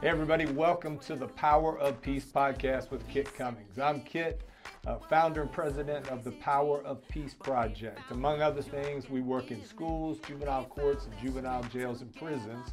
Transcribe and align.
Hey, 0.00 0.10
everybody, 0.10 0.46
welcome 0.46 0.96
to 1.00 1.16
the 1.16 1.26
Power 1.26 1.76
of 1.76 2.00
Peace 2.00 2.24
podcast 2.24 2.92
with 2.92 3.04
Kit 3.08 3.34
Cummings. 3.34 3.80
I'm 3.80 4.00
Kit, 4.02 4.42
uh, 4.86 4.98
founder 5.10 5.42
and 5.42 5.50
president 5.50 6.06
of 6.06 6.22
the 6.22 6.30
Power 6.30 6.80
of 6.84 7.02
Peace 7.08 7.34
Project. 7.34 7.98
Among 8.12 8.40
other 8.40 8.62
things, 8.62 9.10
we 9.10 9.22
work 9.22 9.50
in 9.50 9.60
schools, 9.64 10.18
juvenile 10.24 10.66
courts, 10.66 11.06
and 11.06 11.18
juvenile 11.20 11.64
jails 11.64 12.00
and 12.00 12.14
prisons, 12.14 12.68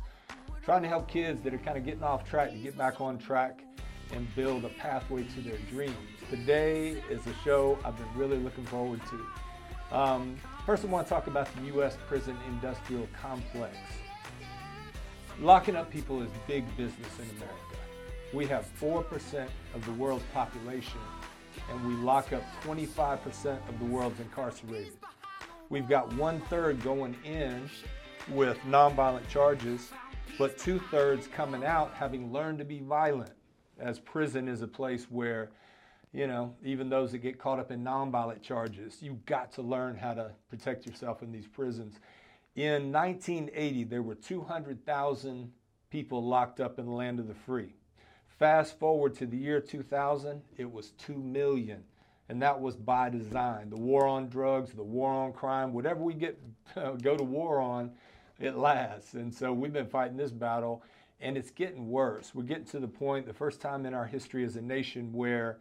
trying 0.63 0.83
to 0.83 0.87
help 0.87 1.07
kids 1.07 1.41
that 1.41 1.51
are 1.51 1.57
kind 1.57 1.79
of 1.79 1.83
getting 1.83 2.03
off 2.03 2.29
track 2.29 2.51
to 2.51 2.57
get 2.57 2.77
back 2.77 3.01
on 3.01 3.17
track 3.17 3.63
and 4.13 4.27
build 4.35 4.63
a 4.63 4.69
pathway 4.69 5.23
to 5.23 5.41
their 5.41 5.57
dreams. 5.71 5.95
Today 6.29 6.89
is 7.09 7.25
a 7.25 7.33
show 7.43 7.79
I've 7.83 7.97
been 7.97 8.15
really 8.15 8.37
looking 8.37 8.65
forward 8.65 9.01
to. 9.09 9.97
Um, 9.97 10.35
first, 10.63 10.85
I 10.85 10.89
want 10.89 11.07
to 11.07 11.09
talk 11.09 11.25
about 11.25 11.49
the 11.55 11.63
U.S. 11.73 11.97
prison 12.07 12.37
industrial 12.47 13.07
complex. 13.19 13.77
Locking 15.41 15.75
up 15.75 15.91
people 15.91 16.21
is 16.21 16.29
big 16.47 16.65
business 16.77 17.09
in 17.19 17.29
America. 17.35 17.55
We 18.33 18.45
have 18.47 18.65
4% 18.79 19.47
of 19.73 19.85
the 19.85 19.91
world's 19.91 20.23
population, 20.33 20.99
and 21.69 21.85
we 21.85 21.93
lock 21.95 22.31
up 22.31 22.43
25% 22.63 23.57
of 23.67 23.79
the 23.79 23.85
world's 23.85 24.19
incarcerated. 24.21 24.93
We've 25.69 25.89
got 25.89 26.13
one 26.13 26.39
third 26.41 26.81
going 26.81 27.17
in 27.25 27.69
with 28.29 28.57
nonviolent 28.59 29.27
charges, 29.27 29.89
but 30.37 30.57
two 30.57 30.79
thirds 30.89 31.27
coming 31.27 31.65
out 31.65 31.93
having 31.93 32.31
learned 32.31 32.59
to 32.59 32.65
be 32.65 32.79
violent, 32.79 33.33
as 33.77 33.99
prison 33.99 34.47
is 34.47 34.61
a 34.61 34.67
place 34.67 35.07
where, 35.09 35.51
you 36.13 36.27
know, 36.27 36.55
even 36.63 36.87
those 36.87 37.11
that 37.11 37.17
get 37.17 37.37
caught 37.37 37.59
up 37.59 37.71
in 37.71 37.83
nonviolent 37.83 38.41
charges, 38.41 38.99
you've 39.01 39.25
got 39.25 39.51
to 39.53 39.61
learn 39.61 39.97
how 39.97 40.13
to 40.13 40.31
protect 40.49 40.85
yourself 40.85 41.21
in 41.21 41.31
these 41.33 41.45
prisons. 41.45 41.99
In 42.55 42.93
1980, 42.93 43.83
there 43.83 44.01
were 44.01 44.15
200,000 44.15 45.51
people 45.89 46.23
locked 46.23 46.61
up 46.61 46.79
in 46.79 46.85
the 46.85 46.91
land 46.91 47.19
of 47.19 47.27
the 47.27 47.33
free. 47.33 47.73
Fast 48.39 48.79
forward 48.79 49.13
to 49.15 49.25
the 49.25 49.37
year 49.37 49.59
2000, 49.59 50.41
it 50.57 50.71
was 50.71 50.91
2 50.91 51.15
million. 51.15 51.83
And 52.29 52.41
that 52.41 52.59
was 52.59 52.75
by 52.75 53.09
design. 53.09 53.69
The 53.69 53.79
war 53.79 54.07
on 54.07 54.29
drugs, 54.29 54.71
the 54.71 54.83
war 54.83 55.11
on 55.11 55.33
crime, 55.33 55.73
whatever 55.73 56.01
we 56.01 56.13
get 56.13 56.39
go 56.75 57.17
to 57.17 57.23
war 57.23 57.59
on, 57.59 57.91
it 58.39 58.57
lasts. 58.57 59.13
And 59.13 59.33
so 59.33 59.53
we've 59.53 59.73
been 59.73 59.87
fighting 59.87 60.17
this 60.17 60.31
battle 60.31 60.81
and 61.21 61.37
it's 61.37 61.51
getting 61.51 61.89
worse. 61.89 62.33
We're 62.33 62.43
getting 62.43 62.65
to 62.65 62.79
the 62.79 62.87
point, 62.87 63.25
the 63.25 63.33
first 63.33 63.61
time 63.61 63.85
in 63.85 63.93
our 63.93 64.05
history 64.05 64.43
as 64.43 64.55
a 64.55 64.61
nation, 64.61 65.13
where 65.13 65.59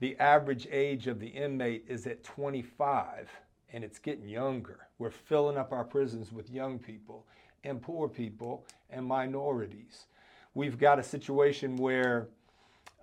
the 0.00 0.18
average 0.18 0.66
age 0.70 1.06
of 1.06 1.20
the 1.20 1.28
inmate 1.28 1.84
is 1.88 2.06
at 2.06 2.24
25 2.24 3.28
and 3.72 3.84
it's 3.84 3.98
getting 3.98 4.28
younger. 4.28 4.88
We're 4.98 5.10
filling 5.10 5.56
up 5.56 5.72
our 5.72 5.84
prisons 5.84 6.32
with 6.32 6.50
young 6.50 6.78
people 6.78 7.26
and 7.64 7.80
poor 7.82 8.08
people 8.08 8.64
and 8.90 9.04
minorities. 9.04 10.06
We've 10.54 10.78
got 10.78 10.98
a 10.98 11.02
situation 11.02 11.76
where 11.76 12.28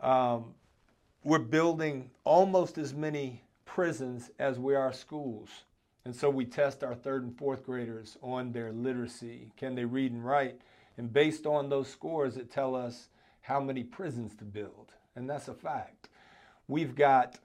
um, 0.01 0.53
we're 1.23 1.39
building 1.39 2.09
almost 2.23 2.77
as 2.77 2.93
many 2.93 3.43
prisons 3.65 4.31
as 4.39 4.59
we 4.59 4.75
are 4.75 4.91
schools. 4.91 5.49
And 6.05 6.15
so 6.15 6.29
we 6.29 6.45
test 6.45 6.83
our 6.83 6.95
third 6.95 7.23
and 7.23 7.37
fourth 7.37 7.65
graders 7.65 8.17
on 8.21 8.51
their 8.51 8.71
literacy. 8.71 9.51
Can 9.55 9.75
they 9.75 9.85
read 9.85 10.11
and 10.11 10.25
write? 10.25 10.59
And 10.97 11.11
based 11.11 11.45
on 11.45 11.69
those 11.69 11.87
scores, 11.87 12.37
it 12.37 12.51
tells 12.51 12.75
us 12.75 13.09
how 13.41 13.59
many 13.59 13.83
prisons 13.83 14.35
to 14.35 14.43
build. 14.43 14.93
And 15.15 15.29
that's 15.29 15.47
a 15.47 15.53
fact. 15.53 16.09
We've 16.67 16.95
got 16.95 17.39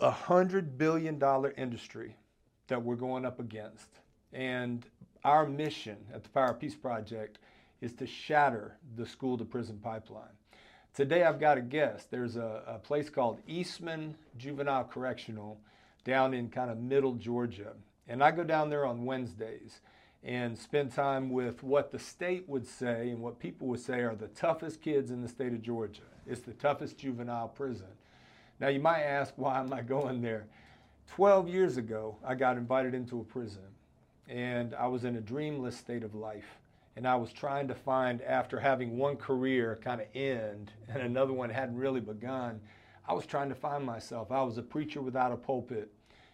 a 0.00 0.10
hundred 0.10 0.76
billion 0.76 1.18
dollar 1.18 1.54
industry 1.56 2.16
that 2.68 2.82
we're 2.82 2.96
going 2.96 3.24
up 3.24 3.40
against. 3.40 3.88
And 4.32 4.84
our 5.24 5.46
mission 5.46 5.96
at 6.12 6.22
the 6.22 6.28
Power 6.28 6.50
of 6.50 6.60
Peace 6.60 6.74
Project 6.74 7.38
is 7.80 7.92
to 7.94 8.06
shatter 8.06 8.76
the 8.96 9.06
school 9.06 9.38
to 9.38 9.44
prison 9.44 9.78
pipeline. 9.82 10.24
Today 10.94 11.24
I've 11.24 11.40
got 11.40 11.58
a 11.58 11.62
guest. 11.62 12.10
There's 12.10 12.36
a, 12.36 12.62
a 12.66 12.78
place 12.78 13.10
called 13.10 13.40
Eastman 13.46 14.16
Juvenile 14.36 14.84
Correctional 14.84 15.60
down 16.04 16.34
in 16.34 16.48
kind 16.48 16.70
of 16.70 16.78
middle 16.78 17.14
Georgia. 17.14 17.72
And 18.08 18.22
I 18.22 18.30
go 18.30 18.44
down 18.44 18.70
there 18.70 18.86
on 18.86 19.04
Wednesdays 19.04 19.80
and 20.22 20.58
spend 20.58 20.92
time 20.92 21.30
with 21.30 21.62
what 21.62 21.90
the 21.90 21.98
state 21.98 22.48
would 22.48 22.66
say 22.66 23.10
and 23.10 23.20
what 23.20 23.38
people 23.38 23.66
would 23.68 23.80
say 23.80 24.00
are 24.00 24.14
the 24.14 24.28
toughest 24.28 24.80
kids 24.82 25.10
in 25.10 25.22
the 25.22 25.28
state 25.28 25.52
of 25.52 25.62
Georgia. 25.62 26.02
It's 26.26 26.40
the 26.40 26.54
toughest 26.54 26.98
juvenile 26.98 27.48
prison. 27.48 27.86
Now 28.60 28.68
you 28.68 28.80
might 28.80 29.02
ask, 29.02 29.34
why 29.36 29.60
am 29.60 29.72
I 29.72 29.82
going 29.82 30.22
there? 30.22 30.46
12 31.08 31.48
years 31.48 31.76
ago, 31.76 32.16
I 32.24 32.34
got 32.34 32.56
invited 32.56 32.94
into 32.94 33.20
a 33.20 33.24
prison 33.24 33.62
and 34.28 34.74
I 34.74 34.86
was 34.86 35.04
in 35.04 35.16
a 35.16 35.20
dreamless 35.20 35.76
state 35.76 36.02
of 36.02 36.14
life. 36.14 36.58
And 36.96 37.06
I 37.06 37.14
was 37.16 37.30
trying 37.30 37.68
to 37.68 37.74
find, 37.74 38.22
after 38.22 38.58
having 38.58 38.96
one 38.96 39.16
career 39.16 39.78
kind 39.84 40.00
of 40.00 40.06
end 40.14 40.72
and 40.88 41.02
another 41.02 41.34
one 41.34 41.50
hadn't 41.50 41.76
really 41.76 42.00
begun, 42.00 42.60
I 43.06 43.12
was 43.12 43.26
trying 43.26 43.50
to 43.50 43.54
find 43.54 43.84
myself. 43.84 44.32
I 44.32 44.42
was 44.42 44.56
a 44.56 44.62
preacher 44.62 45.02
without 45.02 45.30
a 45.30 45.36
pulpit. 45.36 45.92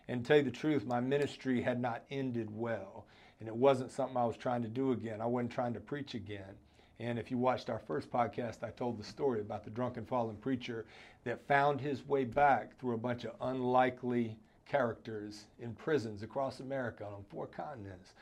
And 0.09 0.23
to 0.23 0.29
tell 0.29 0.37
you 0.39 0.45
the 0.45 0.51
truth, 0.53 0.87
my 0.87 1.01
ministry 1.01 1.61
had 1.63 1.81
not 1.81 2.05
ended 2.11 2.49
well. 2.57 3.07
And 3.41 3.49
it 3.49 3.57
wasn't 3.57 3.91
something 3.91 4.17
I 4.17 4.25
was 4.25 4.37
trying 4.37 4.63
to 4.63 4.69
do 4.69 4.93
again. 4.93 5.21
I 5.21 5.27
wasn't 5.27 5.51
trying 5.51 5.75
to 5.75 5.81
preach 5.81 6.15
again. 6.15 6.55
And 7.03 7.19
if 7.19 7.33
you 7.33 7.39
watched 7.39 7.69
our 7.69 7.81
first 7.81 8.13
podcast, 8.13 8.63
I 8.63 8.71
told 8.71 8.97
the 8.97 9.03
story 9.03 9.41
about 9.41 9.65
the 9.65 9.71
drunken 9.71 10.07
fallen 10.07 10.37
preacher 10.37 10.87
that 11.25 11.45
found 11.49 11.81
his 11.81 12.07
way 12.07 12.25
back 12.25 12.79
through 12.79 12.95
a 12.95 12.99
bunch 12.99 13.25
of 13.25 13.33
unlikely 13.41 14.37
characters 14.67 15.47
in 15.59 15.75
prisons 15.75 16.23
across 16.23 16.61
America 16.61 17.05
on 17.05 17.25
four 17.29 17.49
continents. 17.49 18.13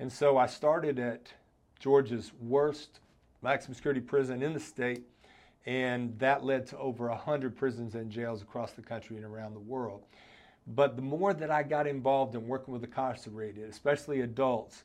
And 0.00 0.12
so 0.12 0.38
I 0.38 0.46
started 0.46 0.98
at 0.98 1.32
Georgia's 1.78 2.32
worst 2.40 2.98
maximum 3.42 3.76
security 3.76 4.00
prison 4.00 4.42
in 4.42 4.52
the 4.52 4.60
state, 4.60 5.04
and 5.64 6.18
that 6.18 6.44
led 6.44 6.66
to 6.66 6.78
over 6.78 7.08
100 7.08 7.56
prisons 7.56 7.94
and 7.94 8.10
jails 8.10 8.42
across 8.42 8.72
the 8.72 8.82
country 8.82 9.16
and 9.16 9.24
around 9.24 9.54
the 9.54 9.60
world. 9.60 10.02
But 10.66 10.96
the 10.96 11.02
more 11.02 11.32
that 11.32 11.52
I 11.52 11.62
got 11.62 11.86
involved 11.86 12.34
in 12.34 12.48
working 12.48 12.74
with 12.74 12.82
incarcerated, 12.82 13.70
especially 13.70 14.22
adults, 14.22 14.82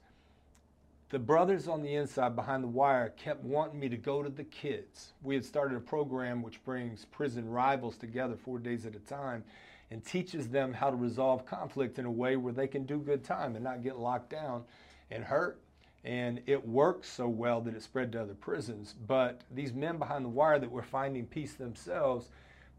the 1.12 1.20
brothers 1.20 1.68
on 1.68 1.82
the 1.82 1.94
inside 1.94 2.38
behind 2.38 2.64
the 2.64 2.70
wire 2.70 3.10
kept 3.10 3.44
wanting 3.44 3.78
me 3.78 3.90
to 3.90 3.98
go 3.98 4.24
to 4.24 4.30
the 4.30 4.46
kids. 4.46 5.12
We 5.22 5.36
had 5.36 5.44
started 5.44 5.76
a 5.76 5.82
program 5.82 6.42
which 6.42 6.64
brings 6.64 7.04
prison 7.04 7.50
rivals 7.50 7.98
together 7.98 8.38
four 8.38 8.60
days 8.60 8.86
at 8.86 8.96
a 8.96 9.00
time 9.00 9.44
and 9.92 10.04
teaches 10.06 10.48
them 10.48 10.72
how 10.72 10.90
to 10.90 10.96
resolve 10.96 11.46
conflict 11.46 12.00
in 12.00 12.06
a 12.06 12.12
way 12.12 12.38
where 12.38 12.54
they 12.54 12.66
can 12.66 12.86
do 12.86 12.98
good 12.98 13.26
time 13.26 13.56
and 13.56 13.64
not 13.64 13.84
get 13.84 14.00
locked 14.00 14.30
down 14.30 14.64
and 15.12 15.26
hurt. 15.26 15.60
And 16.06 16.42
it 16.48 16.66
works 16.66 17.10
so 17.10 17.28
well 17.28 17.60
that 17.60 17.76
it 17.76 17.84
spread 17.84 18.14
to 18.14 18.22
other 18.22 18.34
prisons. 18.34 18.96
But 19.06 19.42
these 19.52 19.74
men 19.74 19.98
behind 19.98 20.24
the 20.24 20.30
wire 20.30 20.60
that 20.60 20.72
were 20.72 20.82
finding 20.82 21.26
peace 21.26 21.56
themselves, 21.56 22.30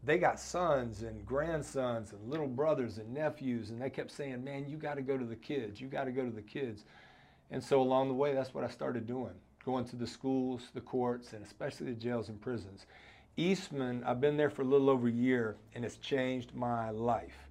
they 0.03 0.17
got 0.17 0.39
sons 0.39 1.03
and 1.03 1.23
grandsons 1.23 2.11
and 2.13 2.29
little 2.31 2.47
brothers 2.47 2.97
and 2.97 3.13
nephews, 3.13 3.69
and 3.69 3.79
they 3.79 3.91
kept 3.91 4.11
saying, 4.11 4.43
Man, 4.43 4.67
you 4.67 4.75
got 4.75 4.95
to 4.95 5.03
go 5.03 5.19
to 5.19 5.25
the 5.25 5.35
kids. 5.35 5.79
You 5.79 5.87
got 5.87 6.05
to 6.05 6.11
go 6.11 6.25
to 6.25 6.31
the 6.31 6.41
kids. 6.41 6.83
And 7.51 7.63
so 7.63 7.81
along 7.81 8.07
the 8.07 8.13
way, 8.13 8.33
that's 8.33 8.53
what 8.53 8.63
I 8.63 8.69
started 8.69 9.05
doing 9.05 9.33
going 9.65 9.85
to 9.85 9.95
the 9.95 10.07
schools, 10.07 10.69
the 10.73 10.81
courts, 10.81 11.31
and 11.31 11.41
especially 11.45 11.87
the 11.87 11.93
jails 11.93 12.27
and 12.27 12.41
prisons. 12.41 12.85
Eastman, 13.37 14.03
I've 14.03 14.19
been 14.19 14.37
there 14.37 14.49
for 14.49 14.61
a 14.61 14.65
little 14.65 14.89
over 14.89 15.07
a 15.07 15.11
year 15.11 15.55
and 15.73 15.85
it's 15.85 15.97
changed 15.97 16.53
my 16.53 16.89
life. 16.89 17.47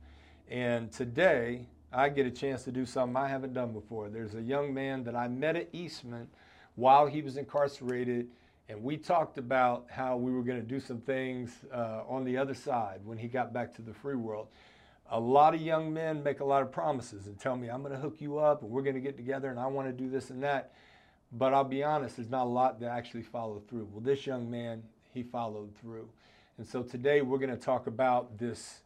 And 0.48 0.92
today, 0.92 1.66
I 1.92 2.08
get 2.08 2.26
a 2.26 2.30
chance 2.30 2.64
to 2.64 2.72
do 2.72 2.86
something 2.86 3.16
I 3.16 3.28
haven't 3.28 3.52
done 3.54 3.72
before. 3.72 4.08
There's 4.08 4.34
a 4.34 4.40
young 4.40 4.72
man 4.72 5.04
that 5.04 5.16
I 5.16 5.28
met 5.28 5.56
at 5.56 5.68
Eastman 5.72 6.28
while 6.74 7.06
he 7.06 7.20
was 7.20 7.36
incarcerated, 7.36 8.28
and 8.68 8.82
we 8.82 8.96
talked 8.96 9.36
about 9.36 9.86
how 9.90 10.16
we 10.16 10.32
were 10.32 10.42
going 10.42 10.60
to 10.60 10.66
do 10.66 10.80
some 10.80 11.00
things 11.00 11.50
uh, 11.72 12.02
on 12.08 12.24
the 12.24 12.36
other 12.36 12.54
side 12.54 13.00
when 13.04 13.18
he 13.18 13.28
got 13.28 13.52
back 13.52 13.74
to 13.74 13.82
the 13.82 13.92
free 13.92 14.14
world. 14.14 14.48
A 15.10 15.20
lot 15.20 15.54
of 15.54 15.60
young 15.60 15.92
men 15.92 16.22
make 16.22 16.40
a 16.40 16.44
lot 16.44 16.62
of 16.62 16.72
promises 16.72 17.26
and 17.26 17.38
tell 17.38 17.56
me, 17.56 17.68
I'm 17.68 17.82
going 17.82 17.94
to 17.94 18.00
hook 18.00 18.16
you 18.20 18.38
up 18.38 18.62
and 18.62 18.70
we're 18.70 18.82
going 18.82 18.94
to 18.94 19.00
get 19.00 19.16
together 19.16 19.50
and 19.50 19.58
I 19.58 19.66
want 19.66 19.88
to 19.88 19.92
do 19.92 20.08
this 20.08 20.30
and 20.30 20.42
that. 20.42 20.72
But 21.32 21.54
I'll 21.54 21.64
be 21.64 21.82
honest, 21.82 22.16
there's 22.16 22.30
not 22.30 22.44
a 22.44 22.50
lot 22.50 22.80
that 22.80 22.90
actually 22.90 23.22
follow 23.22 23.62
through. 23.68 23.88
Well, 23.90 24.00
this 24.00 24.26
young 24.26 24.50
man 24.50 24.82
he 25.12 25.22
followed 25.22 25.74
through. 25.80 26.08
And 26.58 26.66
so 26.66 26.82
today 26.82 27.22
we're 27.22 27.38
going 27.38 27.50
to 27.50 27.56
talk 27.56 27.86
about 27.86 28.38
this 28.38 28.80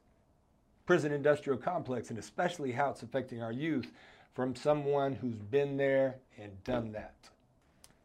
prison 0.86 1.12
industrial 1.12 1.58
complex 1.58 2.10
and 2.10 2.18
especially 2.18 2.72
how 2.72 2.90
it's 2.90 3.02
affecting 3.02 3.42
our 3.42 3.52
youth 3.52 3.90
from 4.34 4.54
someone 4.54 5.14
who's 5.14 5.38
been 5.38 5.76
there 5.76 6.16
and 6.38 6.62
done 6.64 6.92
that. 6.92 7.14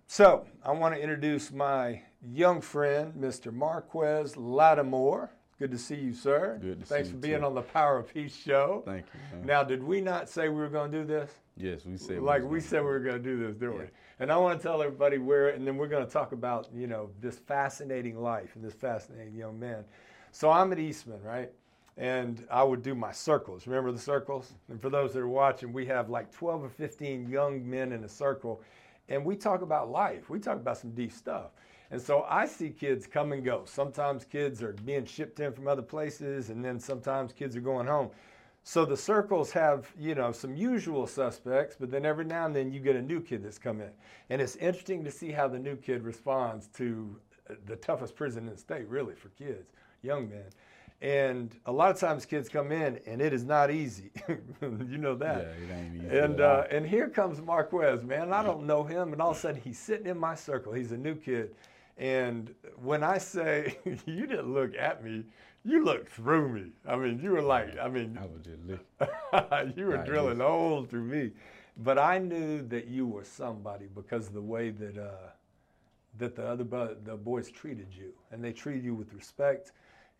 So 0.08 0.46
I 0.64 0.72
want 0.72 0.96
to 0.96 1.02
introduce 1.02 1.52
my 1.52 2.02
young 2.22 2.62
friend, 2.62 3.14
Mr. 3.14 3.54
Marques 3.54 4.36
Lattimore. 4.36 5.30
Good 5.62 5.70
to 5.70 5.78
see 5.78 5.94
you, 5.94 6.12
sir. 6.12 6.58
Good 6.60 6.80
to 6.80 6.86
Thanks 6.88 6.90
see 6.90 6.96
you. 6.96 6.98
Thanks 6.98 7.10
for 7.12 7.18
being 7.18 7.40
too. 7.42 7.46
on 7.46 7.54
the 7.54 7.62
Power 7.62 8.00
of 8.00 8.12
Peace 8.12 8.36
show. 8.36 8.82
Thank 8.84 9.06
you. 9.14 9.38
man. 9.38 9.46
Now, 9.46 9.64
did 9.64 9.84
we 9.84 10.02
not 10.02 10.28
say 10.28 10.50
we 10.50 10.56
were 10.56 10.70
going 10.70 10.92
to 10.92 10.98
do 11.02 11.06
this? 11.06 11.30
yes, 11.56 11.86
we 11.86 11.98
said 11.98 12.24
like 12.24 12.42
was 12.42 12.50
we 12.50 12.60
said 12.60 12.80
we 12.80 12.88
were 12.88 13.00
going 13.00 13.18
to 13.18 13.22
do 13.22 13.38
this, 13.38 13.56
didn't 13.58 13.78
we? 13.78 13.86
And 14.20 14.32
I 14.32 14.38
want 14.38 14.60
to 14.60 14.68
tell 14.68 14.82
everybody 14.82 15.20
where, 15.20 15.50
and 15.50 15.68
then 15.68 15.78
we're 15.78 15.88
going 15.88 16.04
to 16.04 16.12
talk 16.12 16.32
about 16.32 16.68
you 16.74 16.88
know 16.88 17.12
this 17.20 17.38
fascinating 17.38 18.20
life 18.20 18.56
and 18.56 18.66
this 18.66 18.74
fascinating 18.74 19.36
young 19.36 19.60
man. 19.60 19.84
So 20.32 20.50
I'm 20.50 20.72
at 20.72 20.80
Eastman, 20.80 21.22
right? 21.22 21.52
And 21.96 22.44
I 22.50 22.64
would 22.64 22.82
do 22.82 22.96
my 22.96 23.12
circles. 23.12 23.68
Remember 23.68 23.92
the 23.92 24.00
circles? 24.00 24.54
And 24.68 24.82
for 24.82 24.90
those 24.90 25.14
that 25.14 25.20
are 25.20 25.28
watching, 25.28 25.72
we 25.74 25.86
have 25.86 26.10
like 26.10 26.32
12 26.32 26.64
or 26.64 26.70
15 26.70 27.30
young 27.30 27.70
men 27.70 27.92
in 27.92 28.04
a 28.04 28.10
circle, 28.10 28.64
and 29.10 29.24
we 29.24 29.36
talk 29.36 29.62
about 29.62 29.92
life. 29.92 30.28
We 30.28 30.40
talk 30.40 30.56
about 30.56 30.80
some 30.80 30.90
deep 30.96 31.12
stuff. 31.12 31.52
And 31.92 32.02
so 32.02 32.26
I 32.30 32.46
see 32.46 32.70
kids 32.70 33.06
come 33.06 33.34
and 33.34 33.44
go. 33.44 33.64
Sometimes 33.66 34.24
kids 34.24 34.64
are 34.64 34.74
being 34.86 35.06
shipped 35.06 35.40
in 35.42 35.52
from 35.52 35.68
other 35.68 35.82
places, 35.82 36.50
and 36.50 36.64
then 36.64 36.80
sometimes 36.80 37.34
kids 37.34 37.56
are 37.56 37.62
going 37.62 37.86
home. 37.86 38.10
So 38.64 38.86
the 38.86 38.96
circles 38.96 39.52
have, 39.52 39.92
you 40.00 40.16
know, 40.16 40.32
some 40.32 40.56
usual 40.56 41.06
suspects, 41.08 41.76
but 41.80 41.92
then 41.92 42.06
every 42.06 42.26
now 42.26 42.46
and 42.46 42.56
then 42.56 42.72
you 42.72 42.80
get 42.80 42.96
a 42.96 43.02
new 43.02 43.20
kid 43.20 43.44
that's 43.44 43.58
come 43.58 43.82
in. 43.82 43.90
And 44.30 44.42
it's 44.42 44.56
interesting 44.56 45.04
to 45.04 45.12
see 45.12 45.32
how 45.32 45.48
the 45.48 45.60
new 45.60 45.76
kid 45.76 46.04
responds 46.04 46.68
to 46.76 47.16
the 47.66 47.76
toughest 47.76 48.16
prison 48.16 48.48
in 48.48 48.54
the 48.54 48.58
state, 48.58 48.88
really, 48.88 49.16
for 49.16 49.30
kids, 49.30 49.72
young 50.04 50.30
men. 50.30 50.46
And 51.02 51.56
a 51.66 51.72
lot 51.72 51.90
of 51.90 52.00
times 52.00 52.26
kids 52.26 52.48
come 52.48 52.72
in 52.72 53.00
and 53.08 53.22
it 53.22 53.34
is 53.34 53.44
not 53.44 53.72
easy. 53.72 54.12
you 54.62 55.00
know 55.00 55.16
that. 55.16 55.42
Yeah, 55.42 55.76
it 55.76 55.80
ain't 55.80 55.96
easy. 55.96 56.18
And 56.18 56.42
uh, 56.42 56.66
and 56.70 56.86
here 56.86 57.10
comes 57.10 57.42
Marques, 57.42 58.04
man. 58.04 58.32
I 58.32 58.44
don't 58.44 58.68
know 58.68 58.84
him, 58.84 59.12
and 59.12 59.20
all 59.20 59.32
of 59.32 59.38
a 59.38 59.40
sudden 59.40 59.60
he's 59.60 59.80
sitting 59.80 60.06
in 60.06 60.18
my 60.18 60.36
circle. 60.36 60.72
He's 60.72 60.92
a 60.92 60.98
new 60.98 61.16
kid, 61.16 61.56
and 61.98 62.54
when 62.82 63.04
I 63.04 63.18
say 63.18 63.78
you 64.06 64.26
didn't 64.28 64.54
look 64.54 64.76
at 64.78 65.04
me, 65.04 65.26
you 65.64 65.84
looked 65.84 66.10
through 66.12 66.50
me. 66.50 66.72
I 66.88 66.96
mean, 66.96 67.20
you 67.22 67.32
were 67.32 67.42
like, 67.42 67.78
I 67.80 67.88
mean, 67.88 68.20
I 68.20 68.26
was 68.26 68.42
just 68.44 68.64
looking. 68.66 68.86
you 69.76 69.88
were 69.88 69.98
Right, 69.98 69.98
drilling 69.98 70.40
holes 70.40 70.88
through 70.90 71.04
me, 71.04 71.32
but 71.78 71.98
I 71.98 72.18
knew 72.20 72.62
that 72.68 72.88
you 72.88 73.08
were 73.08 73.24
somebody 73.24 73.88
because 73.94 74.28
of 74.28 74.34
the 74.34 74.42
way 74.42 74.70
that 74.72 74.98
uh, 74.98 75.30
that 76.18 76.36
the 76.36 76.46
other 76.46 76.64
bu- 76.64 76.96
the 77.04 77.16
boys 77.16 77.50
treated 77.52 77.88
you, 77.94 78.14
and 78.32 78.44
they 78.44 78.52
treated 78.54 78.84
you 78.84 78.96
with 78.96 79.14
respect. 79.14 79.72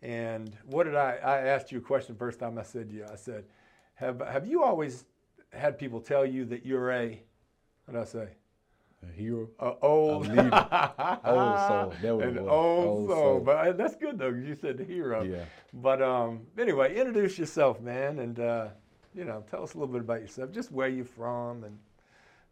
And 0.02 0.56
what 0.66 0.84
did 0.84 0.96
I? 0.96 1.16
I 1.22 1.38
asked 1.40 1.72
you 1.72 1.78
a 1.78 1.82
question 1.82 2.14
first 2.16 2.38
time 2.40 2.58
I 2.58 2.62
said 2.62 2.90
you. 2.90 3.06
I 3.10 3.16
said, 3.16 3.44
"Have 3.94 4.20
have 4.20 4.46
you 4.46 4.62
always 4.62 5.04
had 5.52 5.78
people 5.78 6.00
tell 6.00 6.24
you 6.26 6.44
that 6.46 6.64
you're 6.66 6.90
a 6.92 7.22
what 7.86 7.94
did 7.94 8.00
I 8.00 8.04
say? 8.04 8.28
A 9.02 9.12
hero. 9.12 9.48
A 9.58 9.72
old 9.82 10.28
leader. 10.28 10.42
Old 11.24 11.58
soul. 11.58 11.92
That 12.02 12.16
was 12.16 12.24
An 12.26 12.38
old, 12.38 12.48
old 12.48 13.08
soul. 13.08 13.16
soul. 13.16 13.40
But 13.40 13.56
uh, 13.56 13.72
that's 13.72 13.96
good 13.96 14.18
though. 14.18 14.28
You 14.28 14.54
said 14.54 14.78
the 14.78 14.84
hero. 14.84 15.22
Yeah. 15.22 15.44
But 15.74 16.00
um, 16.02 16.40
anyway, 16.56 16.96
introduce 16.96 17.38
yourself, 17.38 17.80
man, 17.80 18.20
and 18.20 18.38
uh, 18.38 18.68
you 19.14 19.24
know, 19.24 19.42
tell 19.50 19.62
us 19.64 19.74
a 19.74 19.78
little 19.78 19.92
bit 19.92 20.02
about 20.02 20.20
yourself, 20.20 20.52
just 20.52 20.70
where 20.70 20.88
you're 20.88 21.04
from, 21.04 21.64
and 21.64 21.76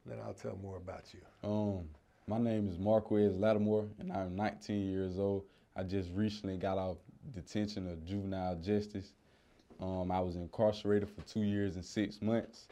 then 0.07 0.19
I'll 0.27 0.35
tell 0.35 0.59
more 0.63 0.77
about 0.77 1.05
you. 1.15 1.21
Um, 1.49 1.85
my 2.27 2.39
name 2.39 2.69
is 2.69 2.79
Marques 2.79 3.35
Lattimore, 3.37 3.87
and 4.01 4.13
I'm 4.13 4.35
19 4.35 4.91
years 4.91 5.19
old. 5.19 5.45
I 5.77 5.85
just 5.85 6.11
recently 6.15 6.57
got 6.57 6.79
off 6.79 6.97
detention 7.33 7.89
of 7.89 8.05
juvenile 8.05 8.57
justice. 8.57 9.13
Um, 9.81 10.11
I 10.11 10.21
was 10.21 10.35
incarcerated 10.37 11.09
for 11.09 11.23
two 11.23 11.41
years 11.41 11.77
and 11.77 11.85
six 11.85 12.21
months. 12.21 12.67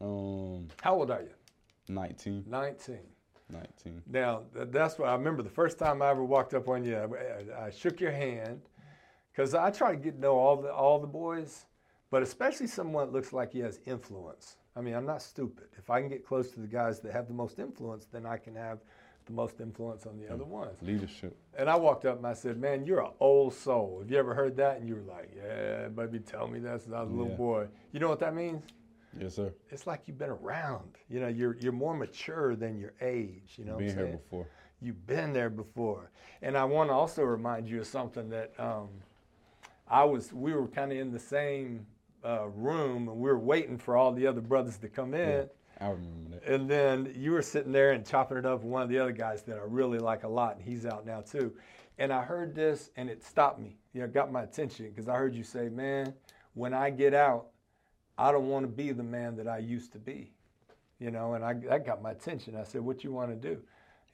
Um, 0.00 0.68
How 0.82 0.94
old 0.94 1.10
are 1.10 1.22
you? 1.22 1.30
19, 1.88 2.44
19. 2.46 2.98
19. 3.50 4.02
Now, 4.06 4.42
that's 4.54 4.98
what 4.98 5.08
I 5.08 5.14
remember 5.14 5.42
the 5.42 5.50
first 5.50 5.78
time 5.78 6.00
I 6.00 6.10
ever 6.10 6.24
walked 6.24 6.54
up 6.54 6.68
on 6.68 6.84
you. 6.84 6.96
I, 6.96 7.66
I 7.66 7.70
shook 7.70 8.00
your 8.00 8.12
hand 8.12 8.62
because 9.30 9.54
I 9.54 9.70
try 9.70 9.90
to 9.92 9.96
get 9.98 10.14
to 10.14 10.20
know 10.20 10.38
all 10.38 10.56
the, 10.56 10.72
all 10.72 10.98
the 10.98 11.06
boys, 11.06 11.66
but 12.10 12.22
especially 12.22 12.66
someone 12.66 13.06
that 13.06 13.12
looks 13.12 13.32
like 13.32 13.52
he 13.52 13.58
has 13.60 13.80
influence. 13.86 14.56
I 14.74 14.80
mean, 14.80 14.94
I'm 14.94 15.04
not 15.04 15.20
stupid. 15.20 15.66
If 15.76 15.90
I 15.90 16.00
can 16.00 16.08
get 16.08 16.24
close 16.24 16.50
to 16.52 16.60
the 16.60 16.66
guys 16.66 17.00
that 17.00 17.12
have 17.12 17.28
the 17.28 17.34
most 17.34 17.58
influence, 17.58 18.06
then 18.10 18.24
I 18.24 18.38
can 18.38 18.54
have 18.54 18.78
the 19.26 19.32
most 19.32 19.60
influence 19.60 20.06
on 20.06 20.18
the 20.18 20.32
other 20.32 20.44
ones. 20.44 20.78
Leadership. 20.80 21.36
And 21.56 21.68
I 21.68 21.76
walked 21.76 22.06
up 22.06 22.16
and 22.16 22.26
I 22.26 22.32
said, 22.32 22.58
Man, 22.58 22.84
you're 22.86 23.02
an 23.02 23.10
old 23.20 23.54
soul. 23.54 23.98
Have 24.00 24.10
you 24.10 24.18
ever 24.18 24.34
heard 24.34 24.56
that? 24.56 24.78
And 24.78 24.88
you 24.88 24.96
were 24.96 25.02
like, 25.12 25.30
Yeah, 25.36 25.88
baby, 25.88 26.20
tell 26.20 26.48
me 26.48 26.58
that 26.60 26.80
since 26.82 26.94
I 26.94 27.02
was 27.02 27.10
a 27.10 27.12
little 27.12 27.30
Yeah. 27.30 27.36
boy. 27.36 27.66
You 27.92 28.00
know 28.00 28.08
what 28.08 28.18
that 28.20 28.34
means? 28.34 28.62
Yes, 29.18 29.34
sir. 29.34 29.52
It's 29.70 29.86
like 29.86 30.02
you've 30.06 30.18
been 30.18 30.30
around. 30.30 30.96
You 31.08 31.20
know, 31.20 31.28
you're 31.28 31.56
you're 31.60 31.72
more 31.72 31.94
mature 31.94 32.56
than 32.56 32.78
your 32.78 32.94
age. 33.00 33.54
You 33.56 33.64
know, 33.64 33.74
what 33.74 33.82
I'm 33.82 33.86
Been 33.88 33.96
here 33.96 34.16
before. 34.16 34.46
You've 34.82 35.06
been 35.06 35.32
there 35.32 35.50
before. 35.50 36.10
And 36.42 36.56
I 36.58 36.64
want 36.64 36.90
to 36.90 36.94
also 36.94 37.22
remind 37.22 37.68
you 37.68 37.80
of 37.80 37.86
something 37.86 38.28
that 38.30 38.52
um, 38.58 38.88
I 39.88 40.02
was, 40.02 40.32
we 40.32 40.52
were 40.54 40.66
kind 40.66 40.90
of 40.90 40.98
in 40.98 41.12
the 41.12 41.20
same 41.20 41.86
uh, 42.24 42.48
room 42.48 43.08
and 43.08 43.16
we 43.18 43.30
were 43.30 43.38
waiting 43.38 43.78
for 43.78 43.96
all 43.96 44.12
the 44.12 44.26
other 44.26 44.40
brothers 44.40 44.78
to 44.78 44.88
come 44.88 45.14
in. 45.14 45.28
Yeah. 45.28 45.44
I 45.80 45.90
remember 45.90 46.30
that. 46.30 46.52
And 46.52 46.68
then 46.68 47.12
you 47.16 47.32
were 47.32 47.42
sitting 47.42 47.72
there 47.72 47.92
and 47.92 48.04
chopping 48.04 48.38
it 48.38 48.46
up 48.46 48.62
with 48.62 48.70
one 48.70 48.82
of 48.82 48.88
the 48.88 48.98
other 48.98 49.12
guys 49.12 49.42
that 49.44 49.56
I 49.56 49.62
really 49.64 49.98
like 49.98 50.24
a 50.24 50.28
lot, 50.28 50.56
and 50.56 50.64
he's 50.64 50.86
out 50.86 51.04
now 51.04 51.20
too. 51.20 51.52
And 51.98 52.12
I 52.12 52.22
heard 52.22 52.54
this, 52.54 52.90
and 52.96 53.10
it 53.10 53.24
stopped 53.24 53.58
me. 53.58 53.78
You 53.92 54.02
know, 54.02 54.06
got 54.06 54.30
my 54.30 54.42
attention 54.42 54.88
because 54.90 55.08
I 55.08 55.16
heard 55.16 55.34
you 55.34 55.42
say, 55.42 55.68
"Man, 55.68 56.14
when 56.54 56.72
I 56.72 56.90
get 56.90 57.14
out, 57.14 57.48
I 58.22 58.32
don't 58.32 58.48
want 58.48 58.64
to 58.64 58.72
be 58.72 58.92
the 58.92 59.02
man 59.02 59.36
that 59.36 59.48
I 59.48 59.58
used 59.58 59.92
to 59.92 59.98
be." 59.98 60.32
You 60.98 61.10
know, 61.10 61.34
and 61.34 61.44
I, 61.44 61.54
that 61.54 61.84
got 61.84 62.00
my 62.00 62.12
attention. 62.12 62.56
I 62.56 62.64
said, 62.64 62.80
"What 62.80 63.02
you 63.04 63.12
want 63.12 63.30
to 63.30 63.36
do?" 63.36 63.60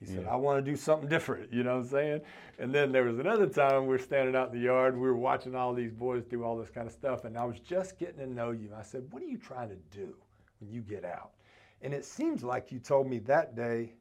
He 0.01 0.07
said, 0.07 0.23
Yeah. 0.23 0.33
"I 0.33 0.37
want 0.37 0.65
to 0.65 0.71
do 0.71 0.77
something 0.77 1.09
different." 1.09 1.53
You 1.53 1.63
know 1.65 1.75
what 1.77 1.85
I'm 1.85 1.89
saying? 1.89 2.21
And 2.59 2.75
then 2.75 2.93
there 2.93 3.05
was 3.05 3.19
another 3.19 3.47
time 3.47 3.83
we 3.83 3.89
were 3.89 3.99
standing 3.99 4.35
out 4.35 4.53
in 4.53 4.59
the 4.59 4.65
yard, 4.65 4.95
we 4.95 5.03
were 5.03 5.17
watching 5.17 5.55
all 5.55 5.75
these 5.75 5.93
boys 5.93 6.25
do 6.25 6.45
all 6.45 6.57
this 6.57 6.71
kind 6.71 6.87
of 6.87 6.93
stuff, 6.93 7.25
and 7.25 7.37
I 7.37 7.45
was 7.45 7.61
just 7.61 7.99
getting 7.99 8.19
to 8.19 8.27
know 8.27 8.53
you. 8.53 8.71
I 8.77 8.83
said, 8.83 9.07
"What 9.13 9.23
are 9.23 9.27
you 9.27 9.39
trying 9.39 9.69
to 9.69 9.77
do 9.91 10.17
when 10.61 10.71
you 10.71 10.81
get 10.81 11.05
out?" 11.05 11.33
And 11.83 11.93
it 11.93 12.05
seems 12.05 12.43
like 12.43 12.73
you 12.73 12.79
told 12.79 13.07
me 13.09 13.19
that 13.21 13.55
day, 13.55 13.93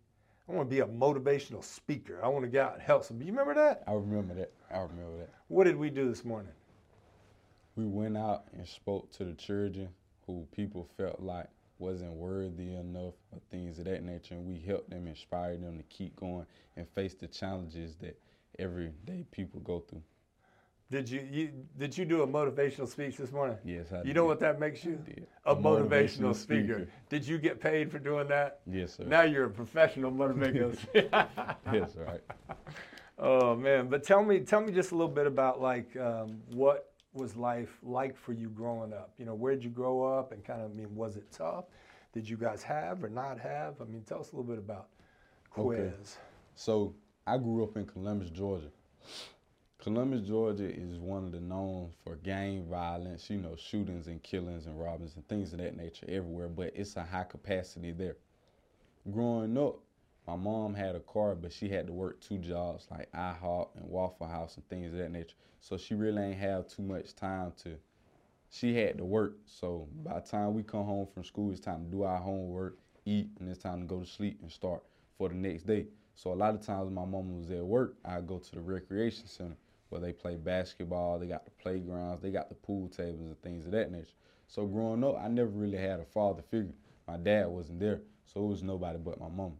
I 0.47 0.53
want 0.53 0.69
to 0.69 0.73
be 0.73 0.79
a 0.79 0.85
motivational 0.85 1.63
speaker. 1.63 2.19
I 2.23 2.29
want 2.29 2.45
to 2.45 2.49
get 2.49 2.65
out 2.65 2.73
and 2.75 2.81
help 2.81 3.03
some. 3.03 3.21
You 3.21 3.27
remember 3.27 3.53
that? 3.55 3.83
I 3.85 3.93
remember 3.93 4.33
that. 4.35 4.53
I 4.71 4.77
remember 4.77 5.17
that. 5.17 5.29
What 5.49 5.65
did 5.65 5.75
we 5.75 5.89
do 5.89 6.07
this 6.07 6.23
morning? 6.23 6.53
We 7.77 7.85
went 7.85 8.17
out 8.17 8.45
and 8.57 8.67
spoke 8.67 9.11
to 9.13 9.23
the 9.23 9.33
children 9.33 9.89
who 10.25 10.47
people 10.51 10.89
felt 10.97 11.19
like 11.19 11.45
wasn't 11.77 12.13
worthy 12.13 12.73
enough 12.73 13.13
or 13.31 13.39
things 13.51 13.77
of 13.77 13.85
that 13.85 14.01
nature, 14.03 14.33
and 14.33 14.47
we 14.47 14.57
helped 14.57 14.89
them, 14.89 15.05
inspire 15.05 15.55
them 15.57 15.77
to 15.77 15.83
keep 15.83 16.15
going 16.15 16.47
and 16.75 16.89
face 16.89 17.13
the 17.13 17.27
challenges 17.27 17.95
that 17.97 18.19
everyday 18.57 19.23
people 19.29 19.59
go 19.59 19.81
through. 19.87 20.01
Did 20.89 21.07
you, 21.07 21.27
you 21.29 21.49
did 21.77 21.95
you 21.95 22.05
do 22.05 22.23
a 22.23 22.27
motivational 22.27 22.87
speech 22.87 23.17
this 23.17 23.31
morning? 23.31 23.57
Yes, 23.63 23.91
I 23.91 23.97
You 23.97 24.03
did. 24.05 24.15
know 24.15 24.25
what 24.25 24.39
that 24.39 24.59
makes 24.59 24.83
you? 24.83 24.95
did. 25.05 25.27
A, 25.45 25.51
A 25.51 25.55
motivational, 25.55 25.89
motivational 26.31 26.35
speaker. 26.35 26.73
speaker. 26.75 26.91
Did 27.09 27.27
you 27.27 27.37
get 27.37 27.59
paid 27.59 27.91
for 27.91 27.99
doing 27.99 28.27
that? 28.29 28.61
Yes, 28.65 28.95
sir. 28.95 29.03
Now 29.03 29.21
you're 29.21 29.45
a 29.45 29.49
professional 29.51 30.11
motivational 30.11 30.75
speaker. 30.81 31.27
yes, 31.73 31.91
right. 31.95 32.21
Oh 33.19 33.55
man, 33.55 33.87
but 33.87 34.03
tell 34.03 34.23
me, 34.23 34.39
tell 34.39 34.61
me 34.61 34.71
just 34.73 34.91
a 34.91 34.95
little 34.95 35.13
bit 35.13 35.27
about 35.27 35.61
like 35.61 35.95
um, 35.97 36.41
what 36.49 36.93
was 37.13 37.35
life 37.35 37.77
like 37.83 38.17
for 38.17 38.33
you 38.33 38.49
growing 38.49 38.93
up? 38.93 39.11
You 39.17 39.25
know, 39.25 39.35
where'd 39.35 39.63
you 39.63 39.69
grow 39.69 40.03
up, 40.03 40.31
and 40.31 40.43
kind 40.43 40.61
of, 40.61 40.71
I 40.71 40.73
mean, 40.73 40.95
was 40.95 41.17
it 41.17 41.31
tough? 41.31 41.65
Did 42.13 42.27
you 42.27 42.37
guys 42.37 42.63
have 42.63 43.03
or 43.03 43.09
not 43.09 43.39
have? 43.39 43.81
I 43.81 43.85
mean, 43.85 44.03
tell 44.03 44.19
us 44.19 44.31
a 44.31 44.35
little 44.35 44.49
bit 44.49 44.57
about 44.57 44.87
Quiz. 45.49 45.79
Okay. 45.79 45.95
So 46.55 46.93
I 47.25 47.37
grew 47.37 47.63
up 47.63 47.77
in 47.77 47.85
Columbus, 47.85 48.29
Georgia. 48.29 48.71
Columbus, 49.79 50.27
Georgia 50.27 50.69
is 50.69 50.97
one 50.97 51.25
of 51.25 51.31
the 51.31 51.39
known 51.39 51.91
for 52.03 52.15
gang 52.17 52.65
violence, 52.65 53.29
you 53.29 53.37
know, 53.37 53.55
shootings 53.55 54.07
and 54.07 54.21
killings 54.23 54.65
and 54.65 54.79
robbings 54.79 55.15
and 55.15 55.27
things 55.27 55.53
of 55.53 55.59
that 55.59 55.77
nature 55.77 56.05
everywhere, 56.09 56.47
but 56.47 56.71
it's 56.75 56.95
a 56.95 57.03
high 57.03 57.23
capacity 57.23 57.91
there. 57.91 58.17
Growing 59.11 59.57
up, 59.57 59.79
my 60.27 60.35
mom 60.35 60.73
had 60.73 60.95
a 60.95 60.99
car, 60.99 61.35
but 61.35 61.53
she 61.53 61.69
had 61.69 61.87
to 61.87 61.93
work 61.93 62.19
two 62.19 62.37
jobs 62.37 62.87
like 62.91 63.11
IHOP 63.13 63.69
and 63.75 63.89
Waffle 63.89 64.27
House 64.27 64.55
and 64.57 64.67
things 64.69 64.91
of 64.91 64.99
that 64.99 65.11
nature. 65.11 65.35
So 65.61 65.77
she 65.77 65.95
really 65.95 66.21
ain't 66.21 66.39
have 66.39 66.67
too 66.67 66.83
much 66.83 67.15
time 67.15 67.53
to 67.63 67.77
she 68.49 68.75
had 68.75 68.97
to 68.97 69.05
work. 69.05 69.37
So 69.45 69.87
by 70.03 70.19
the 70.19 70.25
time 70.25 70.53
we 70.53 70.63
come 70.63 70.85
home 70.85 71.07
from 71.13 71.23
school, 71.23 71.51
it's 71.51 71.59
time 71.59 71.85
to 71.85 71.91
do 71.91 72.03
our 72.03 72.19
homework, 72.19 72.77
eat, 73.05 73.29
and 73.39 73.49
it's 73.49 73.61
time 73.61 73.81
to 73.81 73.85
go 73.85 73.99
to 73.99 74.05
sleep 74.05 74.39
and 74.41 74.51
start 74.51 74.83
for 75.17 75.29
the 75.29 75.35
next 75.35 75.63
day. 75.63 75.87
So 76.15 76.33
a 76.33 76.35
lot 76.35 76.55
of 76.55 76.61
times 76.61 76.91
my 76.91 77.05
mom 77.05 77.37
was 77.37 77.51
at 77.51 77.63
work, 77.63 77.95
I'd 78.05 78.27
go 78.27 78.39
to 78.39 78.51
the 78.51 78.61
recreation 78.61 79.27
center 79.27 79.55
where 79.89 80.01
they 80.01 80.11
play 80.11 80.35
basketball, 80.35 81.19
they 81.19 81.27
got 81.27 81.45
the 81.45 81.51
playgrounds, 81.51 82.21
they 82.21 82.31
got 82.31 82.49
the 82.49 82.55
pool 82.55 82.89
tables 82.89 83.27
and 83.27 83.41
things 83.41 83.65
of 83.65 83.71
that 83.71 83.91
nature. 83.91 84.15
So 84.47 84.65
growing 84.65 85.03
up, 85.03 85.17
I 85.21 85.27
never 85.27 85.49
really 85.49 85.77
had 85.77 85.99
a 85.99 86.05
father 86.05 86.41
figure. 86.41 86.73
My 87.07 87.17
dad 87.17 87.47
wasn't 87.47 87.79
there, 87.79 88.01
so 88.25 88.43
it 88.43 88.47
was 88.47 88.63
nobody 88.63 88.97
but 88.97 89.19
my 89.19 89.29
mom. 89.29 89.53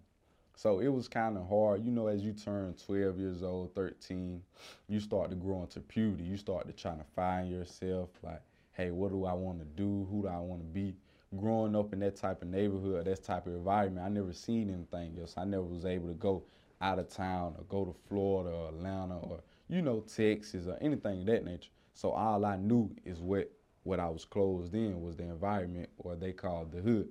So 0.58 0.80
it 0.80 0.88
was 0.88 1.08
kind 1.08 1.38
of 1.38 1.48
hard. 1.48 1.86
You 1.86 1.92
know, 1.92 2.08
as 2.08 2.24
you 2.24 2.34
turn 2.34 2.74
12 2.84 3.20
years 3.20 3.44
old, 3.44 3.76
13, 3.76 4.42
you 4.90 5.00
start 5.00 5.30
to 5.30 5.36
grow 5.36 5.62
into 5.62 5.80
puberty. 5.80 6.24
You 6.24 6.36
start 6.36 6.66
to 6.66 6.74
try 6.74 6.96
to 6.96 7.04
find 7.16 7.48
yourself 7.48 8.10
like, 8.24 8.42
hey, 8.74 8.90
what 8.90 9.12
do 9.12 9.26
I 9.26 9.34
want 9.34 9.60
to 9.60 9.66
do? 9.66 10.08
Who 10.10 10.24
do 10.24 10.28
I 10.30 10.40
want 10.40 10.62
to 10.62 10.66
be? 10.66 10.96
Growing 11.38 11.76
up 11.76 11.94
in 11.94 12.00
that 12.00 12.16
type 12.16 12.42
of 12.42 12.48
neighborhood, 12.48 13.06
that 13.06 13.24
type 13.24 13.46
of 13.46 13.54
environment, 13.54 14.04
I 14.04 14.10
never 14.10 14.34
seen 14.34 14.74
anything 14.74 15.20
else. 15.22 15.36
I 15.38 15.46
never 15.46 15.62
was 15.62 15.86
able 15.86 16.08
to 16.08 16.16
go 16.16 16.44
out 16.82 16.98
of 16.98 17.08
town 17.08 17.54
or 17.56 17.64
go 17.70 17.86
to 17.86 17.96
Florida 18.10 18.50
or 18.50 18.70
Atlanta 18.70 19.20
or, 19.20 19.42
you 19.70 19.84
know, 19.84 20.00
Texas 20.00 20.66
or 20.66 20.80
anything 20.82 21.20
of 21.20 21.28
that 21.28 21.46
nature. 21.46 21.70
So 21.94 22.10
all 22.10 22.44
I 22.44 22.56
knew 22.56 22.90
is 23.06 23.20
what, 23.20 23.52
what 23.84 24.00
I 24.00 24.10
was 24.10 24.26
closed 24.26 24.74
in 24.74 25.04
was 25.04 25.18
the 25.18 25.24
environment 25.24 25.90
or 26.00 26.16
they 26.16 26.32
called 26.32 26.72
the 26.72 26.82
hood. 26.82 27.10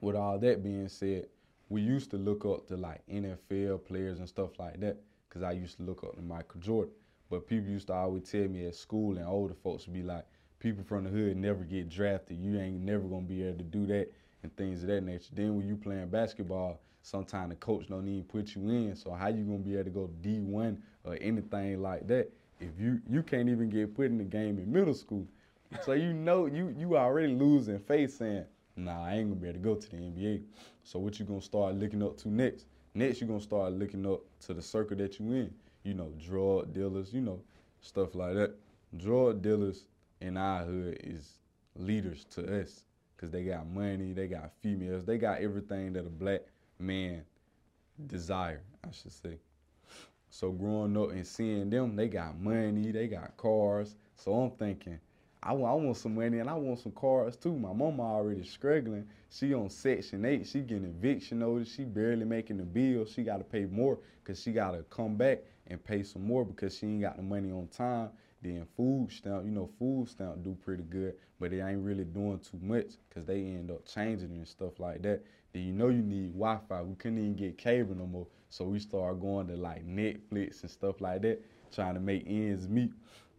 With 0.00 0.16
all 0.16 0.40
that 0.40 0.64
being 0.64 0.88
said, 0.88 1.26
we 1.68 1.80
used 1.82 2.10
to 2.10 2.16
look 2.16 2.44
up 2.44 2.66
to 2.68 2.76
like 2.76 3.02
NFL 3.08 3.84
players 3.84 4.18
and 4.18 4.28
stuff 4.28 4.58
like 4.58 4.80
that 4.80 4.98
because 5.28 5.42
I 5.42 5.52
used 5.52 5.76
to 5.78 5.82
look 5.82 6.02
up 6.04 6.16
to 6.16 6.22
Michael 6.22 6.60
Jordan. 6.60 6.94
But 7.30 7.46
people 7.46 7.70
used 7.70 7.88
to 7.88 7.94
always 7.94 8.30
tell 8.30 8.48
me 8.48 8.66
at 8.66 8.74
school 8.74 9.18
and 9.18 9.26
older 9.26 9.54
folks 9.54 9.86
would 9.86 9.92
be 9.94 10.02
like, 10.02 10.24
people 10.60 10.82
from 10.82 11.04
the 11.04 11.10
hood 11.10 11.36
never 11.36 11.64
get 11.64 11.88
drafted. 11.88 12.38
You 12.38 12.58
ain't 12.58 12.80
never 12.80 13.04
gonna 13.04 13.22
be 13.22 13.42
able 13.42 13.58
to 13.58 13.64
do 13.64 13.86
that 13.86 14.10
and 14.42 14.56
things 14.56 14.82
of 14.82 14.88
that 14.88 15.02
nature. 15.02 15.30
Then 15.32 15.56
when 15.56 15.66
you 15.68 15.76
playing 15.76 16.08
basketball, 16.08 16.80
sometimes 17.02 17.50
the 17.50 17.56
coach 17.56 17.88
don't 17.88 18.08
even 18.08 18.24
put 18.24 18.54
you 18.54 18.68
in. 18.68 18.96
So 18.96 19.12
how 19.12 19.28
you 19.28 19.44
gonna 19.44 19.58
be 19.58 19.74
able 19.74 19.84
to 19.84 19.90
go 19.90 20.10
D 20.22 20.40
one 20.40 20.82
or 21.04 21.18
anything 21.20 21.82
like 21.82 22.06
that 22.08 22.30
if 22.60 22.70
you 22.78 23.00
you 23.08 23.22
can't 23.22 23.48
even 23.48 23.68
get 23.68 23.94
put 23.94 24.06
in 24.06 24.18
the 24.18 24.24
game 24.24 24.58
in 24.58 24.72
middle 24.72 24.94
school? 24.94 25.26
So 25.84 25.92
you 25.92 26.12
know 26.12 26.46
you 26.46 26.74
you 26.76 26.96
already 26.96 27.34
losing 27.34 27.78
faith 27.78 28.16
saying, 28.16 28.44
nah, 28.78 29.04
I 29.06 29.14
ain't 29.16 29.28
gonna 29.28 29.40
be 29.40 29.48
able 29.48 29.58
to 29.58 29.64
go 29.64 29.74
to 29.74 29.90
the 29.90 29.96
NBA. 29.96 30.42
So 30.84 30.98
what 30.98 31.18
you 31.18 31.24
gonna 31.24 31.42
start 31.42 31.74
looking 31.74 32.02
up 32.02 32.16
to 32.18 32.28
next? 32.28 32.66
Next 32.94 33.20
you 33.20 33.26
gonna 33.26 33.40
start 33.40 33.72
looking 33.72 34.06
up 34.06 34.20
to 34.40 34.54
the 34.54 34.62
circle 34.62 34.96
that 34.98 35.18
you 35.18 35.26
in. 35.32 35.54
You 35.82 35.94
know, 35.94 36.12
drug 36.24 36.72
dealers, 36.72 37.12
you 37.12 37.20
know, 37.20 37.40
stuff 37.80 38.14
like 38.14 38.34
that. 38.34 38.54
Drug 38.96 39.42
dealers 39.42 39.84
in 40.20 40.36
our 40.36 40.64
hood 40.64 40.98
is 41.04 41.38
leaders 41.76 42.24
to 42.30 42.60
us 42.60 42.84
because 43.16 43.30
they 43.30 43.44
got 43.44 43.66
money, 43.68 44.12
they 44.12 44.26
got 44.26 44.52
females, 44.60 45.04
they 45.04 45.18
got 45.18 45.40
everything 45.40 45.92
that 45.92 46.06
a 46.06 46.10
black 46.10 46.42
man 46.78 47.22
desire, 48.06 48.62
I 48.84 48.92
should 48.92 49.12
say. 49.12 49.38
So 50.30 50.50
growing 50.52 50.96
up 50.96 51.10
and 51.10 51.26
seeing 51.26 51.70
them, 51.70 51.96
they 51.96 52.08
got 52.08 52.38
money, 52.38 52.92
they 52.92 53.08
got 53.08 53.36
cars. 53.36 53.96
So 54.16 54.34
I'm 54.34 54.50
thinking, 54.52 54.98
I 55.42 55.52
want, 55.52 55.82
want 55.84 55.96
some 55.96 56.16
money 56.16 56.40
and 56.40 56.50
I 56.50 56.54
want 56.54 56.80
some 56.80 56.92
cars 56.92 57.36
too. 57.36 57.56
My 57.56 57.72
mama 57.72 58.02
already 58.02 58.44
struggling. 58.44 59.06
She 59.30 59.54
on 59.54 59.70
Section 59.70 60.24
8. 60.24 60.46
She 60.46 60.60
getting 60.60 60.84
eviction 60.84 61.38
notice. 61.38 61.72
She 61.72 61.84
barely 61.84 62.24
making 62.24 62.58
the 62.58 62.64
bill. 62.64 63.06
She 63.06 63.22
got 63.22 63.38
to 63.38 63.44
pay 63.44 63.66
more 63.66 63.98
because 64.22 64.42
she 64.42 64.52
got 64.52 64.72
to 64.72 64.82
come 64.90 65.16
back 65.16 65.38
and 65.68 65.82
pay 65.82 66.02
some 66.02 66.26
more 66.26 66.44
because 66.44 66.76
she 66.76 66.86
ain't 66.86 67.02
got 67.02 67.16
the 67.16 67.22
money 67.22 67.52
on 67.52 67.68
time. 67.68 68.10
Then 68.42 68.66
food 68.76 69.08
stamp, 69.10 69.44
you 69.44 69.50
know, 69.50 69.68
food 69.78 70.08
stamp 70.08 70.42
do 70.42 70.56
pretty 70.64 70.84
good, 70.84 71.14
but 71.40 71.50
they 71.50 71.60
ain't 71.60 71.84
really 71.84 72.04
doing 72.04 72.38
too 72.38 72.58
much 72.62 72.92
because 73.08 73.24
they 73.24 73.40
end 73.40 73.70
up 73.70 73.84
changing 73.86 74.30
and 74.30 74.46
stuff 74.46 74.78
like 74.78 75.02
that. 75.02 75.24
Then 75.52 75.62
you 75.62 75.72
know 75.72 75.88
you 75.88 76.02
need 76.02 76.32
Wi-Fi. 76.34 76.82
We 76.82 76.94
couldn't 76.94 77.18
even 77.18 77.34
get 77.34 77.58
cable 77.58 77.94
no 77.94 78.06
more, 78.06 78.26
so 78.48 78.64
we 78.64 78.78
started 78.78 79.20
going 79.20 79.48
to 79.48 79.56
like 79.56 79.86
Netflix 79.86 80.62
and 80.62 80.70
stuff 80.70 81.00
like 81.00 81.22
that, 81.22 81.42
trying 81.72 81.94
to 81.94 82.00
make 82.00 82.24
ends 82.26 82.68
meet. 82.68 82.92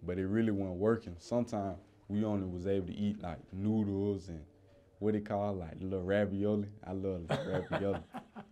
But 0.06 0.18
it 0.18 0.28
really 0.28 0.52
wasn't 0.52 0.78
working. 0.80 1.16
Sometimes 1.20 1.78
we 2.10 2.26
only 2.26 2.48
was 2.48 2.68
able 2.68 2.88
to 2.88 2.94
eat 2.96 3.22
like 3.22 3.38
noodles 3.54 4.28
and 4.28 4.42
what 4.98 5.14
they 5.14 5.22
call 5.22 5.54
like 5.54 5.76
little 5.80 6.04
ravioli. 6.04 6.68
I 6.86 6.92
love 6.92 7.22
ravioli. 7.30 8.00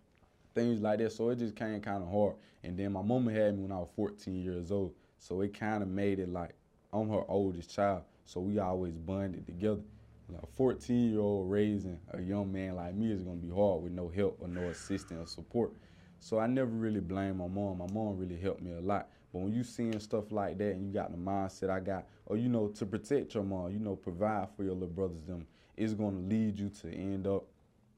Things 0.54 0.80
like 0.80 1.00
that. 1.00 1.12
So 1.12 1.28
it 1.30 1.38
just 1.38 1.56
came 1.56 1.80
kind 1.80 2.02
of 2.02 2.10
hard. 2.10 2.36
And 2.62 2.78
then 2.78 2.92
my 2.92 3.02
mama 3.02 3.32
had 3.32 3.56
me 3.56 3.62
when 3.62 3.72
I 3.72 3.78
was 3.78 3.88
14 3.96 4.34
years 4.42 4.72
old. 4.72 4.94
So 5.18 5.40
it 5.42 5.58
kind 5.58 5.82
of 5.82 5.88
made 5.88 6.20
it 6.20 6.28
like 6.28 6.54
I'm 6.92 7.10
her 7.10 7.22
oldest 7.28 7.74
child. 7.74 8.02
So 8.24 8.40
we 8.40 8.58
always 8.58 8.96
bonded 8.96 9.46
together. 9.46 9.82
Like 10.30 10.42
a 10.42 10.46
14 10.56 11.10
year 11.10 11.20
old 11.20 11.50
raising 11.50 11.98
a 12.12 12.20
young 12.20 12.52
man 12.52 12.76
like 12.76 12.94
me 12.94 13.12
is 13.12 13.22
gonna 13.22 13.36
be 13.36 13.50
hard 13.50 13.82
with 13.82 13.92
no 13.92 14.08
help 14.08 14.38
or 14.40 14.48
no 14.48 14.68
assistance 14.68 15.20
or 15.20 15.26
support. 15.26 15.72
So 16.20 16.38
I 16.38 16.46
never 16.46 16.70
really 16.70 17.00
blame 17.00 17.38
my 17.38 17.46
mom. 17.46 17.78
My 17.78 17.86
mom 17.92 18.18
really 18.18 18.36
helped 18.36 18.62
me 18.62 18.72
a 18.72 18.80
lot. 18.80 19.08
But 19.32 19.40
when 19.40 19.52
you 19.52 19.62
seeing 19.62 19.98
stuff 20.00 20.32
like 20.32 20.58
that 20.58 20.72
and 20.72 20.86
you 20.86 20.92
got 20.92 21.10
the 21.10 21.18
mindset 21.18 21.70
I 21.70 21.80
got, 21.80 22.06
or 22.26 22.36
you 22.36 22.48
know, 22.48 22.68
to 22.68 22.86
protect 22.86 23.34
your 23.34 23.44
mom, 23.44 23.72
you 23.72 23.78
know, 23.78 23.96
provide 23.96 24.48
for 24.56 24.64
your 24.64 24.74
little 24.74 24.88
brothers, 24.88 25.22
them, 25.22 25.46
it's 25.76 25.92
gonna 25.94 26.20
lead 26.20 26.58
you 26.58 26.70
to 26.82 26.92
end 26.92 27.26
up 27.26 27.44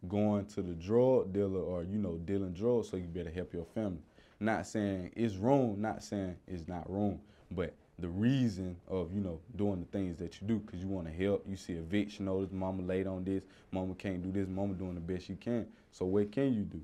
going 0.08 0.46
to 0.46 0.62
the 0.62 0.72
drug 0.75 1.32
dealer 1.32 1.60
or, 1.60 1.84
you 1.84 1.99
know, 1.99 2.16
dealing 2.25 2.52
drugs 2.52 2.88
so 2.88 2.96
you 2.96 3.04
better 3.04 3.30
help 3.30 3.52
your 3.52 3.64
family. 3.64 4.00
Not 4.38 4.66
saying 4.66 5.12
it's 5.14 5.37
wrong, 5.37 5.80
not 5.80 6.02
saying 6.02 6.37
it's 6.49 6.66
not 6.66 6.90
wrong, 6.90 7.20
but 7.50 7.75
the 7.99 8.08
reason 8.08 8.76
of, 8.88 9.12
you 9.14 9.20
know, 9.20 9.38
doing 9.56 9.80
the 9.80 9.99
things 9.99 10.16
that 10.18 10.40
you 10.40 10.46
do 10.46 10.58
because 10.58 10.80
you 10.80 10.88
want 10.88 11.06
to 11.06 11.12
help. 11.12 11.44
You 11.46 11.56
see 11.56 11.75
eviction 11.75 12.25
notice, 12.25 12.50
mama 12.50 12.82
late 12.82 13.06
on 13.06 13.25
this, 13.25 13.42
mama 13.70 13.94
can't 13.94 14.22
do 14.22 14.32
this, 14.32 14.49
mama 14.49 14.72
doing 14.72 14.94
the 14.94 15.00
best 15.00 15.26
she 15.26 15.34
can. 15.34 15.66
So 15.92 16.06
what 16.06 16.32
can 16.32 16.54
you 16.54 16.62
do? 16.62 16.80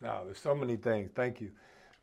No, 0.00 0.22
there's 0.24 0.40
so 0.40 0.54
many 0.54 0.76
things. 0.76 1.10
Thank 1.14 1.40
you. 1.40 1.52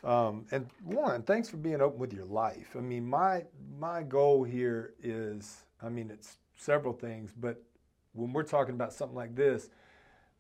Um, 0.04 0.46
and 0.52 0.68
one, 0.84 1.24
thanks 1.24 1.50
for 1.50 1.58
being 1.58 1.82
open 1.82 2.00
with 2.00 2.14
your 2.14 2.26
life. 2.26 2.76
I 2.78 2.80
mean, 2.80 3.08
my 3.08 3.44
my 3.78 4.04
goal 4.04 4.44
here 4.44 4.94
is, 5.04 5.64
I 5.82 5.90
mean, 5.90 6.10
it's 6.10 6.38
several 6.56 6.94
things, 6.94 7.34
but 7.38 7.62
when 8.14 8.32
we're 8.34 8.44
talking 8.44 8.76
about 8.76 8.94
something 8.94 9.16
like 9.16 9.36
this, 9.36 9.70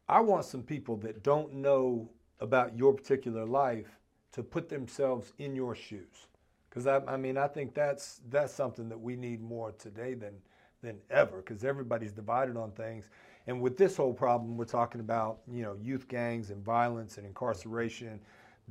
I 0.08 0.22
want 0.22 0.46
some 0.46 0.63
people 0.63 0.98
that 0.98 1.24
don't 1.24 1.54
know 1.54 2.10
about 2.39 2.78
your 2.78 2.94
particular 2.94 3.46
life 3.46 4.00
to 4.32 4.44
put 4.44 4.70
themselves 4.70 5.34
in 5.39 5.56
your 5.56 5.75
shoes. 5.75 6.28
Because 6.70 6.88
I, 6.88 7.00
I 7.06 7.18
mean, 7.18 7.38
I 7.38 7.48
think 7.48 7.74
that's 7.74 8.22
that's 8.30 8.54
something 8.54 8.89
that 8.89 9.00
we 9.00 9.16
need 9.16 9.42
more 9.42 9.72
today 9.74 10.13
than 10.13 10.34
than 10.82 11.00
ever. 11.10 11.38
Because 11.38 11.66
everybody's 11.66 12.12
divided 12.13 12.56
on 12.56 12.72
things, 12.72 13.10
and 13.48 13.60
with 13.62 13.78
this 13.78 13.98
whole 13.98 14.13
problem, 14.13 14.56
we're 14.56 14.66
talking 14.66 15.01
about 15.01 15.39
you 15.51 15.63
know 15.63 15.75
youth 15.82 16.08
gangs 16.08 16.50
and 16.50 16.63
violence 16.63 17.18
and 17.18 17.28
incarceration. 17.28 18.20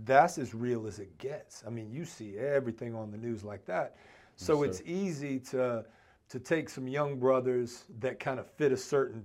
That's 0.04 0.38
as 0.38 0.54
real 0.54 0.86
as 0.86 0.98
it 0.98 1.16
gets. 1.18 1.64
I 1.66 1.70
mean, 1.70 1.90
you 1.90 2.04
see 2.04 2.38
everything 2.38 2.94
on 2.94 3.10
the 3.10 3.18
news 3.18 3.44
like 3.44 3.64
that. 3.66 3.96
So 4.36 4.62
yes, 4.62 4.80
it's 4.80 4.88
easy 4.88 5.38
to 5.50 5.84
to 6.28 6.38
take 6.38 6.68
some 6.68 6.86
young 6.86 7.18
brothers 7.18 7.84
that 8.00 8.20
kind 8.20 8.38
of 8.38 8.46
fit 8.50 8.70
a 8.70 8.76
certain 8.76 9.24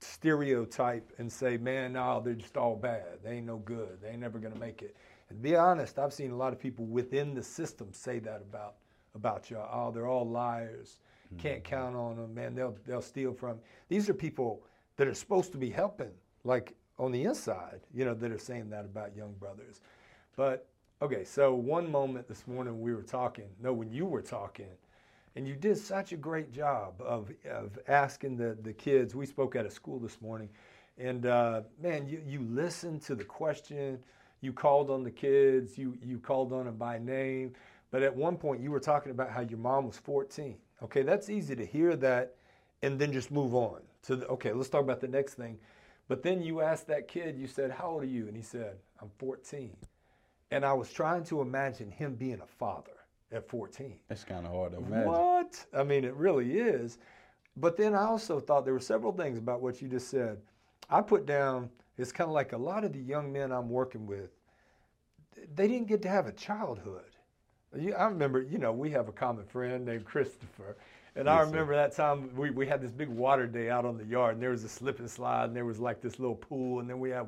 stereotype 0.00 1.12
and 1.18 1.30
say, 1.30 1.56
man, 1.56 1.92
no, 1.92 2.20
they're 2.20 2.34
just 2.34 2.56
all 2.56 2.74
bad. 2.74 3.18
They 3.22 3.36
ain't 3.36 3.46
no 3.46 3.58
good. 3.58 4.00
They 4.02 4.08
ain't 4.08 4.20
never 4.20 4.40
going 4.40 4.52
to 4.52 4.58
make 4.58 4.82
it. 4.82 4.96
And 5.30 5.40
be 5.40 5.54
honest, 5.54 5.98
I've 5.98 6.12
seen 6.12 6.32
a 6.32 6.36
lot 6.36 6.52
of 6.52 6.58
people 6.58 6.84
within 6.84 7.34
the 7.34 7.42
system 7.42 7.92
say 7.92 8.18
that 8.20 8.42
about 8.42 8.74
about 9.14 9.50
y'all. 9.50 9.68
Oh, 9.72 9.92
they're 9.92 10.06
all 10.06 10.28
liars. 10.28 10.98
Mm-hmm. 11.26 11.42
Can't 11.42 11.64
count 11.64 11.96
on 11.96 12.16
them, 12.16 12.34
man. 12.34 12.54
They'll 12.54 12.76
they'll 12.86 13.02
steal 13.02 13.32
from. 13.32 13.58
These 13.88 14.08
are 14.08 14.14
people 14.14 14.62
that 14.96 15.06
are 15.06 15.14
supposed 15.14 15.52
to 15.52 15.58
be 15.58 15.70
helping, 15.70 16.10
like 16.44 16.74
on 16.98 17.12
the 17.12 17.24
inside, 17.24 17.80
you 17.94 18.04
know, 18.04 18.14
that 18.14 18.30
are 18.30 18.38
saying 18.38 18.70
that 18.70 18.84
about 18.84 19.16
young 19.16 19.32
brothers. 19.34 19.80
But 20.36 20.66
okay, 21.00 21.24
so 21.24 21.54
one 21.54 21.90
moment 21.90 22.28
this 22.28 22.46
morning 22.46 22.80
we 22.80 22.94
were 22.94 23.02
talking. 23.02 23.48
No, 23.60 23.72
when 23.72 23.90
you 23.90 24.06
were 24.06 24.22
talking 24.22 24.66
and 25.34 25.48
you 25.48 25.54
did 25.54 25.78
such 25.78 26.12
a 26.12 26.16
great 26.16 26.52
job 26.52 26.94
of, 27.00 27.30
of 27.50 27.78
asking 27.88 28.36
the, 28.36 28.56
the 28.62 28.72
kids. 28.72 29.14
We 29.14 29.26
spoke 29.26 29.56
at 29.56 29.64
a 29.64 29.70
school 29.70 29.98
this 29.98 30.20
morning, 30.20 30.50
and 30.98 31.24
uh, 31.26 31.62
man, 31.80 32.06
you, 32.06 32.22
you 32.26 32.40
listened 32.40 33.02
to 33.02 33.14
the 33.14 33.24
question, 33.24 33.98
you 34.42 34.52
called 34.52 34.90
on 34.90 35.02
the 35.02 35.10
kids, 35.10 35.78
you, 35.78 35.96
you 36.02 36.18
called 36.18 36.52
on 36.52 36.66
them 36.66 36.76
by 36.76 36.98
name. 36.98 37.54
But 37.90 38.02
at 38.02 38.14
one 38.14 38.36
point, 38.36 38.60
you 38.60 38.70
were 38.70 38.80
talking 38.80 39.12
about 39.12 39.30
how 39.30 39.40
your 39.40 39.58
mom 39.58 39.86
was 39.86 39.98
14. 39.98 40.56
Okay, 40.82 41.02
that's 41.02 41.30
easy 41.30 41.54
to 41.56 41.64
hear 41.64 41.96
that 41.96 42.34
and 42.82 42.98
then 42.98 43.12
just 43.12 43.30
move 43.30 43.54
on 43.54 43.80
to 44.02 44.16
the, 44.16 44.26
okay, 44.26 44.52
let's 44.52 44.68
talk 44.68 44.82
about 44.82 45.00
the 45.00 45.08
next 45.08 45.34
thing. 45.34 45.58
But 46.08 46.22
then 46.22 46.42
you 46.42 46.60
asked 46.60 46.88
that 46.88 47.06
kid, 47.06 47.38
you 47.38 47.46
said, 47.46 47.70
How 47.70 47.90
old 47.90 48.02
are 48.02 48.06
you? 48.06 48.26
And 48.26 48.36
he 48.36 48.42
said, 48.42 48.76
I'm 49.00 49.10
14. 49.18 49.70
And 50.52 50.64
I 50.66 50.72
was 50.72 50.92
trying 50.92 51.24
to 51.24 51.40
imagine 51.40 51.90
him 51.90 52.14
being 52.14 52.40
a 52.40 52.46
father 52.46 52.92
at 53.32 53.48
14. 53.48 53.98
It's 54.10 54.22
kind 54.22 54.46
of 54.46 54.52
hard 54.52 54.72
to 54.72 54.78
imagine. 54.78 55.06
What? 55.06 55.64
I 55.74 55.82
mean, 55.82 56.04
it 56.04 56.14
really 56.14 56.58
is. 56.58 56.98
But 57.56 57.76
then 57.76 57.94
I 57.94 58.04
also 58.04 58.38
thought 58.38 58.64
there 58.64 58.74
were 58.74 58.80
several 58.80 59.12
things 59.12 59.38
about 59.38 59.62
what 59.62 59.80
you 59.80 59.88
just 59.88 60.08
said. 60.08 60.38
I 60.90 61.00
put 61.00 61.24
down, 61.26 61.70
it's 61.96 62.12
kind 62.12 62.28
of 62.28 62.34
like 62.34 62.52
a 62.52 62.58
lot 62.58 62.84
of 62.84 62.92
the 62.92 62.98
young 62.98 63.32
men 63.32 63.50
I'm 63.50 63.70
working 63.70 64.06
with, 64.06 64.30
they 65.54 65.68
didn't 65.68 65.88
get 65.88 66.02
to 66.02 66.08
have 66.08 66.26
a 66.26 66.32
childhood. 66.32 67.04
I 67.74 68.04
remember, 68.04 68.42
you 68.42 68.58
know, 68.58 68.72
we 68.72 68.90
have 68.90 69.08
a 69.08 69.12
common 69.12 69.46
friend 69.46 69.86
named 69.86 70.04
Christopher. 70.04 70.76
And 71.16 71.26
yes, 71.26 71.34
I 71.34 71.40
remember 71.40 71.72
sir. 71.72 71.76
that 71.76 71.96
time 71.96 72.34
we, 72.36 72.50
we 72.50 72.66
had 72.66 72.82
this 72.82 72.90
big 72.90 73.08
water 73.08 73.46
day 73.46 73.70
out 73.70 73.86
on 73.86 73.96
the 73.96 74.04
yard, 74.04 74.34
and 74.34 74.42
there 74.42 74.50
was 74.50 74.64
a 74.64 74.68
slip 74.68 74.98
and 74.98 75.10
slide, 75.10 75.46
and 75.46 75.56
there 75.56 75.64
was 75.64 75.78
like 75.78 76.02
this 76.02 76.18
little 76.18 76.34
pool, 76.34 76.80
and 76.80 76.88
then 76.88 77.00
we 77.00 77.10
had 77.10 77.26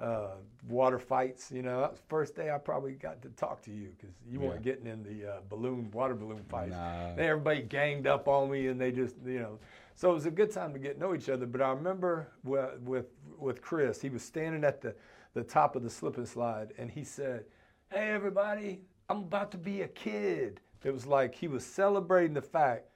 uh, 0.00 0.32
water 0.68 0.98
fights. 0.98 1.50
You 1.52 1.62
know, 1.62 1.80
that 1.80 1.92
was 1.92 2.00
the 2.00 2.06
first 2.08 2.34
day 2.34 2.50
I 2.50 2.58
probably 2.58 2.92
got 2.92 3.22
to 3.22 3.28
talk 3.30 3.62
to 3.62 3.70
you 3.70 3.88
because 3.96 4.14
you 4.28 4.40
yeah. 4.40 4.48
weren't 4.48 4.62
getting 4.62 4.86
in 4.86 5.02
the 5.02 5.30
uh, 5.30 5.36
balloon 5.48 5.90
water 5.92 6.14
balloon 6.14 6.44
fights. 6.48 6.72
Nah. 6.72 7.10
And 7.10 7.20
everybody 7.20 7.62
ganged 7.62 8.06
up 8.06 8.28
on 8.28 8.50
me, 8.50 8.68
and 8.68 8.80
they 8.80 8.92
just 8.92 9.16
you 9.24 9.38
know. 9.38 9.58
So 9.94 10.10
it 10.10 10.14
was 10.14 10.26
a 10.26 10.30
good 10.30 10.50
time 10.50 10.72
to 10.72 10.78
get 10.78 10.94
to 10.94 11.00
know 11.00 11.14
each 11.14 11.28
other. 11.28 11.46
But 11.46 11.62
I 11.62 11.70
remember 11.70 12.28
with 12.44 12.80
with, 12.80 13.06
with 13.38 13.62
Chris, 13.62 14.00
he 14.00 14.08
was 14.08 14.22
standing 14.22 14.64
at 14.64 14.80
the 14.80 14.94
the 15.34 15.42
top 15.42 15.76
of 15.76 15.82
the 15.82 15.90
slip 15.90 16.16
and 16.16 16.28
slide, 16.28 16.72
and 16.78 16.90
he 16.90 17.04
said, 17.04 17.44
"Hey 17.90 18.10
everybody, 18.10 18.80
I'm 19.08 19.18
about 19.18 19.50
to 19.52 19.58
be 19.58 19.82
a 19.82 19.88
kid." 19.88 20.60
It 20.84 20.92
was 20.92 21.06
like 21.06 21.34
he 21.34 21.46
was 21.46 21.64
celebrating 21.64 22.34
the 22.34 22.42
fact 22.42 22.88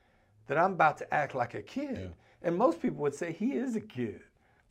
that 0.49 0.59
I'm 0.59 0.73
about 0.73 0.99
to 0.99 1.15
act 1.15 1.35
like 1.37 1.55
a 1.55 1.62
kid. 1.62 1.99
Yeah. 1.99 2.09
And 2.49 2.57
most 2.57 2.83
people 2.83 2.99
would 2.99 3.15
say 3.15 3.33
he 3.33 3.53
is 3.53 3.76
a 3.76 3.81
kid, 3.81 4.23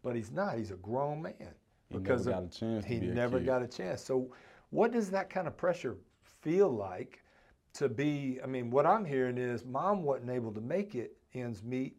but 0.03 0.15
he's 0.15 0.31
not. 0.31 0.57
He's 0.57 0.71
a 0.71 0.75
grown 0.75 1.21
man 1.21 1.53
because 1.91 2.25
never 2.25 2.41
got 2.41 2.55
a 2.55 2.59
chance. 2.59 2.85
he 2.85 2.99
never 2.99 3.39
got 3.39 3.61
a 3.61 3.67
chance. 3.67 4.01
So, 4.03 4.31
what 4.69 4.91
does 4.91 5.09
that 5.11 5.29
kind 5.29 5.47
of 5.47 5.55
pressure 5.55 5.97
feel 6.41 6.69
like 6.69 7.23
to 7.73 7.89
be? 7.89 8.39
I 8.43 8.47
mean, 8.47 8.69
what 8.69 8.85
I'm 8.85 9.05
hearing 9.05 9.37
is 9.37 9.65
mom 9.65 10.03
wasn't 10.03 10.29
able 10.31 10.51
to 10.53 10.61
make 10.61 10.95
it 10.95 11.15
ends 11.33 11.63
meet, 11.63 11.97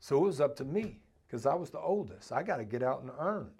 so 0.00 0.16
it 0.16 0.26
was 0.26 0.40
up 0.40 0.56
to 0.56 0.64
me 0.64 1.00
because 1.26 1.46
I 1.46 1.54
was 1.54 1.70
the 1.70 1.80
oldest. 1.80 2.32
I 2.32 2.42
got 2.42 2.56
to 2.56 2.64
get 2.64 2.82
out 2.82 3.02
and 3.02 3.10
earn. 3.18 3.50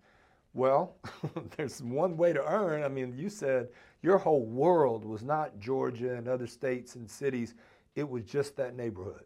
Well, 0.55 0.97
there's 1.57 1.83
one 1.83 2.17
way 2.17 2.33
to 2.33 2.43
earn. 2.45 2.83
I 2.83 2.89
mean, 2.89 3.15
you 3.17 3.29
said 3.29 3.69
your 4.03 4.19
whole 4.19 4.47
world 4.47 5.05
was 5.05 5.23
not 5.23 5.59
Georgia 5.59 6.15
and 6.15 6.29
other 6.29 6.47
states 6.47 6.95
and 6.95 7.11
cities. 7.11 7.55
It 7.95 8.09
was 8.09 8.25
just 8.25 8.57
that 8.57 8.75
neighborhood. 8.77 9.25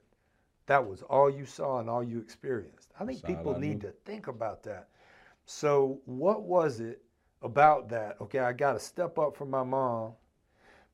That 0.66 0.84
was 0.84 1.02
all 1.02 1.30
you 1.30 1.44
saw 1.46 1.80
and 1.80 1.90
all 1.90 2.02
you 2.02 2.18
experienced. 2.18 2.92
I 2.98 3.04
think 3.04 3.24
people 3.24 3.58
need 3.58 3.80
to 3.82 3.92
think 4.04 4.26
about 4.28 4.62
that. 4.64 4.88
So, 5.52 6.00
what 6.04 6.42
was 6.42 6.78
it 6.78 7.02
about 7.42 7.88
that. 7.88 8.16
Okay, 8.20 8.38
I 8.38 8.52
got 8.52 8.74
to 8.74 8.78
step 8.78 9.18
up 9.18 9.36
for 9.36 9.46
my 9.46 9.62
mom, 9.62 10.12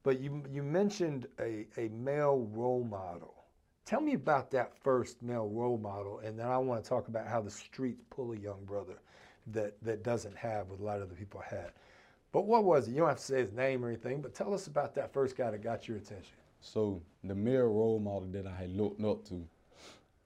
but 0.03 0.21
you 0.21 0.43
you 0.51 0.63
mentioned 0.63 1.27
a, 1.41 1.67
a 1.77 1.89
male 1.89 2.49
role 2.53 2.85
model. 2.85 3.35
Tell 3.85 4.01
me 4.01 4.15
about 4.15 4.51
that 4.53 4.73
first 4.83 5.23
male 5.23 5.49
role 5.49 5.79
model, 5.79 6.21
and 6.21 6.39
then 6.39 6.47
I 6.47 6.59
want 6.59 6.83
to 6.83 6.89
talk 6.89 7.09
about 7.09 7.27
how 7.27 7.41
the 7.41 7.51
streets 7.51 8.03
pull 8.11 8.33
a 8.33 8.37
young 8.37 8.65
brother 8.65 8.99
that 9.49 9.75
that 9.83 10.03
doesn't 10.03 10.37
have 10.37 10.69
what 10.71 10.81
a 10.81 10.85
lot 10.85 11.03
of 11.03 11.09
the 11.09 11.15
people 11.15 11.41
had. 11.41 11.73
But 12.33 12.47
what 12.47 12.65
was 12.65 12.89
it? 12.89 12.93
You 12.93 12.99
don't 12.99 13.09
have 13.09 13.19
to 13.19 13.23
say 13.23 13.41
his 13.41 13.53
name 13.53 13.85
or 13.85 13.89
anything, 13.89 14.21
but 14.21 14.35
tell 14.35 14.55
us 14.55 14.67
about 14.67 14.95
that 14.95 15.13
first 15.13 15.37
guy 15.37 15.51
that 15.51 15.63
got 15.63 15.87
your 15.89 15.97
attention. 15.97 16.37
So 16.61 17.03
the 17.25 17.35
male 17.35 17.67
role 17.67 17.99
model 17.99 18.29
that 18.33 18.47
I 18.47 18.55
had 18.55 18.71
looked 18.71 19.03
up 19.03 19.25
to 19.29 19.47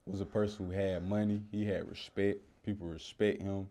was 0.06 0.20
a 0.20 0.26
person 0.26 0.66
who 0.66 0.72
had 0.72 1.08
money. 1.08 1.42
He 1.50 1.64
had 1.64 1.88
respect. 1.88 2.40
People 2.64 2.86
respect 2.86 3.42
him. 3.42 3.68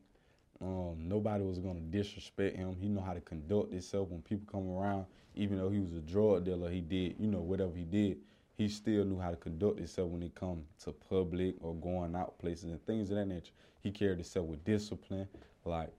Um, 0.62 1.08
nobody 1.08 1.44
was 1.44 1.60
gonna 1.60 1.80
disrespect 1.80 2.58
him. 2.58 2.76
He 2.80 2.90
know 2.90 3.02
how 3.02 3.14
to 3.14 3.22
conduct 3.22 3.72
himself 3.72 4.10
when 4.10 4.22
people 4.22 4.48
come 4.52 4.70
around. 4.70 5.06
Even 5.36 5.58
though 5.58 5.70
he 5.70 5.80
was 5.80 5.94
a 5.94 6.02
drug 6.02 6.44
dealer, 6.46 6.70
he 6.70 6.82
did 6.82 7.16
you 7.18 7.28
know 7.28 7.40
whatever 7.40 7.76
he 7.76 7.84
did. 7.84 8.18
He 8.58 8.68
still 8.68 9.06
knew 9.06 9.20
how 9.20 9.30
to 9.30 9.38
conduct 9.38 9.78
himself 9.78 10.10
when 10.10 10.22
it 10.22 10.36
come 10.36 10.64
to 10.84 10.92
public 10.92 11.56
or 11.62 11.74
going 11.76 12.14
out 12.14 12.38
places 12.40 12.66
and 12.66 12.86
things 12.86 13.10
of 13.10 13.16
that 13.16 13.28
nature. 13.28 13.54
He 13.82 13.92
carried 13.92 14.18
himself 14.18 14.48
with 14.48 14.66
discipline. 14.66 15.30
Like 15.64 15.94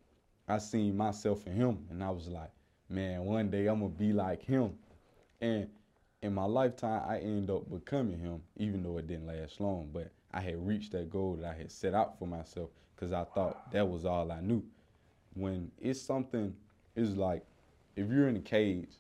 I 0.47 0.59
seen 0.59 0.97
myself 0.97 1.47
in 1.47 1.55
him, 1.55 1.87
and 1.89 2.05
I 2.05 2.11
was 2.11 2.29
like, 2.29 2.51
man, 2.91 3.25
one 3.25 3.51
day 3.51 3.67
I'm 3.67 3.81
gonna 3.81 3.89
be 3.89 4.13
like 4.13 4.43
him. 4.43 4.75
And 5.41 5.69
in 6.21 6.35
my 6.35 6.45
lifetime, 6.45 7.03
I 7.09 7.19
ended 7.19 7.51
up 7.51 7.71
becoming 7.71 8.19
him, 8.19 8.43
even 8.57 8.83
though 8.83 8.99
it 8.99 9.07
didn't 9.07 9.27
last 9.27 9.59
long. 9.59 9.89
But 9.91 10.11
I 10.33 10.41
had 10.41 10.67
reached 10.67 10.93
that 10.93 11.11
goal 11.11 11.39
that 11.41 11.51
I 11.51 11.55
had 11.55 11.71
set 11.71 11.95
out 11.95 12.19
for 12.19 12.27
myself 12.27 12.71
because 12.95 13.13
I 13.13 13.25
thought 13.25 13.71
that 13.73 13.89
was 13.89 14.05
all 14.05 14.31
I 14.31 14.41
knew. 14.41 14.63
When 15.35 15.71
it's 15.81 16.01
something, 16.01 16.55
it's 16.95 17.17
like 17.17 17.43
if 17.97 18.09
you're 18.09 18.29
in 18.29 18.37
a 18.37 18.41
cage 18.41 18.91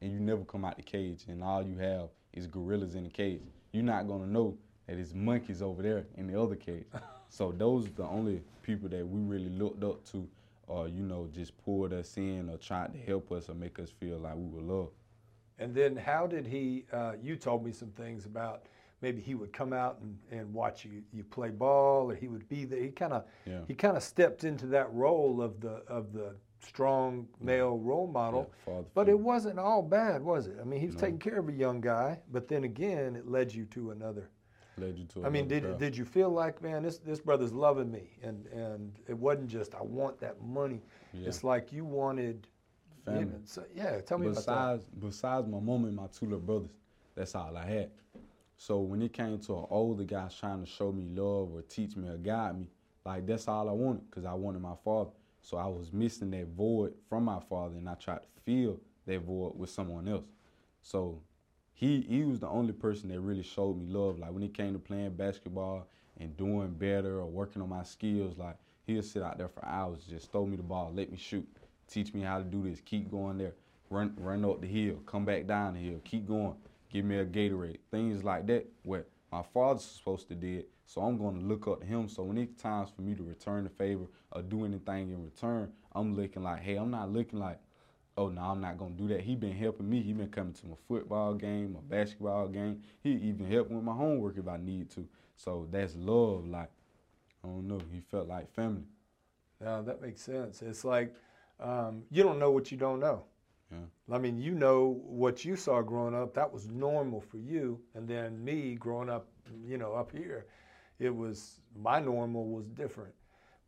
and 0.00 0.12
you 0.12 0.20
never 0.20 0.44
come 0.44 0.64
out 0.64 0.76
the 0.76 0.82
cage 0.82 1.24
and 1.28 1.42
all 1.42 1.62
you 1.62 1.76
have 1.78 2.08
is 2.32 2.46
gorillas 2.46 2.94
in 2.94 3.04
the 3.04 3.10
cage, 3.10 3.42
you're 3.72 3.82
not 3.82 4.06
gonna 4.06 4.26
know 4.26 4.56
that 4.86 4.98
it's 4.98 5.12
monkeys 5.12 5.60
over 5.62 5.82
there 5.82 6.06
in 6.16 6.26
the 6.26 6.40
other 6.40 6.56
cage. 6.56 6.86
so 7.28 7.52
those 7.52 7.86
are 7.86 7.92
the 7.92 8.06
only 8.06 8.42
people 8.62 8.88
that 8.88 9.06
we 9.06 9.20
really 9.20 9.50
looked 9.50 9.82
up 9.84 10.04
to, 10.12 10.26
or 10.66 10.88
you 10.88 11.02
know, 11.02 11.28
just 11.34 11.56
pulled 11.64 11.92
us 11.92 12.16
in 12.16 12.48
or 12.48 12.56
tried 12.56 12.92
to 12.92 12.98
help 12.98 13.30
us 13.32 13.48
or 13.48 13.54
make 13.54 13.78
us 13.78 13.90
feel 13.90 14.18
like 14.18 14.34
we 14.36 14.48
were 14.48 14.62
loved. 14.62 14.92
And 15.58 15.74
then 15.74 15.96
how 15.96 16.26
did 16.26 16.46
he? 16.46 16.84
Uh, 16.92 17.14
you 17.20 17.36
told 17.36 17.64
me 17.64 17.72
some 17.72 17.90
things 17.90 18.24
about 18.26 18.66
maybe 19.00 19.20
he 19.20 19.34
would 19.34 19.52
come 19.52 19.72
out 19.72 19.98
and, 20.00 20.18
and 20.30 20.52
watch 20.52 20.84
you, 20.84 21.02
you 21.12 21.24
play 21.24 21.50
ball 21.50 22.10
or 22.10 22.14
he 22.14 22.28
would 22.28 22.48
be 22.48 22.64
there. 22.64 22.80
He 22.80 22.88
kind 22.90 23.12
of 23.12 23.24
Yeah. 23.46 23.60
he 23.66 23.74
kind 23.74 23.96
of 23.96 24.02
stepped 24.02 24.44
into 24.44 24.66
that 24.66 24.92
role 24.92 25.40
of 25.42 25.60
the 25.60 25.82
of 25.88 26.12
the 26.12 26.34
strong 26.60 27.28
male 27.40 27.78
role 27.78 28.08
model. 28.08 28.50
Yeah, 28.66 28.80
But 28.94 29.08
it 29.08 29.18
wasn't 29.18 29.58
all 29.60 29.82
bad, 29.82 30.22
was 30.22 30.48
it? 30.48 30.56
I 30.60 30.64
mean, 30.64 30.80
he 30.80 30.86
was 30.86 30.96
No. 30.96 31.00
taking 31.02 31.18
care 31.20 31.38
of 31.38 31.48
a 31.48 31.52
young 31.52 31.80
guy, 31.80 32.18
but 32.32 32.48
then 32.48 32.64
again, 32.64 33.14
it 33.14 33.28
led 33.28 33.54
you 33.54 33.64
to 33.66 33.92
another. 33.92 34.28
led 34.76 34.96
you 34.98 35.06
to. 35.06 35.24
I 35.24 35.28
mean, 35.30 35.46
did 35.48 35.78
did 35.78 35.96
you 35.96 36.04
feel 36.04 36.30
like, 36.30 36.60
man, 36.62 36.82
this 36.82 36.98
this 36.98 37.20
brother's 37.20 37.52
loving 37.52 37.90
me, 37.90 38.18
and 38.22 38.46
and 38.46 38.92
it 39.08 39.16
wasn't 39.16 39.48
just 39.48 39.74
I 39.74 39.82
want 39.82 40.18
that 40.20 40.40
money. 40.42 40.82
Yeah. 41.12 41.28
It's 41.28 41.42
like 41.44 41.72
you 41.72 41.84
wanted. 41.84 42.46
you 43.06 43.12
Family. 43.12 43.24
know, 43.24 43.40
so, 43.44 43.64
yeah, 43.74 44.00
tell 44.02 44.18
me 44.18 44.26
about 44.26 44.36
that. 44.36 44.46
besides 44.46 44.84
besides 44.98 45.46
my 45.48 45.60
mom 45.60 45.84
and 45.84 45.96
my 45.96 46.06
two 46.08 46.26
little 46.26 46.40
brothers, 46.40 46.70
that's 47.14 47.34
all 47.34 47.56
I 47.56 47.64
had. 47.66 47.90
So 48.60 48.80
when 48.80 49.00
it 49.02 49.12
came 49.12 49.38
to 49.38 49.56
an 49.56 49.66
older 49.70 50.02
guy 50.02 50.28
trying 50.36 50.64
to 50.64 50.66
show 50.68 50.90
me 50.90 51.04
love 51.14 51.54
or 51.54 51.62
teach 51.62 51.96
me 51.96 52.08
or 52.08 52.16
guide 52.16 52.58
me, 52.58 52.66
like 53.06 53.24
that's 53.24 53.46
all 53.46 53.68
I 53.68 53.72
wanted 53.72 54.10
because 54.10 54.24
I 54.24 54.34
wanted 54.34 54.60
my 54.60 54.74
father. 54.84 55.12
So 55.40 55.56
I 55.56 55.66
was 55.66 55.92
missing 55.92 56.32
that 56.32 56.48
void 56.48 56.92
from 57.08 57.24
my 57.24 57.38
father, 57.48 57.76
and 57.76 57.88
I 57.88 57.94
tried 57.94 58.22
to 58.22 58.28
fill 58.44 58.80
that 59.06 59.20
void 59.20 59.56
with 59.56 59.70
someone 59.70 60.08
else. 60.08 60.26
So 60.82 61.22
he 61.72 62.00
he 62.00 62.24
was 62.24 62.40
the 62.40 62.48
only 62.48 62.72
person 62.72 63.08
that 63.10 63.20
really 63.20 63.44
showed 63.44 63.78
me 63.78 63.86
love. 63.86 64.18
Like 64.18 64.32
when 64.32 64.42
it 64.42 64.52
came 64.52 64.72
to 64.72 64.80
playing 64.80 65.14
basketball 65.14 65.86
and 66.18 66.36
doing 66.36 66.74
better 66.74 67.20
or 67.20 67.26
working 67.26 67.62
on 67.62 67.68
my 67.68 67.84
skills, 67.84 68.36
like 68.38 68.56
he'll 68.88 69.04
sit 69.04 69.22
out 69.22 69.38
there 69.38 69.48
for 69.48 69.64
hours, 69.64 70.02
just 70.10 70.32
throw 70.32 70.44
me 70.44 70.56
the 70.56 70.64
ball, 70.64 70.92
let 70.92 71.12
me 71.12 71.16
shoot, 71.16 71.46
teach 71.86 72.12
me 72.12 72.22
how 72.22 72.38
to 72.38 72.44
do 72.44 72.68
this, 72.68 72.80
keep 72.80 73.08
going 73.08 73.38
there, 73.38 73.54
run 73.88 74.14
run 74.18 74.44
up 74.44 74.60
the 74.60 74.66
hill, 74.66 74.96
come 75.06 75.24
back 75.24 75.46
down 75.46 75.74
the 75.74 75.80
hill, 75.80 76.00
keep 76.02 76.26
going, 76.26 76.56
give 76.90 77.04
me 77.04 77.18
a 77.18 77.24
Gatorade, 77.26 77.78
things 77.90 78.24
like 78.24 78.46
that. 78.46 78.66
What 78.82 79.08
my 79.30 79.42
father's 79.42 79.84
supposed 79.84 80.28
to 80.28 80.34
did, 80.34 80.66
so 80.84 81.02
I'm 81.02 81.18
gonna 81.18 81.40
look 81.40 81.68
up 81.68 81.80
to 81.80 81.86
him. 81.86 82.08
So 82.08 82.22
when 82.22 82.38
it's 82.38 82.60
times 82.60 82.90
for 82.94 83.02
me 83.02 83.14
to 83.14 83.22
return 83.22 83.64
the 83.64 83.70
favor 83.70 84.06
or 84.32 84.42
do 84.42 84.64
anything 84.64 85.10
in 85.10 85.24
return, 85.24 85.72
I'm 85.92 86.14
looking 86.14 86.42
like, 86.42 86.60
hey, 86.60 86.76
I'm 86.76 86.90
not 86.90 87.10
looking 87.10 87.38
like 87.38 87.58
oh 88.18 88.28
no, 88.28 88.42
I'm 88.42 88.60
not 88.60 88.76
gonna 88.76 88.94
do 88.94 89.06
that. 89.08 89.20
He 89.20 89.36
been 89.36 89.52
helping 89.52 89.88
me. 89.88 90.02
He 90.02 90.12
been 90.12 90.28
coming 90.28 90.52
to 90.54 90.66
my 90.66 90.76
football 90.88 91.34
game, 91.34 91.74
my 91.74 91.96
basketball 91.96 92.48
game. 92.48 92.82
He 93.00 93.12
even 93.12 93.46
helped 93.50 93.70
with 93.70 93.82
my 93.82 93.94
homework 93.94 94.36
if 94.36 94.48
I 94.48 94.56
need 94.56 94.90
to. 94.90 95.06
So 95.36 95.68
that's 95.70 95.94
love. 95.94 96.46
Like 96.46 96.70
I 97.44 97.48
don't 97.48 97.68
know. 97.68 97.80
He 97.92 98.00
felt 98.00 98.28
like 98.28 98.52
family. 98.52 98.82
No, 99.60 99.82
that 99.82 100.02
makes 100.02 100.20
sense. 100.20 100.62
It's 100.62 100.84
like 100.84 101.14
um, 101.60 102.02
you 102.10 102.24
don't 102.24 102.40
know 102.40 102.50
what 102.50 102.70
you 102.72 102.76
don't 102.76 102.98
know. 103.00 103.24
Yeah. 103.70 104.14
I 104.14 104.18
mean, 104.18 104.38
you 104.38 104.52
know 104.54 105.00
what 105.04 105.44
you 105.44 105.56
saw 105.56 105.82
growing 105.82 106.14
up. 106.14 106.34
That 106.34 106.52
was 106.52 106.68
normal 106.68 107.20
for 107.20 107.36
you, 107.38 107.80
and 107.94 108.08
then 108.08 108.42
me 108.42 108.74
growing 108.76 109.10
up, 109.10 109.28
you 109.64 109.76
know, 109.76 109.92
up 109.92 110.10
here, 110.10 110.46
it 110.98 111.14
was 111.14 111.60
my 111.76 112.00
normal 112.00 112.46
was 112.46 112.66
different. 112.68 113.14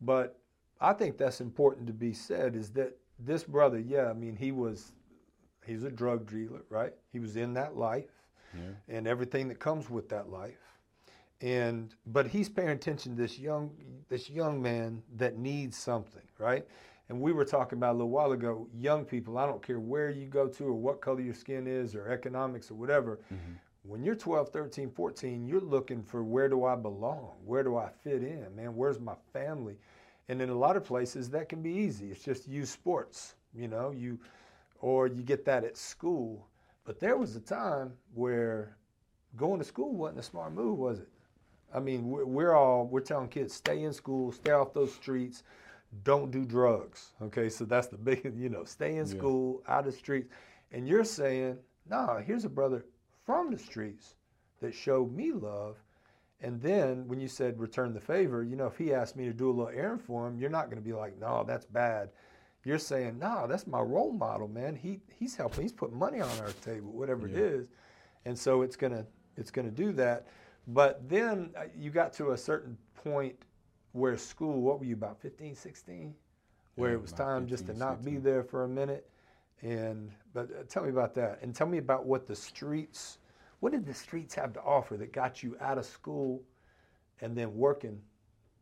But 0.00 0.38
I 0.80 0.94
think 0.94 1.18
that's 1.18 1.40
important 1.40 1.86
to 1.88 1.92
be 1.92 2.14
said. 2.14 2.56
Is 2.56 2.70
that 2.72 2.96
this 3.18 3.44
brother? 3.44 3.78
Yeah, 3.78 4.08
I 4.08 4.14
mean, 4.14 4.36
he 4.36 4.52
was 4.52 4.92
he's 5.66 5.84
a 5.84 5.90
drug 5.90 6.30
dealer, 6.30 6.62
right? 6.70 6.94
He 7.12 7.18
was 7.18 7.36
in 7.36 7.52
that 7.54 7.76
life 7.76 8.10
Yeah. 8.54 8.72
and 8.88 9.06
everything 9.06 9.48
that 9.48 9.58
comes 9.58 9.90
with 9.90 10.08
that 10.08 10.30
life. 10.30 10.78
And 11.42 11.94
but 12.06 12.26
he's 12.26 12.48
paying 12.48 12.70
attention 12.70 13.16
to 13.16 13.22
this 13.22 13.38
young 13.38 13.70
this 14.08 14.28
young 14.30 14.60
man 14.60 15.02
that 15.16 15.38
needs 15.38 15.76
something, 15.76 16.26
right? 16.38 16.66
And 17.10 17.20
we 17.20 17.32
were 17.32 17.44
talking 17.44 17.76
about 17.76 17.90
a 17.90 17.98
little 17.98 18.08
while 18.08 18.30
ago, 18.30 18.68
young 18.72 19.04
people, 19.04 19.36
I 19.36 19.44
don't 19.44 19.60
care 19.60 19.80
where 19.80 20.10
you 20.10 20.26
go 20.28 20.46
to 20.46 20.64
or 20.64 20.74
what 20.74 21.00
color 21.00 21.20
your 21.20 21.34
skin 21.34 21.66
is 21.66 21.96
or 21.96 22.08
economics 22.08 22.70
or 22.70 22.74
whatever. 22.74 23.18
Mm-hmm. 23.34 23.52
When 23.82 24.04
you're 24.04 24.14
12, 24.14 24.50
13, 24.50 24.90
14, 24.90 25.44
you're 25.44 25.60
looking 25.60 26.04
for 26.04 26.22
where 26.22 26.48
do 26.48 26.64
I 26.64 26.76
belong? 26.76 27.32
Where 27.44 27.64
do 27.64 27.76
I 27.76 27.88
fit 28.04 28.22
in? 28.22 28.46
Man, 28.54 28.76
where's 28.76 29.00
my 29.00 29.14
family? 29.32 29.74
And 30.28 30.40
in 30.40 30.50
a 30.50 30.54
lot 30.54 30.76
of 30.76 30.84
places 30.84 31.28
that 31.30 31.48
can 31.48 31.62
be 31.62 31.72
easy. 31.72 32.12
It's 32.12 32.22
just 32.22 32.46
use 32.46 32.70
sports, 32.70 33.34
you 33.52 33.66
know, 33.66 33.90
you 33.90 34.16
or 34.78 35.08
you 35.08 35.24
get 35.24 35.44
that 35.46 35.64
at 35.64 35.76
school. 35.76 36.46
But 36.84 37.00
there 37.00 37.16
was 37.16 37.34
a 37.34 37.40
time 37.40 37.92
where 38.14 38.76
going 39.36 39.58
to 39.58 39.64
school 39.64 39.96
wasn't 39.96 40.20
a 40.20 40.22
smart 40.22 40.52
move, 40.52 40.78
was 40.78 41.00
it? 41.00 41.08
I 41.74 41.80
mean, 41.80 42.08
we're 42.08 42.54
all 42.54 42.86
we're 42.86 43.00
telling 43.00 43.26
kids 43.26 43.52
stay 43.52 43.82
in 43.82 43.92
school, 43.92 44.30
stay 44.30 44.52
off 44.52 44.72
those 44.72 44.94
streets, 44.94 45.42
don't 46.04 46.30
do 46.30 46.44
drugs. 46.44 47.12
Okay, 47.22 47.48
so 47.48 47.64
that's 47.64 47.88
the 47.88 47.98
big, 47.98 48.32
you 48.38 48.48
know, 48.48 48.64
stay 48.64 48.92
in 48.96 49.06
Yeah. 49.06 49.06
school, 49.06 49.62
out 49.68 49.86
of 49.86 49.92
the 49.92 49.98
streets. 49.98 50.28
And 50.72 50.86
you're 50.86 51.04
saying, 51.04 51.58
nah, 51.88 52.18
here's 52.18 52.44
a 52.44 52.48
brother 52.48 52.84
from 53.26 53.50
the 53.50 53.58
streets 53.58 54.14
that 54.60 54.74
showed 54.74 55.12
me 55.12 55.32
love. 55.32 55.76
And 56.42 56.60
then 56.62 57.06
when 57.06 57.20
you 57.20 57.28
said 57.28 57.58
return 57.58 57.92
the 57.92 58.00
favor, 58.00 58.42
you 58.42 58.56
know, 58.56 58.66
if 58.66 58.78
he 58.78 58.94
asked 58.94 59.16
me 59.16 59.26
to 59.26 59.32
do 59.32 59.48
a 59.48 59.52
little 59.52 59.68
errand 59.68 60.00
for 60.00 60.26
him, 60.26 60.38
you're 60.38 60.48
not 60.50 60.66
going 60.66 60.82
to 60.82 60.86
be 60.88 60.92
like, 60.94 61.18
no, 61.18 61.44
that's 61.46 61.66
bad. 61.66 62.10
You're 62.64 62.78
saying, 62.78 63.18
nah, 63.18 63.46
that's 63.46 63.66
my 63.66 63.80
role 63.80 64.12
model, 64.12 64.46
man. 64.48 64.76
He 64.76 65.00
he's 65.18 65.34
helping. 65.34 65.62
He's 65.62 65.72
putting 65.72 65.98
money 65.98 66.20
on 66.20 66.38
our 66.40 66.52
table, 66.62 66.92
whatever 66.92 67.26
it 67.26 67.32
Yeah. 67.32 67.44
is. 67.44 67.68
And 68.26 68.38
so 68.38 68.62
it's 68.62 68.76
gonna 68.76 69.06
it's 69.36 69.50
gonna 69.50 69.70
do 69.70 69.92
that. 69.92 70.26
But 70.66 71.08
then 71.08 71.50
uh, 71.56 71.64
you 71.74 71.90
got 71.90 72.12
to 72.14 72.32
a 72.32 72.36
certain 72.36 72.76
point 72.94 73.36
where 73.92 74.16
school, 74.16 74.60
what 74.60 74.78
were 74.78 74.84
you 74.84 74.94
about 74.94 75.20
15, 75.20 75.54
16, 75.54 76.14
where 76.76 76.90
Yeah, 76.90 76.96
it 76.96 77.02
was 77.02 77.12
time 77.12 77.46
just 77.46 77.66
to 77.66 77.72
15, 77.72 77.78
not 77.78 78.04
be 78.04 78.16
there 78.16 78.42
for 78.42 78.64
a 78.64 78.68
minute. 78.68 79.08
And 79.62 80.10
but 80.32 80.50
uh, 80.58 80.62
tell 80.68 80.84
me 80.84 80.90
about 80.90 81.14
that, 81.16 81.40
and 81.42 81.54
tell 81.54 81.66
me 81.66 81.78
about 81.78 82.06
what 82.06 82.26
the 82.26 82.34
streets, 82.36 83.18
what 83.60 83.72
did 83.72 83.84
the 83.84 83.92
streets 83.94 84.34
have 84.34 84.52
to 84.54 84.62
offer 84.62 84.96
that 84.96 85.12
got 85.12 85.42
you 85.42 85.56
out 85.60 85.76
of 85.76 85.84
school, 85.84 86.42
and 87.20 87.36
then 87.36 87.54
working, 87.54 88.00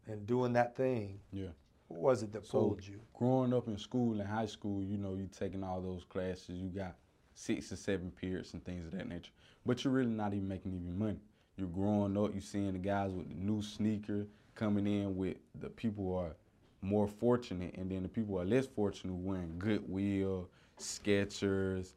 and 0.07 0.27
doing 0.27 0.53
that 0.55 0.77
thing. 0.77 1.21
Yeah. 1.33 1.49
What 1.87 2.01
was 2.01 2.23
it 2.23 2.33
that 2.33 2.47
So 2.47 2.59
pulled 2.59 2.87
you? 2.87 3.01
growing 3.15 3.55
up 3.55 3.69
in 3.69 3.79
school 3.79 4.21
and 4.21 4.29
high 4.29 4.47
school, 4.47 4.83
you 4.83 4.99
know, 4.99 5.15
you 5.15 5.29
taking 5.39 5.63
all 5.63 5.81
those 5.81 6.05
classes, 6.05 6.59
you 6.59 6.69
got 6.69 6.97
six 7.35 7.71
or 7.73 7.77
seven 7.77 8.11
periods 8.11 8.53
and 8.53 8.65
things 8.65 8.85
of 8.87 8.93
that 8.93 9.09
nature. 9.09 9.31
But 9.65 9.85
you're 9.85 9.93
really 9.93 10.11
not 10.11 10.35
even 10.35 10.49
making 10.49 10.75
even 10.75 10.99
money. 10.99 11.21
You're 11.57 11.69
growing 11.69 12.17
up, 12.17 12.33
you're 12.33 12.41
seeing 12.43 12.73
the 12.73 12.79
guys 12.79 13.13
with 13.13 13.29
the 13.29 13.35
new 13.37 13.63
sneaker 13.63 14.27
coming 14.59 14.87
in 14.87 15.17
with 15.17 15.37
the 15.61 15.69
people 15.71 16.05
who 16.05 16.15
are 16.17 16.37
more 16.83 17.07
fortunate, 17.07 17.75
and 17.77 17.91
then 17.91 18.03
the 18.03 18.09
people 18.09 18.35
who 18.35 18.41
are 18.41 18.45
less 18.45 18.67
fortunate 18.67 19.15
wearing 19.15 19.55
Goodwill, 19.59 20.49
Skechers, 20.79 21.93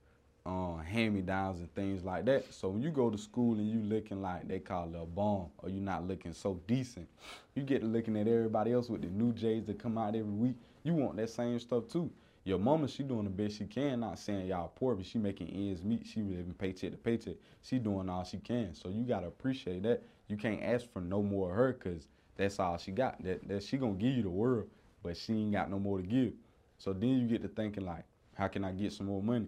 uh, 0.46 0.78
hand-me-downs 0.78 1.60
and 1.60 1.74
things 1.76 2.04
like 2.04 2.26
that. 2.26 2.52
So 2.54 2.70
when 2.70 2.82
you 2.82 2.90
go 2.90 3.10
to 3.10 3.18
school 3.18 3.54
and 3.56 3.70
you 3.70 3.80
looking 3.82 4.22
like 4.22 4.48
they 4.48 4.60
call 4.60 4.90
it 4.90 5.00
a 5.00 5.06
bomb, 5.06 5.50
or 5.60 5.70
you're 5.70 5.82
not 5.84 6.08
looking 6.08 6.34
so 6.34 6.60
decent, 6.68 7.08
you 7.56 7.64
get 7.64 7.84
looking 7.84 8.18
at 8.18 8.28
everybody 8.28 8.74
else 8.74 8.90
with 8.90 9.02
the 9.02 9.08
new 9.08 9.34
J's 9.34 9.66
that 9.66 9.80
come 9.80 9.98
out 9.98 10.16
every 10.16 10.24
week. 10.24 10.56
You 10.84 10.94
want 10.94 11.18
that 11.18 11.30
same 11.30 11.60
stuff 11.60 11.88
too. 11.88 12.12
your 12.44 12.58
mama, 12.58 12.88
she 12.88 13.04
doing 13.04 13.26
the 13.26 13.30
best 13.30 13.58
she 13.58 13.66
can. 13.66 14.00
Not 14.00 14.18
saying 14.18 14.48
y'all 14.48 14.72
poor, 14.76 14.96
but 14.96 15.06
she 15.06 15.20
making 15.20 15.50
ends 15.50 15.84
meet. 15.84 16.08
She 16.08 16.22
living 16.22 16.56
paycheck 16.58 16.92
to 16.92 16.98
paycheck. 16.98 17.36
She 17.62 17.78
doing 17.78 18.10
all 18.10 18.24
she 18.24 18.38
can. 18.38 18.74
So 18.74 18.90
you 18.90 19.04
gotta 19.04 19.28
appreciate 19.28 19.84
that. 19.84 20.02
You 20.28 20.38
can't 20.38 20.64
ask 20.64 20.92
for 20.92 21.02
no 21.02 21.22
more 21.22 21.52
of 21.52 21.56
her, 21.56 21.74
cause 21.74 22.08
that's 22.42 22.60
all 22.60 22.78
she 22.78 22.92
got. 22.92 23.24
That 23.24 23.48
that 23.48 23.64
she 23.64 23.78
gonna 23.78 23.94
give 23.94 24.14
you 24.14 24.24
the 24.24 24.30
world, 24.30 24.68
but 25.04 25.18
she 25.18 25.34
ain't 25.34 25.52
got 25.52 25.70
no 25.70 25.80
more 25.80 25.98
to 25.98 26.04
give. 26.04 26.34
So 26.78 26.94
then 26.94 27.10
you 27.20 27.28
get 27.28 27.42
to 27.44 27.48
thinking 27.48 27.86
like, 27.86 28.04
how 28.34 28.48
can 28.48 28.64
I 28.64 28.72
get 28.72 28.94
some 28.94 29.08
more 29.08 29.22
money? 29.22 29.48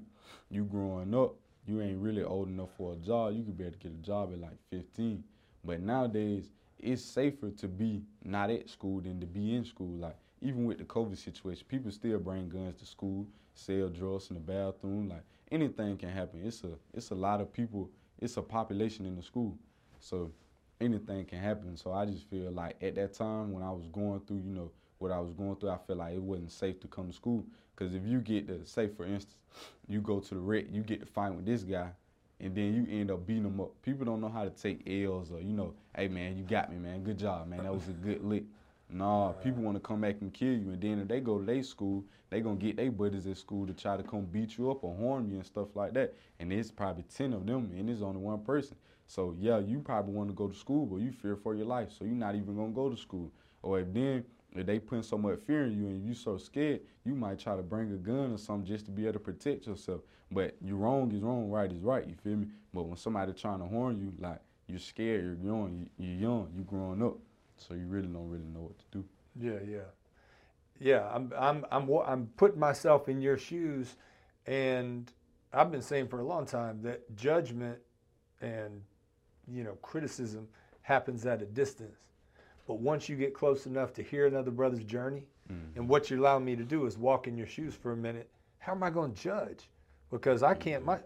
You 0.49 0.63
growing 0.63 1.13
up, 1.15 1.35
you 1.65 1.81
ain't 1.81 1.97
really 1.97 2.23
old 2.23 2.47
enough 2.47 2.69
for 2.77 2.93
a 2.93 2.95
job. 2.97 3.33
You 3.35 3.43
could 3.43 3.57
be 3.57 3.63
able 3.63 3.73
to 3.73 3.79
get 3.79 3.91
a 3.91 4.05
job 4.05 4.31
at 4.33 4.39
like 4.39 4.57
15. 4.69 5.23
But 5.65 5.81
nowadays, 5.81 6.51
it's 6.79 7.01
safer 7.01 7.49
to 7.49 7.67
be 7.67 8.03
not 8.23 8.49
at 8.49 8.69
school 8.69 9.01
than 9.01 9.19
to 9.19 9.25
be 9.25 9.55
in 9.55 9.65
school. 9.65 9.97
Like 9.97 10.17
even 10.41 10.65
with 10.65 10.77
the 10.77 10.83
COVID 10.83 11.17
situation, 11.17 11.65
people 11.67 11.91
still 11.91 12.19
bring 12.19 12.49
guns 12.49 12.79
to 12.79 12.85
school, 12.85 13.25
sell 13.55 13.89
drugs 13.89 14.29
in 14.29 14.35
the 14.35 14.41
bathroom. 14.41 15.09
Like 15.09 15.23
anything 15.51 15.97
can 15.97 16.09
happen. 16.09 16.41
It's 16.43 16.63
a 16.63 16.73
it's 16.93 17.11
a 17.11 17.15
lot 17.15 17.41
of 17.41 17.51
people. 17.51 17.89
It's 18.19 18.37
a 18.37 18.41
population 18.41 19.05
in 19.05 19.15
the 19.15 19.23
school, 19.23 19.57
so 19.99 20.31
anything 20.83 21.25
can 21.25 21.39
happen. 21.39 21.77
So 21.77 21.91
I 21.91 22.05
just 22.05 22.29
feel 22.29 22.51
like 22.51 22.75
at 22.81 22.95
that 22.95 23.13
time 23.13 23.51
when 23.51 23.63
I 23.63 23.71
was 23.71 23.87
going 23.91 24.21
through, 24.21 24.41
you 24.45 24.53
know, 24.53 24.71
what 24.99 25.11
I 25.11 25.19
was 25.19 25.33
going 25.33 25.55
through, 25.55 25.69
I 25.69 25.77
feel 25.85 25.97
like 25.97 26.13
it 26.13 26.21
wasn't 26.21 26.51
safe 26.51 26.79
to 26.81 26.87
come 26.87 27.07
to 27.07 27.13
school. 27.13 27.45
Because 27.75 27.93
if 27.93 28.05
you 28.05 28.19
get 28.19 28.47
to 28.47 28.65
say, 28.65 28.87
for 28.87 29.05
instance, 29.05 29.37
you 29.87 30.01
go 30.01 30.19
to 30.19 30.33
the 30.33 30.39
rec, 30.39 30.65
you 30.71 30.81
get 30.81 30.99
to 31.01 31.05
fight 31.05 31.33
with 31.33 31.45
this 31.45 31.63
guy, 31.63 31.89
and 32.39 32.55
then 32.55 32.73
you 32.73 32.99
end 32.99 33.11
up 33.11 33.25
beating 33.25 33.43
them 33.43 33.59
up. 33.59 33.71
People 33.81 34.05
don't 34.05 34.21
know 34.21 34.29
how 34.29 34.43
to 34.43 34.49
take 34.49 34.87
L's 34.87 35.31
or 35.31 35.39
you 35.39 35.53
know, 35.53 35.73
hey 35.95 36.07
man, 36.07 36.37
you 36.37 36.43
got 36.43 36.71
me, 36.71 36.77
man. 36.77 37.03
Good 37.03 37.17
job, 37.17 37.47
man. 37.47 37.63
That 37.63 37.73
was 37.73 37.87
a 37.87 37.91
good 37.91 38.23
lick. 38.23 38.43
Nah, 38.89 39.27
right. 39.27 39.43
people 39.43 39.63
want 39.63 39.75
to 39.75 39.79
come 39.79 40.01
back 40.01 40.17
and 40.21 40.31
kill 40.31 40.53
you, 40.53 40.71
and 40.71 40.81
then 40.81 40.99
if 40.99 41.07
they 41.07 41.19
go 41.19 41.39
to 41.39 41.45
their 41.45 41.63
school, 41.63 42.03
they 42.29 42.41
gonna 42.41 42.55
get 42.55 42.75
their 42.75 42.91
buddies 42.91 43.25
at 43.27 43.37
school 43.37 43.65
to 43.65 43.73
try 43.73 43.97
to 43.97 44.03
come 44.03 44.25
beat 44.25 44.57
you 44.57 44.69
up 44.69 44.83
or 44.83 44.95
harm 44.95 45.29
you 45.29 45.37
and 45.37 45.45
stuff 45.45 45.75
like 45.75 45.93
that. 45.93 46.13
And 46.39 46.51
there's 46.51 46.69
probably 46.69 47.03
ten 47.03 47.33
of 47.33 47.45
them, 47.45 47.71
and 47.75 47.87
there's 47.87 48.01
only 48.01 48.19
one 48.21 48.41
person. 48.43 48.75
So 49.07 49.35
yeah, 49.39 49.59
you 49.59 49.79
probably 49.79 50.13
want 50.13 50.29
to 50.29 50.35
go 50.35 50.47
to 50.47 50.55
school, 50.55 50.85
but 50.85 50.97
you 50.97 51.11
fear 51.11 51.35
for 51.35 51.55
your 51.55 51.65
life, 51.65 51.91
so 51.91 52.05
you're 52.05 52.13
not 52.13 52.35
even 52.35 52.55
gonna 52.55 52.69
go 52.69 52.89
to 52.89 52.97
school. 52.97 53.31
Or 53.61 53.79
if 53.79 53.93
then 53.93 54.25
if 54.55 54.65
they 54.65 54.79
putting 54.79 55.03
so 55.03 55.17
much 55.17 55.39
fear 55.45 55.65
in 55.65 55.77
you 55.77 55.87
and 55.87 56.05
you 56.05 56.13
so 56.13 56.37
scared, 56.37 56.81
you 57.03 57.15
might 57.15 57.39
try 57.39 57.55
to 57.55 57.63
bring 57.63 57.91
a 57.91 57.97
gun 57.97 58.33
or 58.33 58.37
something 58.37 58.65
just 58.65 58.85
to 58.85 58.91
be 58.91 59.03
able 59.03 59.13
to 59.13 59.19
protect 59.19 59.67
yourself. 59.67 60.01
But 60.31 60.55
you 60.61 60.75
wrong 60.75 61.11
is 61.11 61.21
wrong, 61.21 61.49
right 61.49 61.71
is 61.71 61.81
right. 61.81 62.07
You 62.07 62.15
feel 62.23 62.37
me? 62.37 62.47
But 62.73 62.83
when 62.83 62.97
somebody 62.97 63.33
trying 63.33 63.59
to 63.59 63.67
harm 63.67 63.99
you, 63.99 64.13
like 64.19 64.39
you're 64.67 64.79
scared, 64.79 65.23
you're 65.23 65.53
young, 65.53 65.89
you're 65.97 66.15
young, 66.15 66.51
you 66.55 66.63
growing 66.63 67.03
up, 67.03 67.17
so 67.57 67.73
you 67.73 67.85
really 67.87 68.07
don't 68.07 68.29
really 68.29 68.45
know 68.45 68.61
what 68.61 68.77
to 68.79 68.85
do. 68.91 69.05
Yeah, 69.39 69.59
yeah, 69.67 69.89
yeah. 70.79 71.09
I'm 71.11 71.31
I'm 71.37 71.65
I'm 71.71 71.89
I'm 72.05 72.27
putting 72.37 72.59
myself 72.59 73.09
in 73.09 73.21
your 73.21 73.37
shoes, 73.37 73.95
and 74.45 75.11
I've 75.51 75.71
been 75.71 75.81
saying 75.81 76.07
for 76.07 76.19
a 76.19 76.25
long 76.25 76.45
time 76.45 76.81
that 76.83 77.15
judgment 77.15 77.79
and 78.41 78.81
you 79.47 79.63
know 79.63 79.73
criticism 79.81 80.47
happens 80.81 81.25
at 81.25 81.41
a 81.41 81.45
distance 81.45 82.03
but 82.67 82.75
once 82.75 83.09
you 83.09 83.15
get 83.15 83.33
close 83.33 83.65
enough 83.65 83.93
to 83.93 84.03
hear 84.03 84.25
another 84.25 84.51
brother's 84.51 84.83
journey, 84.83 85.25
mm-hmm. 85.51 85.77
and 85.77 85.87
what 85.87 86.09
you're 86.09 86.19
allowing 86.19 86.45
me 86.45 86.55
to 86.55 86.63
do 86.63 86.85
is 86.85 86.97
walk 86.97 87.27
in 87.27 87.37
your 87.37 87.47
shoes 87.47 87.75
for 87.75 87.91
a 87.91 87.97
minute, 87.97 88.29
how 88.59 88.71
am 88.71 88.83
I 88.83 88.89
going 88.89 89.13
to 89.13 89.21
judge? 89.21 89.69
Because 90.09 90.43
I 90.43 90.53
can't. 90.53 90.85
My, 90.85 90.99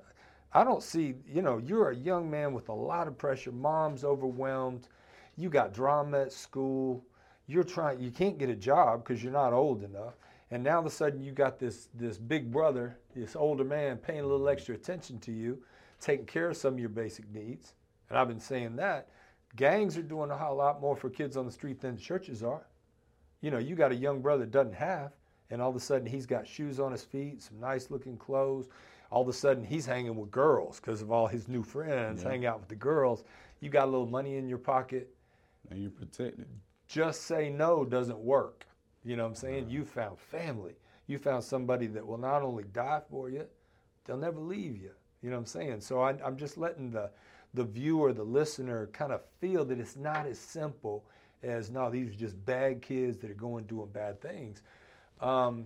I 0.54 0.63
don't 0.63 0.84
see. 0.84 1.15
You 1.26 1.41
know, 1.41 1.58
you're 1.58 1.89
a 1.89 1.95
young 1.95 2.30
man 2.30 2.54
with 2.54 2.69
a 2.69 2.73
lot 2.73 3.08
of 3.08 3.17
pressure. 3.17 3.52
Mom's 3.52 4.04
overwhelmed. 4.04 4.88
You 5.36 5.50
got 5.50 5.73
drama 5.73 6.21
at 6.21 6.32
school. 6.32 7.04
You're 7.47 7.63
trying. 7.63 8.00
You 8.00 8.12
can't 8.12 8.38
get 8.38 8.50
a 8.50 8.56
job 8.56 9.04
because 9.04 9.23
you're 9.23 9.34
not 9.34 9.54
old 9.54 9.84
enough. 9.84 10.13
And 10.52 10.63
now 10.63 10.76
all 10.76 10.80
of 10.82 10.86
a 10.86 10.89
sudden 10.89 11.23
you 11.23 11.32
got 11.32 11.58
this 11.58 11.89
this 11.93 12.17
big 12.17 12.52
brother, 12.52 12.97
this 13.15 13.36
older 13.36 13.63
man, 13.63 13.97
paying 13.97 14.19
a 14.19 14.28
little 14.28 14.47
extra 14.47 14.76
attention 14.76 15.17
to 15.19 15.32
you, 15.32 15.63
taking 16.00 16.26
care 16.26 16.50
of 16.50 16.58
some 16.58 16.76
of 16.76 16.80
your 16.80 16.89
basic 16.89 17.28
needs. 17.34 17.73
And 18.10 18.17
I've 18.17 18.28
been 18.28 18.39
saying 18.39 18.76
that. 18.78 19.10
Gangs 19.56 19.98
are 19.98 20.04
doing 20.04 20.30
a 20.30 20.38
whole 20.38 20.58
lot 20.58 20.82
more 20.82 20.96
for 20.96 21.10
kids 21.10 21.38
on 21.38 21.46
the 21.46 21.52
street 21.52 21.80
than 21.80 21.98
churches 21.98 22.43
are. 22.43 22.67
You 23.41 23.52
know, 23.52 23.58
you 23.58 23.76
got 23.76 23.91
a 23.91 23.96
young 23.96 24.22
brother 24.22 24.46
that 24.46 24.52
doesn't 24.52 24.76
have, 24.76 25.12
and 25.50 25.62
all 25.62 25.70
of 25.70 25.76
a 25.76 25.80
sudden 25.80 26.06
he's 26.06 26.26
got 26.26 26.48
shoes 26.48 26.80
on 26.80 26.91
his 26.91 27.04
feet, 27.04 27.41
some 27.41 27.60
nice 27.60 27.89
looking 27.89 28.17
clothes. 28.17 28.67
All 29.12 29.22
of 29.22 29.28
a 29.28 29.34
sudden 29.34 29.63
he's 29.63 29.86
hanging 29.86 30.15
with 30.15 30.32
girls 30.32 30.80
because 30.80 31.02
of 31.02 31.12
all 31.12 31.28
his 31.28 31.48
new 31.48 31.63
friends, 31.63 32.24
yeah. 32.24 32.30
hang 32.30 32.46
out 32.46 32.60
with 32.60 32.70
the 32.70 32.76
girls. 32.76 33.24
You 33.62 33.70
got 33.70 33.86
a 33.86 33.91
little 33.91 34.08
money 34.08 34.38
in 34.38 34.48
your 34.48 34.58
pocket. 34.58 35.13
And 35.70 35.82
you're 35.82 35.91
protected. 35.91 36.48
Just 36.88 37.24
say 37.24 37.50
no 37.50 37.86
doesn't 37.86 38.20
work. 38.20 38.65
You 39.04 39.15
know 39.15 39.24
what 39.24 39.30
I'm 39.30 39.36
saying? 39.36 39.70
You 39.70 39.86
found 39.86 40.20
family. 40.20 40.76
You 41.08 41.17
found 41.17 41.43
somebody 41.43 41.88
that 41.88 42.06
will 42.06 42.17
not 42.17 42.41
only 42.41 42.63
die 42.74 43.02
for 43.10 43.30
you, 43.30 43.46
they'll 44.06 44.17
never 44.17 44.39
leave 44.39 44.76
you. 44.76 44.91
You 45.22 45.30
know 45.30 45.38
what 45.38 45.41
I'm 45.41 45.46
saying? 45.46 45.82
So 45.82 46.02
I, 46.02 46.15
I'm 46.24 46.38
just 46.38 46.58
letting 46.58 46.91
the 46.91 47.10
the 47.58 47.63
viewer, 47.63 48.13
the 48.13 48.24
listener, 48.24 48.88
kind 48.93 49.12
of 49.12 49.22
feel 49.41 49.65
that 49.65 49.80
it's 49.80 49.96
not 49.96 50.28
as 50.28 50.38
simple 50.38 51.04
as 51.41 51.72
no, 51.72 51.89
these 51.89 52.10
are 52.10 52.17
just 52.17 52.46
bad 52.46 52.84
kids 52.84 53.17
that 53.17 53.32
are 53.32 53.36
going 53.36 53.65
doing 53.65 53.89
bad 53.91 54.22
things. 54.22 54.62
Um, 55.20 55.65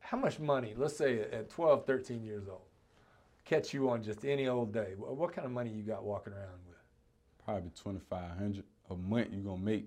how 0.00 0.18
much 0.18 0.40
money, 0.40 0.74
let's 0.76 0.96
say 0.96 1.20
at 1.20 1.48
12, 1.48 1.86
13 1.86 2.24
years 2.24 2.48
old, 2.48 2.66
catch 3.44 3.72
you 3.72 3.88
on 3.88 4.02
just 4.02 4.24
any 4.24 4.48
old 4.48 4.72
day? 4.72 4.94
What 4.96 5.32
kind 5.32 5.46
of 5.46 5.52
money 5.52 5.70
you 5.70 5.84
got 5.84 6.02
walking 6.02 6.32
around 6.32 6.58
with? 6.66 6.76
Probably 7.44 7.70
2500 7.70 8.64
a 8.90 8.96
month. 8.96 9.28
You're 9.32 9.42
going 9.44 9.58
to 9.58 9.64
make 9.64 9.86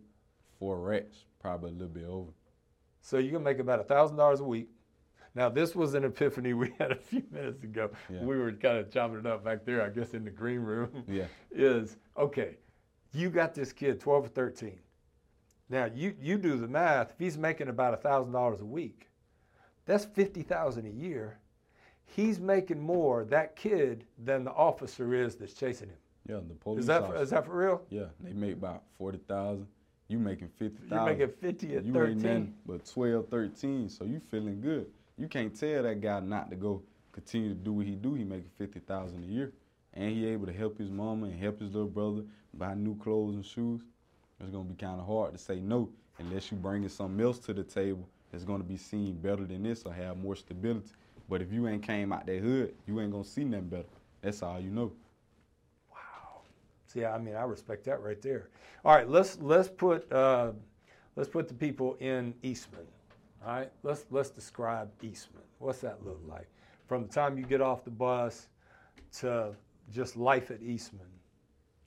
four 0.57 0.79
rats, 0.79 1.25
probably 1.41 1.71
a 1.71 1.73
little 1.73 1.89
bit 1.89 2.05
over. 2.05 2.31
So 3.01 3.17
you're 3.17 3.31
going 3.31 3.43
to 3.43 3.49
make 3.51 3.59
about 3.59 3.85
$1,000 3.89 4.39
a 4.39 4.43
week 4.43 4.69
now, 5.33 5.49
this 5.49 5.75
was 5.75 5.93
an 5.93 6.03
epiphany 6.03 6.53
we 6.53 6.73
had 6.79 6.91
a 6.91 6.95
few 6.95 7.23
minutes 7.31 7.63
ago. 7.63 7.91
Yeah. 8.09 8.23
We 8.23 8.37
were 8.37 8.51
kind 8.51 8.77
of 8.77 8.91
chopping 8.91 9.19
it 9.19 9.25
up 9.25 9.43
back 9.43 9.65
there, 9.65 9.81
I 9.81 9.89
guess, 9.89 10.13
in 10.13 10.25
the 10.25 10.31
green 10.31 10.59
room. 10.59 10.89
Yeah. 11.07 11.25
Is 11.51 11.97
okay, 12.17 12.57
you 13.13 13.29
got 13.29 13.53
this 13.53 13.73
kid, 13.73 13.99
12 13.99 14.25
or 14.25 14.27
13. 14.29 14.79
Now, 15.69 15.89
you, 15.93 16.15
you 16.21 16.37
do 16.37 16.57
the 16.57 16.67
math. 16.67 17.11
If 17.11 17.19
he's 17.19 17.37
making 17.37 17.67
about 17.69 18.01
$1,000 18.01 18.61
a 18.61 18.65
week, 18.65 19.09
that's 19.85 20.05
50000 20.05 20.85
a 20.85 20.89
year. 20.89 21.39
He's 22.05 22.39
making 22.39 22.79
more, 22.79 23.25
that 23.25 23.55
kid, 23.55 24.05
than 24.17 24.43
the 24.43 24.51
officer 24.51 25.13
is 25.13 25.35
that's 25.35 25.53
chasing 25.53 25.89
him. 25.89 25.97
Yeah, 26.29 26.39
the 26.47 26.55
police. 26.55 26.81
Is 26.81 26.87
that, 26.87 27.07
for, 27.07 27.15
is 27.15 27.29
that 27.31 27.45
for 27.45 27.57
real? 27.57 27.81
Yeah, 27.89 28.05
they 28.21 28.33
make 28.33 28.53
about 28.53 28.83
40000 28.97 29.67
you 30.11 30.19
making 30.19 30.49
50000 30.59 30.89
You're 30.91 31.05
making 31.05 31.35
50 31.39 31.75
at 31.77 31.85
you 31.85 31.93
13. 31.93 32.11
ain't 32.11 32.23
nothing 32.23 32.53
but 32.65 32.85
12, 32.85 33.29
13, 33.29 33.89
so 33.89 34.03
you 34.03 34.19
feeling 34.29 34.59
good. 34.59 34.87
You 35.17 35.27
can't 35.27 35.57
tell 35.57 35.83
that 35.83 36.01
guy 36.01 36.19
not 36.19 36.49
to 36.49 36.55
go 36.55 36.81
continue 37.11 37.49
to 37.49 37.55
do 37.55 37.73
what 37.73 37.85
he 37.85 37.95
do. 37.95 38.13
He 38.13 38.23
making 38.23 38.51
fifty 38.57 38.79
thousand 38.79 39.23
a 39.23 39.27
year, 39.27 39.53
and 39.93 40.11
he 40.11 40.25
able 40.27 40.45
to 40.47 40.53
help 40.53 40.77
his 40.77 40.89
mama 40.89 41.27
and 41.27 41.39
help 41.39 41.59
his 41.59 41.71
little 41.73 41.87
brother 41.89 42.23
buy 42.53 42.73
new 42.73 42.97
clothes 42.97 43.35
and 43.35 43.45
shoes. 43.45 43.81
It's 44.39 44.49
gonna 44.49 44.63
be 44.63 44.75
kind 44.75 44.99
of 44.99 45.05
hard 45.05 45.33
to 45.33 45.37
say 45.37 45.59
no 45.59 45.89
unless 46.17 46.51
you 46.51 46.57
bringing 46.57 46.89
something 46.89 47.23
else 47.23 47.39
to 47.39 47.53
the 47.53 47.63
table 47.63 48.07
that's 48.31 48.43
gonna 48.43 48.63
be 48.63 48.77
seen 48.77 49.15
better 49.15 49.45
than 49.45 49.63
this 49.63 49.83
or 49.83 49.93
have 49.93 50.17
more 50.17 50.35
stability. 50.35 50.89
But 51.29 51.41
if 51.41 51.51
you 51.51 51.67
ain't 51.67 51.83
came 51.83 52.11
out 52.11 52.25
that 52.25 52.39
hood, 52.39 52.73
you 52.87 52.99
ain't 52.99 53.11
gonna 53.11 53.23
see 53.23 53.43
nothing 53.43 53.69
better. 53.69 53.85
That's 54.21 54.41
all 54.41 54.59
you 54.59 54.69
know. 54.69 54.91
Wow. 55.91 56.41
See, 56.87 57.05
I 57.05 57.17
mean, 57.17 57.35
I 57.35 57.43
respect 57.43 57.85
that 57.85 58.01
right 58.01 58.21
there. 58.21 58.49
All 58.83 58.95
right, 58.95 59.07
let's 59.07 59.37
let's 59.39 59.69
put 59.69 60.11
uh, 60.11 60.51
let's 61.15 61.29
put 61.29 61.47
the 61.47 61.53
people 61.53 61.95
in 61.99 62.33
Eastman. 62.41 62.85
All 63.45 63.53
right, 63.53 63.71
let's 63.83 64.05
let's 64.11 64.29
describe 64.29 64.89
Eastman. 65.01 65.43
What's 65.57 65.79
that 65.79 66.05
look 66.05 66.21
like? 66.27 66.47
From 66.87 67.03
the 67.03 67.09
time 67.09 67.37
you 67.37 67.43
get 67.43 67.61
off 67.61 67.83
the 67.83 67.89
bus 67.89 68.47
to 69.19 69.55
just 69.91 70.15
life 70.15 70.51
at 70.51 70.61
Eastman. 70.61 71.07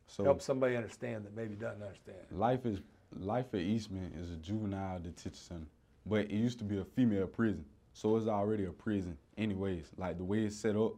So 0.06 0.24
help 0.24 0.42
somebody 0.42 0.76
understand 0.76 1.24
that 1.24 1.34
maybe 1.34 1.54
doesn't 1.54 1.82
understand. 1.82 2.18
Life 2.30 2.66
is 2.66 2.80
life 3.16 3.46
at 3.52 3.60
Eastman 3.60 4.12
is 4.20 4.32
a 4.32 4.36
juvenile 4.36 4.98
detention 4.98 5.34
center, 5.34 5.66
but 6.06 6.20
it 6.26 6.30
used 6.30 6.58
to 6.58 6.64
be 6.64 6.78
a 6.78 6.84
female 6.84 7.26
prison, 7.26 7.64
so 7.92 8.16
it's 8.16 8.26
already 8.26 8.64
a 8.64 8.70
prison 8.70 9.16
anyways. 9.38 9.92
Like 9.96 10.18
the 10.18 10.24
way 10.24 10.44
it's 10.44 10.56
set 10.56 10.76
up, 10.76 10.94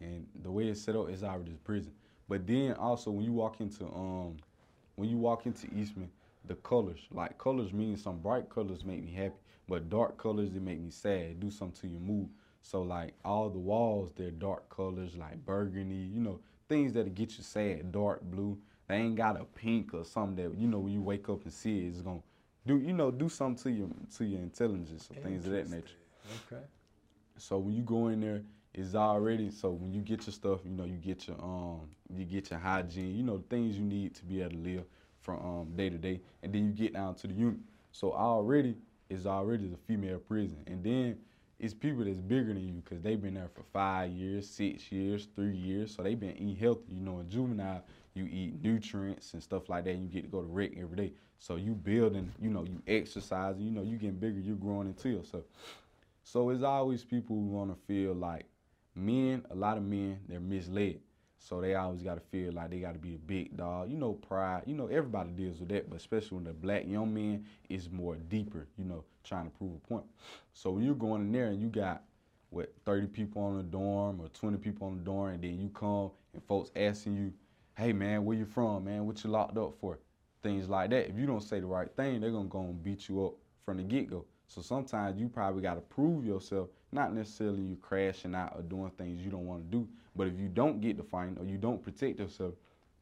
and 0.00 0.26
the 0.42 0.50
way 0.50 0.68
it's 0.68 0.82
set 0.82 0.96
up 0.96 1.08
is 1.08 1.24
already 1.24 1.52
a 1.52 1.66
prison. 1.66 1.92
But 2.28 2.46
then 2.46 2.74
also 2.74 3.10
when 3.10 3.24
you 3.24 3.32
walk 3.32 3.60
into 3.60 3.86
um 3.86 4.36
when 4.96 5.08
you 5.08 5.16
walk 5.16 5.46
into 5.46 5.66
Eastman, 5.74 6.10
the 6.46 6.54
colors 6.56 7.00
like 7.10 7.38
colors 7.38 7.72
mean 7.72 7.96
some 7.96 8.18
bright 8.18 8.48
colors 8.48 8.84
make 8.84 9.02
me 9.02 9.12
happy. 9.12 9.34
But 9.66 9.88
dark 9.88 10.18
colors, 10.18 10.50
they 10.52 10.58
make 10.58 10.80
me 10.80 10.90
sad. 10.90 11.40
Do 11.40 11.50
something 11.50 11.80
to 11.80 11.88
your 11.88 12.00
mood. 12.00 12.28
So 12.60 12.82
like 12.82 13.14
all 13.24 13.48
the 13.50 13.58
walls, 13.58 14.12
they're 14.16 14.30
dark 14.30 14.68
colors 14.68 15.16
like 15.16 15.44
burgundy, 15.44 15.96
you 15.96 16.20
know, 16.20 16.40
things 16.68 16.92
that'll 16.92 17.10
get 17.10 17.36
you 17.36 17.42
sad, 17.42 17.92
dark 17.92 18.22
blue. 18.22 18.58
They 18.88 18.96
ain't 18.96 19.16
got 19.16 19.40
a 19.40 19.44
pink 19.44 19.94
or 19.94 20.04
something 20.04 20.36
that 20.36 20.58
you 20.58 20.68
know 20.68 20.78
when 20.78 20.92
you 20.92 21.00
wake 21.00 21.28
up 21.28 21.44
and 21.44 21.52
see 21.52 21.86
it, 21.86 21.88
it's 21.88 22.00
gonna 22.00 22.20
do 22.66 22.78
you 22.78 22.92
know 22.92 23.10
do 23.10 23.28
something 23.28 23.62
to 23.62 23.70
your 23.70 23.88
to 24.16 24.24
your 24.24 24.40
intelligence 24.40 25.08
or 25.10 25.22
things 25.22 25.46
of 25.46 25.52
that 25.52 25.70
nature. 25.70 25.96
Okay. 26.52 26.62
So 27.38 27.58
when 27.58 27.74
you 27.74 27.82
go 27.82 28.08
in 28.08 28.20
there, 28.20 28.42
it's 28.74 28.94
already 28.94 29.50
so 29.50 29.70
when 29.70 29.92
you 29.92 30.02
get 30.02 30.26
your 30.26 30.34
stuff, 30.34 30.60
you 30.64 30.72
know, 30.72 30.84
you 30.84 30.96
get 30.96 31.26
your 31.26 31.36
um 31.42 31.88
you 32.14 32.24
get 32.24 32.50
your 32.50 32.58
hygiene, 32.58 33.14
you 33.16 33.22
know, 33.22 33.42
things 33.48 33.76
you 33.76 33.84
need 33.84 34.14
to 34.16 34.24
be 34.24 34.40
able 34.40 34.50
to 34.50 34.56
live 34.58 34.84
from 35.24 35.40
um 35.40 35.72
day 35.76 35.90
to 35.90 35.98
day, 35.98 36.20
and 36.42 36.54
then 36.54 36.66
you 36.66 36.72
get 36.72 36.92
down 36.92 37.14
to 37.16 37.26
the 37.26 37.34
unit. 37.34 37.60
So 37.92 38.12
already 38.12 38.76
is 39.10 39.26
already 39.26 39.68
the 39.68 39.76
female 39.76 40.18
prison. 40.18 40.58
And 40.66 40.82
then 40.84 41.18
it's 41.58 41.74
people 41.74 42.04
that's 42.04 42.20
bigger 42.20 42.52
than 42.52 42.66
you 42.66 42.82
because 42.84 43.02
they've 43.02 43.20
been 43.20 43.34
there 43.34 43.48
for 43.54 43.62
five 43.72 44.10
years, 44.10 44.48
six 44.48 44.90
years, 44.90 45.28
three 45.34 45.56
years. 45.56 45.94
So 45.94 46.02
they've 46.02 46.18
been 46.18 46.36
eating 46.36 46.56
healthy. 46.56 46.94
You 46.94 47.00
know, 47.00 47.20
in 47.20 47.30
juvenile, 47.30 47.84
you 48.14 48.26
eat 48.26 48.62
nutrients 48.62 49.34
and 49.34 49.42
stuff 49.42 49.68
like 49.68 49.84
that. 49.84 49.90
And 49.90 50.02
you 50.02 50.08
get 50.08 50.24
to 50.24 50.28
go 50.28 50.40
to 50.40 50.46
rec 50.46 50.72
every 50.76 50.96
day. 50.96 51.12
So 51.38 51.56
you 51.56 51.74
building, 51.74 52.32
you 52.40 52.50
know, 52.50 52.64
you 52.64 52.82
exercising, 52.86 53.62
you 53.62 53.70
know, 53.70 53.82
you 53.82 53.96
getting 53.96 54.16
bigger, 54.16 54.40
you're 54.40 54.56
growing 54.56 54.88
into 54.88 55.10
yourself. 55.10 55.44
So 56.22 56.50
it's 56.50 56.62
always 56.62 57.04
people 57.04 57.36
who 57.36 57.42
want 57.42 57.70
to 57.70 57.86
feel 57.86 58.14
like 58.14 58.46
men, 58.94 59.44
a 59.50 59.54
lot 59.54 59.76
of 59.76 59.82
men, 59.84 60.20
they're 60.28 60.40
misled. 60.40 61.00
So 61.44 61.60
they 61.60 61.74
always 61.74 62.00
got 62.00 62.14
to 62.14 62.22
feel 62.22 62.54
like 62.54 62.70
they 62.70 62.78
got 62.78 62.94
to 62.94 62.98
be 62.98 63.16
a 63.16 63.18
big 63.18 63.54
dog. 63.54 63.90
You 63.90 63.98
know, 63.98 64.14
pride. 64.14 64.62
You 64.64 64.74
know, 64.74 64.86
everybody 64.86 65.30
deals 65.30 65.60
with 65.60 65.68
that, 65.68 65.90
but 65.90 65.96
especially 65.96 66.36
when 66.36 66.44
the 66.44 66.54
black 66.54 66.88
young 66.88 67.12
man 67.12 67.44
is 67.68 67.90
more 67.90 68.16
deeper. 68.16 68.66
You 68.78 68.86
know, 68.86 69.04
trying 69.24 69.44
to 69.44 69.50
prove 69.50 69.74
a 69.74 69.86
point. 69.86 70.06
So 70.54 70.70
when 70.70 70.84
you're 70.84 70.94
going 70.94 71.20
in 71.20 71.32
there 71.32 71.48
and 71.48 71.60
you 71.60 71.68
got 71.68 72.02
what 72.48 72.72
30 72.86 73.08
people 73.08 73.42
on 73.42 73.58
the 73.58 73.62
dorm 73.62 74.22
or 74.22 74.28
20 74.28 74.56
people 74.56 74.86
on 74.86 74.96
the 74.96 75.04
dorm, 75.04 75.34
and 75.34 75.44
then 75.44 75.60
you 75.60 75.68
come 75.68 76.12
and 76.32 76.42
folks 76.44 76.70
asking 76.76 77.16
you, 77.18 77.30
"Hey 77.76 77.92
man, 77.92 78.24
where 78.24 78.38
you 78.38 78.46
from, 78.46 78.84
man? 78.84 79.06
What 79.06 79.22
you 79.22 79.28
locked 79.28 79.58
up 79.58 79.74
for?" 79.74 79.98
Things 80.42 80.70
like 80.70 80.90
that. 80.90 81.10
If 81.10 81.18
you 81.18 81.26
don't 81.26 81.42
say 81.42 81.60
the 81.60 81.66
right 81.66 81.94
thing, 81.94 82.22
they're 82.22 82.30
gonna 82.30 82.48
go 82.48 82.60
and 82.62 82.82
beat 82.82 83.06
you 83.10 83.22
up 83.22 83.34
from 83.66 83.76
the 83.76 83.82
get 83.82 84.08
go. 84.08 84.24
So 84.54 84.62
sometimes 84.62 85.20
you 85.20 85.28
probably 85.28 85.62
got 85.62 85.74
to 85.74 85.80
prove 85.80 86.24
yourself, 86.24 86.68
not 86.92 87.12
necessarily 87.12 87.60
you 87.62 87.76
crashing 87.82 88.36
out 88.36 88.52
or 88.54 88.62
doing 88.62 88.90
things 88.96 89.20
you 89.24 89.28
don't 89.28 89.46
want 89.46 89.68
to 89.68 89.78
do, 89.78 89.88
but 90.14 90.28
if 90.28 90.38
you 90.38 90.46
don't 90.46 90.80
get 90.80 90.96
the 90.96 91.02
fight 91.02 91.30
or 91.40 91.44
you 91.44 91.58
don't 91.58 91.82
protect 91.82 92.20
yourself 92.20 92.54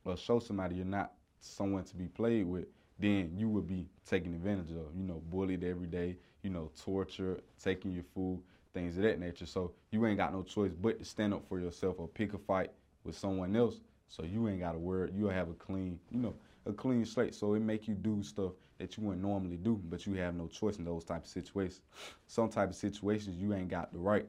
or 0.06 0.16
show 0.16 0.38
somebody 0.38 0.76
you're 0.76 0.86
not 0.86 1.12
someone 1.40 1.84
to 1.84 1.94
be 1.94 2.06
played 2.06 2.46
with, 2.46 2.64
then 2.98 3.32
you 3.36 3.50
would 3.50 3.66
be 3.66 3.86
taken 4.08 4.32
advantage 4.32 4.70
of, 4.70 4.96
you 4.96 5.02
know, 5.02 5.20
bullied 5.28 5.62
every 5.62 5.86
day, 5.86 6.16
you 6.42 6.48
know, 6.48 6.70
tortured, 6.82 7.42
taking 7.62 7.92
your 7.92 8.04
food, 8.14 8.40
things 8.72 8.96
of 8.96 9.02
that 9.02 9.20
nature. 9.20 9.44
So 9.44 9.72
you 9.90 10.06
ain't 10.06 10.16
got 10.16 10.32
no 10.32 10.42
choice 10.42 10.72
but 10.72 11.00
to 11.00 11.04
stand 11.04 11.34
up 11.34 11.46
for 11.50 11.60
yourself 11.60 11.96
or 11.98 12.08
pick 12.08 12.32
a 12.32 12.38
fight 12.38 12.70
with 13.04 13.18
someone 13.18 13.54
else. 13.56 13.80
So 14.08 14.22
you 14.24 14.48
ain't 14.48 14.60
got 14.60 14.72
to 14.72 14.78
worry. 14.78 15.10
You'll 15.14 15.28
have 15.28 15.50
a 15.50 15.54
clean, 15.54 15.98
you 16.10 16.20
know, 16.20 16.34
a 16.66 16.72
clean 16.72 17.04
slate. 17.04 17.34
So 17.34 17.54
it 17.54 17.60
make 17.60 17.88
you 17.88 17.94
do 17.94 18.22
stuff 18.22 18.52
that 18.78 18.96
you 18.96 19.04
wouldn't 19.04 19.22
normally 19.22 19.56
do, 19.56 19.80
but 19.88 20.06
you 20.06 20.14
have 20.14 20.34
no 20.34 20.46
choice 20.46 20.78
in 20.78 20.84
those 20.84 21.04
type 21.04 21.24
of 21.24 21.28
situations. 21.28 21.80
Some 22.26 22.48
type 22.48 22.70
of 22.70 22.76
situations 22.76 23.36
you 23.36 23.54
ain't 23.54 23.68
got 23.68 23.92
the 23.92 23.98
right 23.98 24.26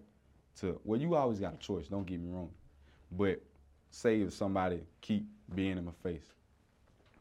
to. 0.59 0.79
Well, 0.83 0.99
you 0.99 1.15
always 1.15 1.39
got 1.39 1.53
a 1.53 1.57
choice. 1.57 1.87
Don't 1.87 2.05
get 2.05 2.19
me 2.19 2.29
wrong, 2.29 2.51
but 3.11 3.41
say 3.89 4.21
if 4.21 4.33
somebody 4.33 4.81
keep 5.01 5.25
being 5.53 5.77
in 5.77 5.85
my 5.85 5.91
face, 6.03 6.33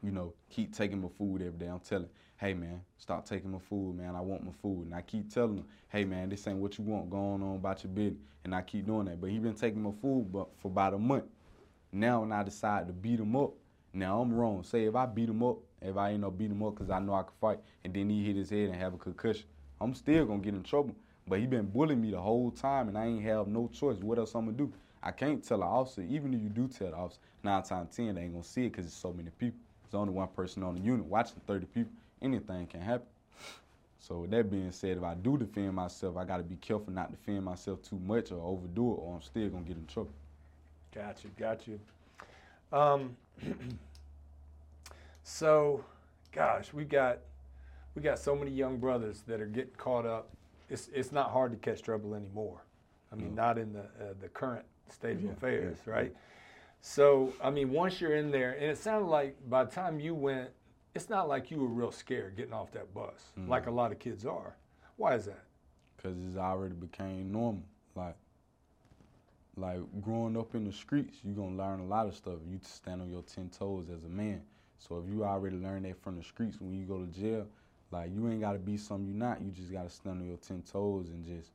you 0.01 0.11
know, 0.11 0.33
keep 0.49 0.75
taking 0.75 1.01
my 1.01 1.07
food 1.17 1.41
every 1.41 1.57
day. 1.57 1.67
I'm 1.67 1.79
telling, 1.79 2.09
hey 2.37 2.53
man, 2.53 2.81
stop 2.97 3.25
taking 3.25 3.51
my 3.51 3.59
food, 3.59 3.95
man. 3.95 4.15
I 4.15 4.21
want 4.21 4.43
my 4.43 4.51
food, 4.61 4.85
and 4.85 4.93
I 4.93 5.01
keep 5.01 5.33
telling 5.33 5.55
them, 5.55 5.65
hey 5.89 6.03
man, 6.03 6.29
this 6.29 6.45
ain't 6.47 6.57
what 6.57 6.77
you 6.77 6.83
want 6.83 7.09
going 7.09 7.41
on 7.41 7.55
about 7.55 7.83
your 7.83 7.93
business, 7.93 8.21
and 8.43 8.53
I 8.53 8.61
keep 8.61 8.85
doing 8.85 9.05
that. 9.05 9.21
But 9.21 9.29
he 9.29 9.39
been 9.39 9.55
taking 9.55 9.81
my 9.81 9.93
food, 10.01 10.31
but 10.31 10.49
for 10.59 10.67
about 10.67 10.93
a 10.93 10.99
month. 10.99 11.25
Now, 11.91 12.21
when 12.21 12.31
I 12.31 12.43
decide 12.43 12.87
to 12.87 12.93
beat 12.93 13.19
him 13.19 13.35
up, 13.35 13.53
now 13.93 14.21
I'm 14.21 14.33
wrong. 14.33 14.63
Say 14.63 14.85
if 14.85 14.95
I 14.95 15.05
beat 15.05 15.29
him 15.29 15.43
up, 15.43 15.57
if 15.81 15.95
I 15.95 16.11
ain't 16.11 16.21
no 16.21 16.31
beat 16.31 16.51
him 16.51 16.63
up 16.63 16.75
because 16.75 16.89
I 16.89 16.99
know 16.99 17.13
I 17.13 17.23
can 17.23 17.31
fight, 17.39 17.59
and 17.83 17.93
then 17.93 18.09
he 18.09 18.23
hit 18.25 18.35
his 18.35 18.49
head 18.49 18.69
and 18.69 18.75
have 18.75 18.93
a 18.93 18.97
concussion, 18.97 19.45
I'm 19.79 19.93
still 19.93 20.25
gonna 20.25 20.39
get 20.39 20.53
in 20.53 20.63
trouble. 20.63 20.95
But 21.27 21.39
he 21.39 21.45
been 21.45 21.67
bullying 21.67 22.01
me 22.01 22.11
the 22.11 22.19
whole 22.19 22.51
time, 22.51 22.89
and 22.89 22.97
I 22.97 23.05
ain't 23.05 23.23
have 23.23 23.47
no 23.47 23.69
choice. 23.71 23.97
What 23.97 24.17
else 24.17 24.35
I'm 24.35 24.45
gonna 24.45 24.57
do? 24.57 24.71
I 25.01 25.11
can't 25.11 25.43
tell 25.43 25.59
the 25.59 25.65
officer. 25.65 26.01
Even 26.01 26.33
if 26.33 26.41
you 26.41 26.49
do 26.49 26.67
tell 26.67 26.89
the 26.89 26.97
officer, 26.97 27.19
nine 27.43 27.63
times 27.63 27.95
ten, 27.95 28.15
they 28.15 28.21
ain't 28.21 28.33
gonna 28.33 28.43
see 28.43 28.65
it 28.65 28.71
because 28.71 28.85
it's 28.85 28.95
so 28.95 29.13
many 29.13 29.29
people. 29.37 29.59
There's 29.83 29.99
only 29.99 30.13
one 30.13 30.27
person 30.29 30.63
on 30.63 30.75
the 30.75 30.81
unit 30.81 31.05
watching 31.05 31.41
30 31.45 31.67
people. 31.67 31.91
Anything 32.21 32.65
can 32.67 32.81
happen. 32.81 33.07
So 33.99 34.19
with 34.19 34.31
that 34.31 34.49
being 34.49 34.71
said, 34.71 34.97
if 34.97 35.03
I 35.03 35.13
do 35.13 35.37
defend 35.37 35.73
myself, 35.75 36.17
I 36.17 36.25
got 36.25 36.37
to 36.37 36.43
be 36.43 36.55
careful 36.57 36.91
not 36.91 37.11
to 37.11 37.15
defend 37.15 37.45
myself 37.45 37.81
too 37.83 37.99
much 37.99 38.31
or 38.31 38.41
overdo 38.41 38.93
it, 38.93 38.95
or 38.95 39.15
I'm 39.15 39.21
still 39.21 39.49
gonna 39.49 39.63
get 39.63 39.77
in 39.77 39.85
trouble. 39.85 40.11
Got 40.93 41.23
you, 41.23 41.31
got 41.37 41.67
you. 41.67 41.79
Um, 42.73 43.15
so, 45.23 45.85
gosh, 46.31 46.73
we 46.73 46.83
got 46.83 47.19
we 47.95 48.01
got 48.01 48.19
so 48.19 48.35
many 48.35 48.51
young 48.51 48.77
brothers 48.77 49.21
that 49.27 49.39
are 49.39 49.45
getting 49.45 49.75
caught 49.77 50.05
up. 50.05 50.31
It's 50.69 50.89
it's 50.93 51.11
not 51.11 51.31
hard 51.31 51.51
to 51.51 51.57
catch 51.57 51.83
trouble 51.83 52.15
anymore. 52.15 52.65
I 53.11 53.15
mean, 53.15 53.35
no. 53.35 53.43
not 53.43 53.57
in 53.57 53.71
the 53.71 53.81
uh, 53.81 54.13
the 54.19 54.27
current 54.27 54.65
state 54.89 55.17
of 55.17 55.23
yeah, 55.23 55.31
affairs, 55.31 55.77
yeah, 55.85 55.93
right? 55.93 56.11
Yeah. 56.11 56.19
So, 56.81 57.31
I 57.41 57.49
mean, 57.49 57.71
once 57.71 58.01
you're 58.01 58.15
in 58.15 58.29
there, 58.29 58.51
and 58.53 58.65
it 58.65 58.77
sounded 58.77 59.07
like 59.07 59.37
by 59.49 59.63
the 59.63 59.71
time 59.71 60.01
you 60.01 60.13
went, 60.15 60.49
it's 60.93 61.09
not 61.09 61.29
like 61.29 61.49
you 61.49 61.59
were 61.59 61.67
real 61.67 61.91
scared 61.91 62.35
getting 62.35 62.53
off 62.53 62.71
that 62.73 62.93
bus, 62.93 63.31
mm-hmm. 63.39 63.49
like 63.49 63.67
a 63.67 63.71
lot 63.71 63.91
of 63.91 63.99
kids 63.99 64.25
are. 64.25 64.57
Why 64.97 65.15
is 65.15 65.25
that? 65.25 65.43
Because 65.95 66.17
it's 66.27 66.37
already 66.37 66.75
became 66.75 67.31
normal. 67.31 67.63
Like, 67.95 68.17
like 69.55 69.79
growing 70.01 70.35
up 70.37 70.55
in 70.55 70.65
the 70.65 70.71
streets, 70.71 71.17
you're 71.23 71.35
gonna 71.35 71.55
learn 71.55 71.79
a 71.79 71.85
lot 71.85 72.07
of 72.07 72.15
stuff. 72.15 72.39
You 72.49 72.59
stand 72.63 73.01
on 73.01 73.11
your 73.11 73.21
ten 73.21 73.49
toes 73.49 73.87
as 73.95 74.03
a 74.03 74.09
man. 74.09 74.41
So 74.79 74.97
if 74.97 75.13
you 75.13 75.23
already 75.23 75.57
learned 75.57 75.85
that 75.85 76.01
from 76.01 76.17
the 76.17 76.23
streets, 76.23 76.57
when 76.59 76.73
you 76.73 76.85
go 76.85 76.99
to 76.99 77.07
jail, 77.07 77.45
like 77.91 78.09
you 78.13 78.27
ain't 78.29 78.41
gotta 78.41 78.59
be 78.59 78.77
something 78.77 79.07
you're 79.07 79.15
not. 79.15 79.41
You 79.41 79.51
just 79.51 79.71
gotta 79.71 79.89
stand 79.89 80.21
on 80.21 80.27
your 80.27 80.37
ten 80.37 80.63
toes 80.63 81.09
and 81.09 81.25
just, 81.25 81.51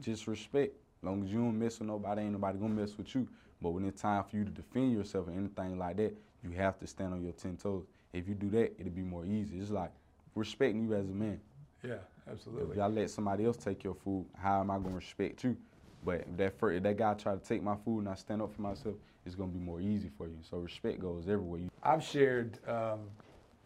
just 0.00 0.26
respect. 0.26 0.74
As 1.02 1.06
long 1.06 1.24
as 1.24 1.32
you 1.32 1.38
don't 1.38 1.58
mess 1.58 1.78
with 1.78 1.88
nobody, 1.88 2.22
ain't 2.22 2.32
nobody 2.32 2.58
gonna 2.58 2.74
mess 2.74 2.96
with 2.96 3.14
you. 3.14 3.26
But 3.62 3.70
when 3.70 3.84
it's 3.86 4.02
time 4.02 4.22
for 4.24 4.36
you 4.36 4.44
to 4.44 4.50
defend 4.50 4.92
yourself 4.92 5.28
or 5.28 5.32
anything 5.32 5.78
like 5.78 5.96
that, 5.96 6.14
you 6.42 6.50
have 6.50 6.78
to 6.80 6.86
stand 6.86 7.14
on 7.14 7.22
your 7.22 7.32
ten 7.32 7.56
toes. 7.56 7.84
If 8.12 8.28
you 8.28 8.34
do 8.34 8.50
that, 8.50 8.74
it'll 8.78 8.92
be 8.92 9.02
more 9.02 9.24
easy. 9.24 9.58
It's 9.58 9.70
like 9.70 9.90
respecting 10.34 10.86
you 10.86 10.94
as 10.94 11.08
a 11.08 11.12
man. 11.12 11.40
Yeah, 11.82 11.94
absolutely. 12.30 12.70
If 12.72 12.76
y'all 12.76 12.90
let 12.90 13.10
somebody 13.10 13.44
else 13.46 13.56
take 13.56 13.82
your 13.82 13.94
food, 13.94 14.26
how 14.36 14.60
am 14.60 14.70
I 14.70 14.78
gonna 14.78 14.94
respect 14.94 15.42
you? 15.42 15.56
But 16.04 16.26
if 16.30 16.36
that 16.36 16.58
first, 16.58 16.76
if 16.76 16.82
that 16.82 16.96
guy 16.96 17.14
try 17.14 17.34
to 17.34 17.40
take 17.40 17.62
my 17.62 17.76
food 17.84 18.00
and 18.00 18.08
I 18.08 18.14
stand 18.14 18.42
up 18.42 18.54
for 18.54 18.62
myself, 18.62 18.94
it's 19.24 19.34
gonna 19.34 19.50
be 19.50 19.58
more 19.58 19.80
easy 19.80 20.10
for 20.16 20.26
you. 20.26 20.36
So 20.48 20.58
respect 20.58 21.00
goes 21.00 21.24
everywhere. 21.28 21.60
I've 21.82 22.02
shared 22.02 22.58
um, 22.68 23.00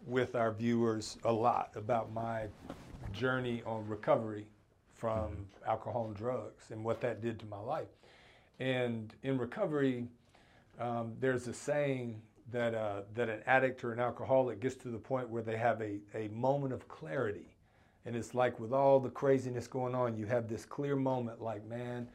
with 0.07 0.35
our 0.35 0.53
viewers 0.53 1.19
a 1.25 1.33
lot 1.33 1.73
about 1.75 2.13
my 2.13 2.47
journey 3.13 3.63
on 3.67 3.87
recovery 3.89 4.47
from 4.95 5.47
alcohol 5.67 6.07
and 6.07 6.17
drugs 6.17 6.71
and 6.71 6.85
what 6.85 7.01
that 7.01 7.21
did 7.21 7.39
to 7.41 7.47
my 7.47 7.59
life. 7.59 7.89
And 8.61 9.15
in 9.23 9.39
recovery, 9.39 10.07
um, 10.79 11.15
there's 11.21 11.47
a 11.47 11.55
saying 11.55 12.21
that 12.51 12.75
uh, 12.75 13.03
that 13.15 13.29
an 13.29 13.41
addict 13.47 13.85
or 13.85 13.93
an 13.93 14.01
alcoholic 14.01 14.61
gets 14.61 14.75
to 14.77 14.89
the 14.89 14.99
point 14.99 15.29
where 15.29 15.43
they 15.43 15.57
have 15.57 15.81
a, 15.81 15.99
a 16.15 16.29
moment 16.29 16.73
of 16.73 16.89
clarity. 16.89 17.55
And 18.07 18.17
it's 18.17 18.35
like 18.35 18.59
with 18.59 18.73
all 18.73 19.01
the 19.01 19.11
craziness 19.11 19.67
going 19.67 19.95
on, 19.95 20.17
you 20.17 20.27
have 20.27 20.49
this 20.49 20.65
clear 20.65 20.97
moment 20.97 21.43
like, 21.43 21.67
man, 21.69 22.09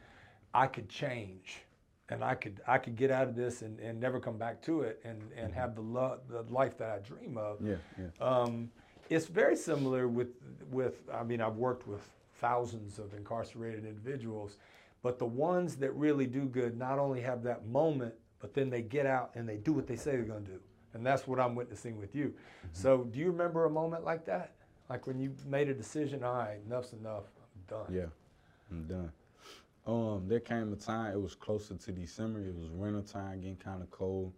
I 0.54 0.68
could 0.68 0.88
change 0.88 1.64
and 2.08 2.22
I 2.22 2.34
could 2.34 2.60
I 2.66 2.78
could 2.78 2.96
get 2.96 3.10
out 3.10 3.28
of 3.28 3.34
this 3.34 3.62
and, 3.62 3.80
and 3.80 3.98
never 3.98 4.20
come 4.20 4.38
back 4.38 4.62
to 4.62 4.82
it 4.82 5.00
and, 5.04 5.20
and 5.36 5.50
mm-hmm. 5.50 5.60
have 5.60 5.74
the 5.74 5.80
love 5.80 6.20
the 6.28 6.42
life 6.42 6.78
that 6.78 6.90
I 6.90 6.98
dream 6.98 7.36
of. 7.36 7.58
Yeah, 7.60 7.74
yeah. 7.98 8.26
Um, 8.26 8.70
it's 9.10 9.26
very 9.26 9.56
similar 9.56 10.08
with 10.08 10.28
with 10.70 11.02
I 11.12 11.24
mean 11.24 11.40
I've 11.40 11.56
worked 11.56 11.86
with 11.86 12.08
thousands 12.40 12.98
of 12.98 13.14
incarcerated 13.14 13.84
individuals, 13.84 14.58
but 15.02 15.18
the 15.18 15.26
ones 15.26 15.76
that 15.76 15.92
really 15.92 16.26
do 16.26 16.44
good 16.44 16.78
not 16.78 16.98
only 16.98 17.20
have 17.20 17.42
that 17.44 17.66
moment, 17.66 18.14
but 18.38 18.54
then 18.54 18.70
they 18.70 18.82
get 18.82 19.06
out 19.06 19.30
and 19.34 19.48
they 19.48 19.56
do 19.56 19.72
what 19.72 19.86
they 19.86 19.96
say 19.96 20.12
they're 20.12 20.22
going 20.22 20.44
to 20.44 20.52
do, 20.52 20.60
and 20.92 21.04
that's 21.04 21.26
what 21.26 21.40
I'm 21.40 21.54
witnessing 21.54 21.98
with 21.98 22.14
you. 22.14 22.26
Mm-hmm. 22.26 22.68
So 22.72 23.04
do 23.04 23.18
you 23.18 23.26
remember 23.26 23.64
a 23.64 23.70
moment 23.70 24.04
like 24.04 24.24
that, 24.26 24.52
like 24.90 25.06
when 25.06 25.18
you 25.18 25.34
made 25.46 25.68
a 25.68 25.74
decision? 25.74 26.22
All 26.22 26.34
right, 26.34 26.58
enough's 26.66 26.92
enough. 26.92 27.24
I'm 27.54 27.76
done. 27.76 27.94
Yeah, 27.94 28.06
I'm 28.70 28.86
done. 28.86 29.10
Um, 29.86 30.24
there 30.26 30.40
came 30.40 30.72
a 30.72 30.76
time, 30.76 31.12
it 31.12 31.20
was 31.20 31.34
closer 31.34 31.74
to 31.74 31.92
December, 31.92 32.40
it 32.40 32.54
was 32.54 32.70
winter 32.70 33.02
time, 33.02 33.40
getting 33.40 33.56
kind 33.56 33.82
of 33.82 33.90
cold. 33.90 34.32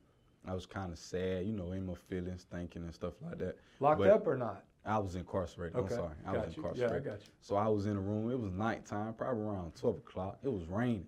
I 0.46 0.54
was 0.54 0.66
kind 0.66 0.92
of 0.92 0.98
sad, 0.98 1.44
you 1.46 1.52
know, 1.52 1.72
in 1.72 1.86
my 1.86 1.94
feelings, 1.94 2.46
thinking 2.50 2.82
and 2.82 2.94
stuff 2.94 3.14
like 3.20 3.38
that. 3.38 3.56
Locked 3.80 3.98
but 3.98 4.10
up 4.10 4.26
or 4.26 4.36
not? 4.36 4.64
I 4.84 4.98
was 4.98 5.16
incarcerated. 5.16 5.76
Okay. 5.76 5.94
I'm 5.94 6.00
sorry. 6.00 6.14
I 6.26 6.32
got 6.32 6.46
was 6.46 6.56
you. 6.56 6.62
incarcerated. 6.62 7.04
Yeah, 7.04 7.12
I 7.12 7.14
got 7.14 7.20
you. 7.26 7.32
So 7.40 7.56
I 7.56 7.68
was 7.68 7.86
in 7.86 7.96
a 7.96 8.00
room. 8.00 8.30
It 8.30 8.38
was 8.38 8.52
nighttime, 8.52 9.14
probably 9.14 9.42
around 9.42 9.74
12 9.74 9.96
o'clock. 9.98 10.38
It 10.44 10.52
was 10.52 10.66
raining. 10.68 11.06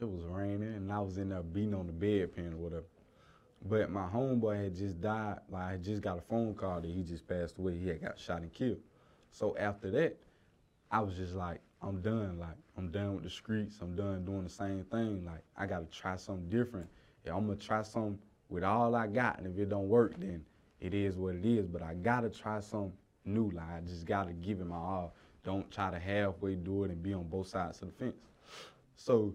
It 0.00 0.08
was 0.08 0.24
raining, 0.24 0.74
and 0.74 0.92
I 0.92 1.00
was 1.00 1.16
in 1.16 1.30
there 1.30 1.42
beating 1.42 1.74
on 1.74 1.86
the 1.86 1.92
bedpan 1.92 2.52
or 2.52 2.56
whatever. 2.56 2.84
But 3.64 3.90
my 3.90 4.06
homeboy 4.06 4.64
had 4.64 4.76
just 4.76 5.00
died. 5.00 5.38
Like, 5.48 5.62
I 5.62 5.70
had 5.72 5.84
just 5.84 6.02
got 6.02 6.18
a 6.18 6.20
phone 6.20 6.54
call 6.54 6.80
that 6.80 6.90
he 6.90 7.02
just 7.02 7.26
passed 7.26 7.58
away. 7.58 7.78
He 7.78 7.88
had 7.88 8.02
got 8.02 8.18
shot 8.18 8.42
and 8.42 8.52
killed. 8.52 8.80
So 9.30 9.56
after 9.56 9.90
that, 9.92 10.16
I 10.90 11.00
was 11.00 11.14
just 11.16 11.34
like, 11.34 11.60
I'm 11.82 12.00
done. 12.00 12.38
Like 12.38 12.56
I'm 12.78 12.90
done 12.90 13.14
with 13.14 13.24
the 13.24 13.30
streets. 13.30 13.78
I'm 13.80 13.96
done 13.96 14.24
doing 14.24 14.44
the 14.44 14.50
same 14.50 14.84
thing. 14.84 15.24
Like 15.24 15.42
I 15.56 15.66
gotta 15.66 15.86
try 15.86 16.16
something 16.16 16.48
different. 16.48 16.88
Yeah, 17.24 17.34
I'm 17.34 17.46
gonna 17.46 17.58
try 17.58 17.82
something 17.82 18.18
with 18.48 18.64
all 18.64 18.94
I 18.94 19.06
got, 19.06 19.38
and 19.38 19.46
if 19.46 19.58
it 19.58 19.68
don't 19.68 19.88
work, 19.88 20.18
then 20.18 20.44
it 20.80 20.94
is 20.94 21.16
what 21.16 21.34
it 21.34 21.44
is. 21.44 21.66
But 21.66 21.82
I 21.82 21.94
gotta 21.94 22.30
try 22.30 22.60
something 22.60 22.92
new. 23.24 23.50
Like 23.50 23.68
I 23.68 23.80
just 23.86 24.06
gotta 24.06 24.32
give 24.32 24.60
it 24.60 24.66
my 24.66 24.76
all. 24.76 25.14
Don't 25.44 25.68
try 25.70 25.90
to 25.90 25.98
halfway 25.98 26.54
do 26.54 26.84
it 26.84 26.90
and 26.90 27.02
be 27.02 27.12
on 27.14 27.24
both 27.24 27.48
sides 27.48 27.82
of 27.82 27.88
the 27.88 27.94
fence. 27.94 28.14
So 28.96 29.34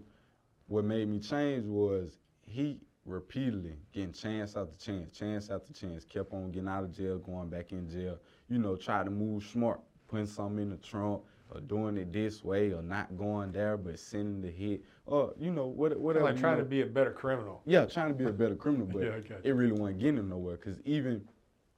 what 0.66 0.84
made 0.84 1.08
me 1.08 1.18
change 1.18 1.66
was 1.66 2.18
he 2.46 2.78
repeatedly 3.04 3.76
getting 3.92 4.12
chance 4.12 4.56
after 4.56 4.76
chance, 4.78 5.12
chance 5.12 5.50
after 5.50 5.72
chance, 5.72 6.04
kept 6.04 6.32
on 6.32 6.50
getting 6.50 6.68
out 6.68 6.84
of 6.84 6.96
jail, 6.96 7.18
going 7.18 7.48
back 7.48 7.72
in 7.72 7.88
jail. 7.88 8.18
You 8.48 8.58
know, 8.58 8.76
try 8.76 9.04
to 9.04 9.10
move 9.10 9.44
smart, 9.44 9.80
putting 10.08 10.26
something 10.26 10.62
in 10.62 10.70
the 10.70 10.76
trunk, 10.76 11.22
or 11.50 11.60
doing 11.60 11.96
it 11.96 12.12
this 12.12 12.44
way 12.44 12.72
or 12.72 12.82
not 12.82 13.16
going 13.16 13.52
there 13.52 13.76
but 13.76 13.98
sending 13.98 14.40
the 14.42 14.50
hit 14.50 14.82
or 15.06 15.32
you 15.38 15.50
know 15.50 15.66
what 15.66 15.98
whatever. 15.98 16.26
Like 16.26 16.38
trying 16.38 16.58
know. 16.58 16.64
to 16.64 16.68
be 16.68 16.82
a 16.82 16.86
better 16.86 17.10
criminal. 17.10 17.62
Yeah, 17.64 17.86
trying 17.86 18.08
to 18.08 18.14
be 18.14 18.24
a 18.24 18.32
better 18.32 18.54
criminal, 18.54 18.86
but 18.92 19.02
Yeah, 19.02 19.36
it 19.42 19.52
really 19.52 19.72
wasn't 19.72 19.98
getting 20.00 20.18
him 20.18 20.28
nowhere. 20.28 20.56
Cause 20.56 20.80
even 20.84 21.22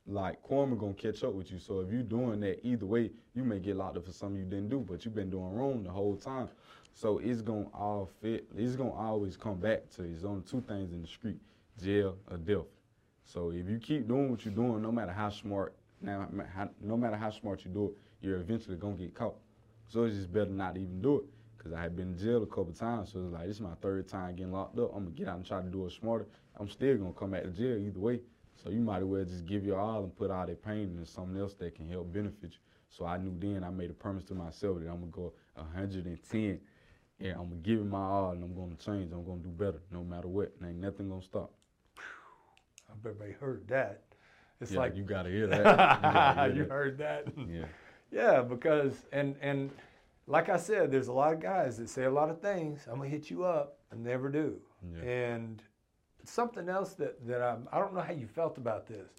like 0.06 0.42
karma 0.42 0.76
gonna 0.76 0.94
catch 0.94 1.22
up 1.22 1.35
with 1.35 1.52
you. 1.52 1.59
So 1.59 1.80
if 1.80 1.92
you 1.92 2.02
doing 2.02 2.40
that 2.40 2.66
either 2.66 2.87
way, 2.87 3.11
you 3.35 3.44
may 3.44 3.59
get 3.61 3.76
locked 3.76 3.96
up 3.96 4.06
for 4.06 4.12
something 4.12 4.38
you 4.38 4.44
didn't 4.44 4.68
do, 4.68 4.80
but 4.80 5.04
you've 5.04 5.14
been 5.14 5.30
doing 5.30 5.52
wrong 5.54 5.83
the 5.85 5.90
whole 5.90 6.16
time. 6.16 6.48
So 6.92 7.18
it's 7.18 7.40
gonna 7.40 7.68
all 7.72 8.11
fit. 8.20 8.48
It's 8.56 8.74
gonna 8.76 8.92
always 8.92 9.37
come 9.37 9.59
back 9.59 9.88
to 9.90 10.02
it's 10.02 10.24
only 10.24 10.42
two 10.42 10.61
things 10.62 10.92
in 10.92 11.02
the 11.02 11.09
street: 11.09 11.38
jail 11.80 12.16
or 12.30 12.37
death. 12.38 12.66
So 13.24 13.50
if 13.52 13.68
you 13.68 13.78
keep 13.78 14.09
doing 14.09 14.30
what 14.30 14.44
you're 14.44 14.54
doing, 14.54 14.83
no 14.83 14.90
matter 14.90 15.12
how 15.12 15.28
smart, 15.28 15.76
now 16.00 16.28
how- 16.52 16.70
no 16.80 16.96
matter 16.96 17.16
how 17.16 17.30
smart 17.30 17.64
you 17.64 17.70
do 17.70 17.87
it, 17.87 17.92
you're 18.20 18.38
eventually 18.38 18.76
gonna 18.76 18.96
get 18.96 19.14
caught. 19.14 19.37
So 19.90 20.05
it's 20.05 20.14
just 20.14 20.33
better 20.33 20.50
not 20.50 20.76
even 20.76 21.03
do 21.03 21.16
it. 21.18 21.24
Cause 21.59 21.72
I 21.74 21.83
had 21.83 21.94
been 21.94 22.12
in 22.12 22.18
jail 22.18 22.42
a 22.42 22.46
couple 22.46 22.72
times, 22.72 23.12
so 23.12 23.18
it's 23.22 23.33
like 23.35 23.46
this 23.46 23.57
is 23.57 23.61
my 23.61 23.74
third 23.83 24.09
time 24.09 24.35
getting 24.37 24.53
locked 24.53 24.79
up. 24.79 24.92
I'm 24.94 25.05
gonna 25.05 25.16
get 25.16 25.29
out 25.29 25.37
and 25.37 25.44
try 25.44 25.61
to 25.61 25.68
do 25.68 25.85
it 25.85 25.92
smarter. 25.92 26.26
I'm 26.59 26.68
still 26.70 26.96
gonna 26.96 27.12
come 27.12 27.33
back 27.33 27.42
to 27.42 27.50
jail 27.50 27.76
either 27.76 27.98
way. 27.98 28.20
So 28.62 28.70
you 28.70 28.81
might 28.81 28.98
as 28.98 29.05
well 29.05 29.24
just 29.24 29.44
give 29.44 29.64
your 29.64 29.79
all 29.79 30.05
and 30.05 30.16
put 30.16 30.31
all 30.31 30.46
that 30.46 30.62
pain 30.64 30.94
into 30.96 31.05
something 31.05 31.38
else 31.38 31.55
that 31.55 31.74
can 31.74 31.88
help 31.88 32.12
benefit 32.12 32.53
you. 32.53 32.59
So 32.88 33.05
I 33.05 33.18
knew 33.18 33.35
then 33.38 33.62
I 33.64 33.70
made 33.70 33.90
a 33.90 33.94
promise 33.94 34.24
to 34.24 34.35
myself 34.35 34.79
that 34.79 34.88
I'm 34.88 35.00
gonna 35.00 35.07
go 35.12 35.33
110. 35.55 36.61
and 37.20 37.33
I'm 37.33 37.48
gonna 37.48 37.57
give 37.57 37.81
it 37.81 37.85
my 37.87 37.98
all 37.98 38.31
and 38.31 38.42
I'm 38.42 38.55
gonna 38.55 38.76
change. 38.76 39.12
I'm 39.12 39.24
gonna 39.24 39.40
do 39.42 39.50
better 39.50 39.83
no 39.90 40.03
matter 40.03 40.29
what. 40.29 40.53
And 40.61 40.68
ain't 40.70 40.81
nothing 40.81 41.09
gonna 41.11 41.20
stop. 41.22 41.53
I 41.98 42.94
bet 43.03 43.12
everybody 43.12 43.33
heard 43.33 43.68
that. 43.68 44.03
It's 44.61 44.72
yeah, 44.72 44.79
like 44.79 44.96
you 44.96 45.03
gotta 45.03 45.31
hear 45.31 45.46
that. 45.46 45.59
You 45.59 45.64
gotta 45.64 46.55
you 46.55 46.62
that. 46.62 46.70
heard 46.70 46.98
that. 46.98 47.26
Yeah. 47.48 47.64
Yeah, 48.11 48.42
because 48.42 48.94
and 49.12 49.37
and 49.40 49.70
like 50.27 50.49
I 50.49 50.57
said, 50.57 50.90
there's 50.90 51.09
a 51.09 51.12
lot 51.12 51.33
of 51.33 51.40
guys 51.40 51.77
that 51.79 51.88
say 51.88 52.05
a 52.05 52.11
lot 52.11 52.31
of 52.31 52.40
things. 52.40 52.87
I'm 52.88 52.99
gonna 52.99 53.09
hit 53.09 53.31
you 53.31 53.44
up 53.44 53.79
and 53.90 54.03
never 54.03 54.29
do. 54.29 54.57
Yeah. 54.94 55.11
And 55.11 55.62
something 56.25 56.68
else 56.68 56.94
that 56.94 57.27
that 57.27 57.42
I 57.42 57.57
I 57.73 57.79
don't 57.79 57.94
know 57.94 58.01
how 58.01 58.12
you 58.12 58.27
felt 58.27 58.59
about 58.59 58.87
this, 58.87 59.11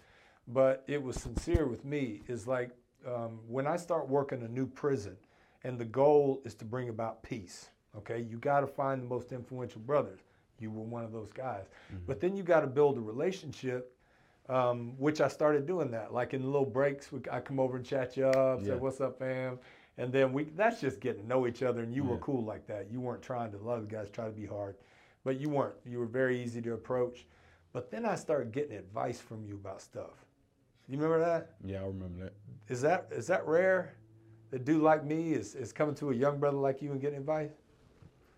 but 0.48 0.84
it 0.88 1.02
was 1.02 1.16
sincere 1.16 1.68
with 1.68 1.86
me. 1.86 2.22
Is 2.28 2.48
like 2.48 2.72
um, 3.08 3.40
when 3.48 3.68
I 3.68 3.78
start 3.78 4.08
working 4.08 4.44
a 4.44 4.48
new 4.48 4.68
prison, 4.68 5.18
and 5.64 5.80
the 5.80 5.86
goal 5.86 6.42
is 6.46 6.54
to 6.56 6.66
bring 6.66 6.90
about 6.90 7.24
peace. 7.24 7.70
Okay, 7.98 8.22
you 8.22 8.38
got 8.38 8.62
to 8.62 8.68
find 8.68 9.02
the 9.02 9.08
most 9.08 9.32
influential 9.32 9.82
brothers. 9.82 10.22
You 10.60 10.72
were 10.72 10.84
one 10.84 11.04
of 11.04 11.12
those 11.12 11.32
guys, 11.34 11.66
but 12.08 12.20
then 12.20 12.36
you 12.38 12.44
got 12.44 12.62
to 12.62 12.68
build 12.68 12.98
a 12.98 13.02
relationship 13.02 13.94
um, 14.52 14.94
which 14.98 15.22
I 15.22 15.30
started 15.30 15.66
doing 15.66 15.90
that. 15.92 16.14
Like 16.14 16.34
in 16.34 16.42
the 16.42 16.48
little 16.48 16.66
breaks, 16.66 17.12
we, 17.12 17.22
I 17.32 17.40
come 17.40 17.60
over 17.60 17.78
and 17.78 17.86
chat 17.86 18.18
you 18.18 18.28
up, 18.28 18.64
say 18.64 18.76
what's 18.76 19.00
up, 19.00 19.18
fam, 19.18 19.58
and 19.98 20.12
then 20.12 20.34
we. 20.34 20.44
That's 20.44 20.82
just 20.82 21.00
getting 21.00 21.22
to 21.24 21.28
know 21.28 21.48
each 21.48 21.64
other. 21.64 21.82
And 21.82 21.96
you 21.96 22.04
were 22.04 22.18
cool 22.18 22.44
like 22.44 22.68
that. 22.68 22.92
You 22.92 23.00
weren't 23.00 23.22
trying 23.22 23.52
to. 23.52 23.58
A 23.58 23.60
lot 23.60 23.80
of 23.80 23.88
guys 23.88 24.10
try 24.10 24.26
to 24.26 24.32
be 24.32 24.46
hard, 24.46 24.76
but 25.24 25.40
you 25.40 25.50
weren't. 25.50 25.76
You 25.86 26.00
were 26.00 26.06
very 26.06 26.44
easy 26.44 26.62
to 26.64 26.74
approach. 26.74 27.26
But 27.74 27.90
then 27.90 28.06
I 28.06 28.16
started 28.16 28.52
getting 28.52 28.76
advice 28.76 29.22
from 29.22 29.46
you 29.46 29.56
about 29.56 29.82
stuff. 29.82 30.26
You 30.90 30.98
remember 30.98 31.20
that? 31.26 31.54
Yeah, 31.64 31.84
I 31.84 31.86
remember 31.86 32.26
that. 32.26 32.34
Is 32.68 32.82
that 32.82 33.08
is 33.12 33.28
that 33.28 33.48
rare? 33.48 33.96
A 34.52 34.60
dude 34.60 34.82
like 34.82 35.06
me 35.06 35.32
is, 35.32 35.56
is 35.56 35.72
coming 35.72 35.96
to 35.96 36.12
a 36.12 36.14
young 36.14 36.38
brother 36.38 36.58
like 36.58 36.82
you 36.82 36.92
and 36.92 37.00
getting 37.00 37.20
advice. 37.20 37.52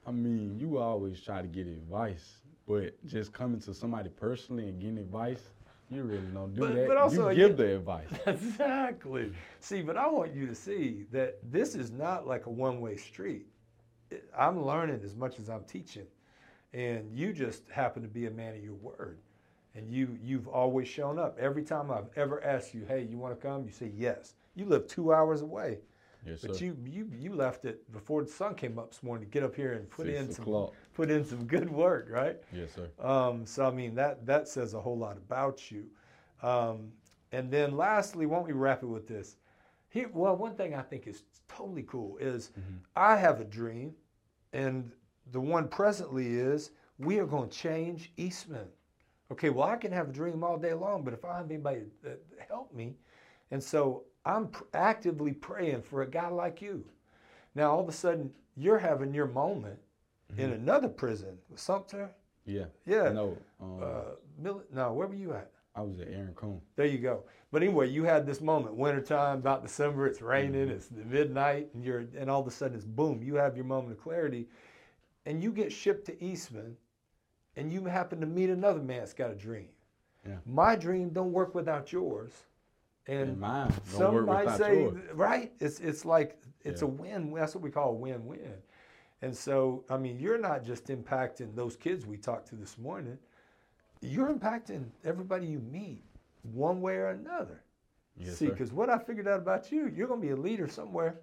I 0.06 0.12
mean, 0.12 0.60
you 0.60 0.78
always 0.78 1.20
try 1.20 1.42
to 1.42 1.48
get 1.48 1.66
advice, 1.66 2.42
but 2.68 3.04
just 3.08 3.34
coming 3.34 3.60
to 3.62 3.74
somebody 3.74 4.10
personally 4.10 4.68
and 4.68 4.80
getting 4.80 5.00
advice, 5.00 5.42
you 5.90 6.04
really 6.04 6.28
don't 6.34 6.54
do 6.54 6.62
But- 6.62 6.76
that. 6.76 6.88
but 6.88 6.98
also, 6.98 7.30
you 7.30 7.36
give 7.36 7.52
you- 7.52 7.56
the 7.58 7.76
advice. 7.78 8.08
Exactly. 8.28 9.32
See, 9.60 9.82
but 9.82 9.98
I 9.98 10.08
want 10.08 10.34
you 10.34 10.48
to 10.48 10.56
see 10.56 11.06
that 11.12 11.40
this 11.52 11.76
is 11.76 11.92
not 11.92 12.28
like 12.28 12.46
a 12.46 12.50
one 12.50 12.80
way 12.82 12.96
street. 12.98 13.48
I'm 14.38 14.64
learning 14.66 15.02
as 15.04 15.16
much 15.16 15.40
as 15.40 15.50
I'm 15.50 15.64
teaching. 15.64 16.06
And 16.74 17.12
you 17.12 17.34
just 17.34 17.70
happen 17.70 18.02
to 18.02 18.08
be 18.08 18.26
a 18.26 18.32
man 18.32 18.56
of 18.56 18.64
your 18.64 18.74
word. 18.76 19.20
And 19.76 19.92
you, 19.92 20.18
you've 20.22 20.48
always 20.48 20.88
shown 20.88 21.18
up. 21.20 21.38
Every 21.40 21.64
time 21.64 21.92
I've 21.92 22.10
ever 22.16 22.44
asked 22.44 22.74
you, 22.74 22.86
hey, 22.88 23.04
you 23.10 23.18
want 23.18 23.40
to 23.40 23.48
come? 23.48 23.64
You 23.66 23.72
say 23.72 23.92
yes. 23.96 24.34
You 24.56 24.66
live 24.66 24.88
two 24.88 25.14
hours 25.14 25.42
away. 25.42 25.80
Yes, 26.26 26.42
sir. 26.42 26.48
But 26.50 26.62
you, 26.62 26.78
you, 26.86 27.10
you 27.18 27.34
left 27.34 27.66
it 27.66 27.92
before 27.92 28.24
the 28.24 28.30
sun 28.32 28.56
came 28.56 28.78
up 28.80 28.92
this 28.92 29.04
morning 29.04 29.26
to 29.28 29.32
get 29.32 29.44
up 29.44 29.56
here 29.56 29.74
and 29.74 29.90
put 29.90 30.06
Six 30.08 30.20
in 30.20 30.32
some 30.32 30.44
o'clock. 30.44 30.74
Put 30.94 31.10
in 31.10 31.26
some 31.26 31.46
good 31.46 31.70
work, 31.70 32.08
right? 32.10 32.38
Yes, 32.52 32.70
sir. 32.76 32.90
Um, 33.06 33.46
so 33.46 33.66
I 33.66 33.72
mean 33.72 33.96
that 33.96 34.26
that 34.26 34.48
says 34.48 34.74
a 34.74 34.82
whole 34.82 34.98
lot 34.98 35.18
about 35.18 35.72
you. 35.72 35.86
Um, 36.42 36.92
and 37.32 37.50
then 37.50 37.76
lastly, 37.76 38.26
why 38.26 38.38
don't 38.38 38.48
we 38.48 38.54
wrap 38.54 38.84
it 38.84 38.88
with 38.88 39.08
this? 39.08 39.38
Here, 39.90 40.10
well, 40.14 40.36
one 40.36 40.56
thing 40.56 40.74
I 40.74 40.82
think 40.82 41.08
is 41.08 41.24
totally 41.48 41.84
cool 41.84 42.18
is 42.18 42.52
I 42.96 43.16
have 43.16 43.40
a 43.40 43.46
dream, 43.46 43.94
and 44.52 44.92
the 45.32 45.40
one 45.40 45.68
presently 45.68 46.36
is 46.36 46.72
we 46.98 47.20
are 47.20 47.26
going 47.26 47.50
to 47.50 47.58
change 47.58 48.12
Eastman. 48.18 48.68
Okay, 49.32 49.50
well 49.50 49.68
I 49.68 49.78
can 49.78 49.92
have 49.92 50.10
a 50.10 50.14
dream 50.14 50.44
all 50.44 50.58
day 50.58 50.74
long, 50.74 51.04
but 51.04 51.14
if 51.14 51.26
I 51.26 51.38
have 51.38 51.50
anybody 51.50 51.82
that 52.04 52.30
that 52.32 52.48
help 52.48 52.74
me, 52.74 52.96
and 53.52 53.64
so 53.64 54.04
I'm 54.26 54.48
pr- 54.48 54.64
actively 54.74 55.32
praying 55.34 55.82
for 55.84 56.02
a 56.02 56.08
guy 56.08 56.28
like 56.30 56.62
you. 56.62 56.86
Now 57.56 57.72
all 57.72 57.82
of 57.82 57.90
a 57.90 57.94
sudden 57.94 58.32
you're 58.56 58.80
having 58.80 59.14
your 59.14 59.28
moment 59.28 59.80
in 60.38 60.52
another 60.52 60.90
prison, 60.90 61.38
Sumter. 61.56 62.10
Yeah. 62.46 62.66
Yeah. 62.86 63.10
No, 63.10 63.38
um, 63.62 63.80
Uh, 63.82 64.02
Mill- 64.38 64.64
no, 64.72 64.94
where 64.94 65.08
were 65.08 65.16
you 65.16 65.34
at? 65.34 65.52
I 65.76 65.82
was 65.82 66.00
at 66.00 66.08
Aaron 66.10 66.34
Cohn. 66.36 66.62
There 66.76 66.86
you 66.86 67.00
go. 67.00 67.24
But 67.52 67.64
anyway, 67.64 67.88
you 67.90 68.04
had 68.04 68.26
this 68.28 68.42
moment, 68.42 68.76
wintertime, 68.76 69.40
about 69.40 69.64
December, 69.64 70.06
it's 70.08 70.22
raining, 70.22 70.70
it's 70.70 70.88
the 70.88 71.04
midnight, 71.06 71.70
and 71.74 71.84
you're 71.84 72.06
and 72.18 72.30
all 72.30 72.42
of 72.42 72.48
a 72.48 72.52
sudden 72.52 72.76
it's 72.76 72.86
boom, 72.86 73.24
you 73.24 73.36
have 73.36 73.56
your 73.56 73.66
moment 73.66 73.94
of 73.98 74.00
clarity, 74.04 74.48
and 75.26 75.42
you 75.42 75.52
get 75.52 75.72
shipped 75.72 76.06
to 76.06 76.24
Eastman, 76.24 76.78
and 77.56 77.72
you 77.72 77.86
happen 77.86 78.20
to 78.20 78.28
meet 78.28 78.50
another 78.50 78.82
man 78.82 79.00
that's 79.00 79.14
got 79.14 79.32
a 79.32 79.36
dream. 79.36 79.70
Yeah. 80.28 80.38
My 80.46 80.76
dream 80.76 81.10
don't 81.10 81.32
work 81.32 81.54
without 81.56 81.92
yours. 81.92 82.32
And, 83.08 83.32
And 83.32 83.40
mine 83.40 83.70
don't 83.70 83.86
some 83.88 84.14
work 84.16 84.26
might 84.28 84.46
without 84.46 84.60
say, 84.60 84.82
yours. 84.84 85.02
right? 85.14 85.52
It's 85.60 85.80
it's 85.80 86.06
like 86.06 86.38
it's 86.62 86.82
Yeah. 86.82 86.88
a 86.88 86.92
win. 86.92 87.34
That's 87.34 87.54
what 87.56 87.64
we 87.64 87.70
call 87.72 87.90
a 87.90 87.94
win-win. 87.94 88.54
And 89.24 89.36
so, 89.36 89.86
I 89.90 89.96
mean, 89.96 90.20
you're 90.20 90.38
not 90.38 90.66
just 90.66 90.88
impacting 90.88 91.56
those 91.56 91.78
kids 91.78 92.06
we 92.06 92.18
talked 92.18 92.50
to 92.50 92.56
this 92.56 92.78
morning. 92.78 93.18
You're 94.02 94.28
impacting 94.28 94.84
everybody 95.06 95.48
you 95.48 95.60
meet, 95.60 96.04
one 96.52 96.82
way 96.82 96.96
or 96.96 97.08
another. 97.08 97.64
Yes, 98.18 98.36
See, 98.38 98.48
because 98.48 98.74
what 98.74 98.90
I 98.90 98.98
figured 98.98 99.30
out 99.30 99.40
about 99.40 99.72
you, 99.72 99.90
you're 99.96 100.10
going 100.10 100.20
to 100.20 100.28
be 100.28 100.34
a 100.34 100.36
leader 100.36 100.68
somewhere. 100.68 101.22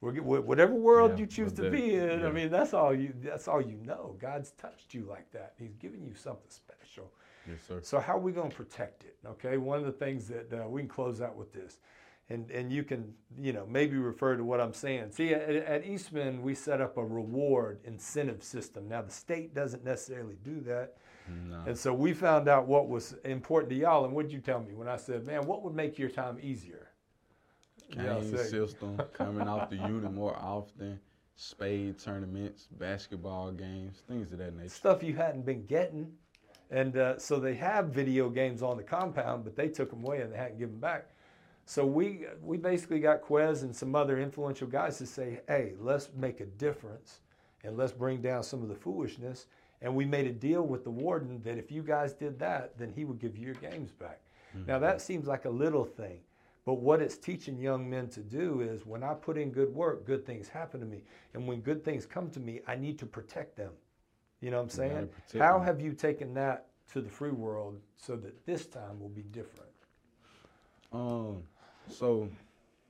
We're, 0.00 0.12
get- 0.12 0.22
wh- 0.22 0.46
whatever 0.46 0.72
world 0.72 1.12
Yeah, 1.12 1.16
you 1.18 1.26
choose 1.26 1.52
to 1.54 1.68
be 1.68 1.96
in, 1.96 2.24
I 2.24 2.30
mean, 2.30 2.48
that's 2.48 2.74
all 2.74 2.94
you. 2.94 3.12
That's 3.20 3.48
all 3.48 3.60
you 3.60 3.76
know. 3.84 4.16
God's 4.20 4.52
touched 4.52 4.94
you 4.94 5.02
like 5.02 5.28
that. 5.32 5.54
He's 5.58 5.74
given 5.74 6.04
you 6.04 6.14
something 6.14 6.48
special. 6.48 7.10
Yes, 7.48 7.58
sir. 7.66 7.80
So 7.82 7.98
how 7.98 8.14
are 8.14 8.20
we 8.20 8.30
going 8.30 8.50
to 8.50 8.56
protect 8.56 9.02
it? 9.02 9.16
Okay, 9.26 9.56
one 9.56 9.80
of 9.80 9.84
the 9.84 9.92
things 9.92 10.28
that 10.28 10.52
uh, 10.52 10.68
we 10.68 10.82
can 10.82 10.88
close 10.88 11.20
out 11.20 11.36
with 11.36 11.52
this, 11.52 11.78
and 12.30 12.50
and 12.50 12.72
you 12.72 12.82
can 12.84 13.12
you 13.38 13.52
know 13.52 13.66
maybe 13.66 13.96
refer 13.96 14.36
to 14.36 14.44
what 14.44 14.60
I'm 14.60 14.72
saying. 14.72 15.10
See, 15.12 15.32
at, 15.34 15.42
at 15.50 15.86
Eastman 15.86 16.42
we 16.42 16.54
set 16.54 16.80
up 16.80 16.96
a 16.96 17.04
reward 17.04 17.80
incentive 17.84 18.42
system. 18.42 18.88
Now 18.88 19.02
the 19.02 19.10
state 19.10 19.54
doesn't 19.54 19.84
necessarily 19.84 20.36
do 20.44 20.60
that, 20.62 20.96
Nah. 21.48 21.64
and 21.66 21.78
so 21.78 21.92
we 21.94 22.12
found 22.12 22.48
out 22.48 22.66
what 22.66 22.88
was 22.88 23.14
important 23.24 23.70
to 23.70 23.76
y'all. 23.76 24.04
And 24.04 24.14
what'd 24.14 24.32
you 24.32 24.40
tell 24.40 24.60
me 24.60 24.74
when 24.74 24.88
I 24.88 24.96
said, 24.96 25.24
man, 25.26 25.46
what 25.46 25.62
would 25.62 25.74
make 25.74 25.98
your 25.98 26.10
time 26.10 26.38
easier? 26.42 26.88
Game 27.90 28.36
system, 28.36 28.96
coming 29.12 29.46
off 29.46 29.68
the 29.68 29.76
unit 29.76 30.12
more 30.12 30.34
often, 30.36 30.98
spade 31.36 31.98
tournaments, 31.98 32.68
basketball 32.78 33.52
games, 33.52 34.02
things 34.08 34.32
of 34.32 34.38
that 34.38 34.56
nature. 34.56 34.68
stuff 34.70 35.02
you 35.02 35.14
hadn't 35.14 35.44
been 35.44 35.66
getting. 35.66 36.10
And 36.70 36.96
uh, 36.96 37.18
so 37.18 37.38
they 37.38 37.54
have 37.56 37.88
video 37.88 38.30
games 38.30 38.62
on 38.62 38.78
the 38.78 38.82
compound, 38.82 39.44
but 39.44 39.54
they 39.56 39.68
took 39.68 39.90
them 39.90 40.02
away 40.04 40.22
and 40.22 40.32
they 40.32 40.38
hadn't 40.38 40.58
given 40.58 40.78
back. 40.78 41.10
So 41.64 41.86
we 41.86 42.26
we 42.42 42.56
basically 42.56 43.00
got 43.00 43.22
Quez 43.22 43.62
and 43.62 43.74
some 43.74 43.94
other 43.94 44.18
influential 44.18 44.66
guys 44.66 44.98
to 44.98 45.06
say, 45.06 45.40
hey, 45.48 45.74
let's 45.78 46.10
make 46.16 46.40
a 46.40 46.46
difference 46.46 47.20
and 47.64 47.76
let's 47.76 47.92
bring 47.92 48.20
down 48.20 48.42
some 48.42 48.62
of 48.62 48.68
the 48.68 48.74
foolishness. 48.74 49.46
And 49.80 49.94
we 49.94 50.04
made 50.04 50.26
a 50.26 50.32
deal 50.32 50.62
with 50.62 50.84
the 50.84 50.90
warden 50.90 51.42
that 51.42 51.58
if 51.58 51.72
you 51.72 51.82
guys 51.82 52.12
did 52.12 52.38
that, 52.38 52.78
then 52.78 52.92
he 52.92 53.04
would 53.04 53.18
give 53.18 53.36
you 53.36 53.46
your 53.46 53.54
games 53.54 53.90
back. 53.90 54.20
Now 54.66 54.78
that 54.78 55.00
seems 55.00 55.26
like 55.26 55.46
a 55.46 55.50
little 55.50 55.84
thing, 55.84 56.20
but 56.64 56.74
what 56.74 57.00
it's 57.00 57.16
teaching 57.16 57.58
young 57.58 57.88
men 57.88 58.08
to 58.10 58.20
do 58.20 58.60
is 58.60 58.86
when 58.86 59.02
I 59.02 59.14
put 59.14 59.36
in 59.36 59.50
good 59.50 59.74
work, 59.74 60.06
good 60.06 60.24
things 60.24 60.48
happen 60.48 60.80
to 60.80 60.86
me. 60.86 61.04
And 61.34 61.46
when 61.46 61.60
good 61.60 61.84
things 61.84 62.06
come 62.06 62.30
to 62.30 62.40
me, 62.40 62.60
I 62.66 62.76
need 62.76 62.98
to 63.00 63.06
protect 63.06 63.56
them. 63.56 63.72
You 64.40 64.50
know 64.50 64.58
what 64.58 64.64
I'm 64.64 64.68
saying? 64.68 65.08
How 65.38 65.58
them. 65.58 65.66
have 65.66 65.80
you 65.80 65.92
taken 65.92 66.34
that 66.34 66.66
to 66.92 67.00
the 67.00 67.08
free 67.08 67.30
world 67.30 67.80
so 67.96 68.16
that 68.16 68.44
this 68.44 68.66
time 68.66 69.00
will 69.00 69.08
be 69.08 69.22
different? 69.22 69.70
Um, 70.92 71.42
so, 71.92 72.28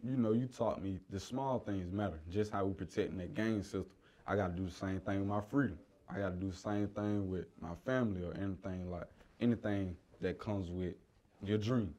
you 0.02 0.16
know, 0.16 0.32
you 0.32 0.46
taught 0.46 0.82
me 0.82 0.98
the 1.10 1.20
small 1.20 1.58
things 1.58 1.92
matter. 1.92 2.20
Just 2.30 2.52
how 2.52 2.64
we 2.64 2.72
protecting 2.72 3.18
that 3.18 3.34
game 3.34 3.62
system. 3.62 3.86
I 4.26 4.36
got 4.36 4.54
to 4.54 4.56
do 4.56 4.66
the 4.66 4.72
same 4.72 5.00
thing 5.00 5.20
with 5.20 5.28
my 5.28 5.40
freedom. 5.40 5.78
I 6.08 6.18
got 6.18 6.30
to 6.30 6.36
do 6.36 6.50
the 6.50 6.56
same 6.56 6.88
thing 6.88 7.30
with 7.30 7.46
my 7.60 7.74
family 7.84 8.22
or 8.24 8.34
anything 8.34 8.90
like 8.90 9.06
anything 9.40 9.96
that 10.20 10.38
comes 10.38 10.70
with 10.70 10.94
your 11.42 11.58
dream. 11.58 11.94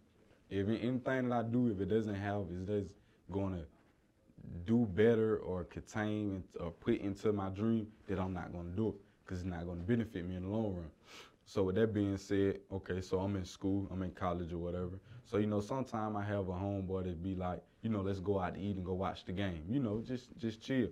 If 0.49 0.67
anything 0.67 1.29
that 1.29 1.31
I 1.31 1.43
do, 1.43 1.71
if 1.71 1.79
it 1.81 1.89
doesn't 1.89 2.15
have, 2.15 2.45
is 2.51 2.65
that's 2.65 2.85
to 3.31 3.65
do 4.65 4.85
better 4.93 5.37
or 5.37 5.63
contain 5.65 6.43
or 6.59 6.71
put 6.71 6.99
into 7.01 7.33
my 7.33 7.49
dream, 7.49 7.87
that 8.07 8.19
I'm 8.19 8.33
not 8.33 8.51
gonna 8.53 8.69
do 8.69 8.89
it 8.89 8.95
because 9.23 9.39
it's 9.39 9.49
not 9.49 9.65
gonna 9.65 9.81
benefit 9.81 10.25
me 10.27 10.35
in 10.35 10.43
the 10.43 10.49
long 10.49 10.75
run. 10.75 10.91
So 11.45 11.63
with 11.63 11.75
that 11.75 11.93
being 11.93 12.17
said, 12.17 12.59
okay, 12.71 13.01
so 13.01 13.19
I'm 13.19 13.35
in 13.35 13.45
school, 13.45 13.87
I'm 13.91 14.01
in 14.03 14.11
college 14.11 14.53
or 14.53 14.59
whatever. 14.59 14.99
So 15.25 15.37
you 15.37 15.47
know, 15.47 15.61
sometime 15.61 16.15
I 16.15 16.23
have 16.23 16.49
a 16.49 16.53
homeboy 16.53 17.05
that 17.05 17.23
be 17.23 17.35
like, 17.35 17.61
you 17.81 17.89
know, 17.89 18.01
let's 18.01 18.19
go 18.19 18.39
out 18.39 18.55
to 18.55 18.59
eat 18.59 18.75
and 18.75 18.85
go 18.85 18.93
watch 18.93 19.25
the 19.25 19.31
game. 19.31 19.63
You 19.69 19.79
know, 19.79 20.03
just 20.05 20.35
just 20.37 20.61
chill. 20.61 20.89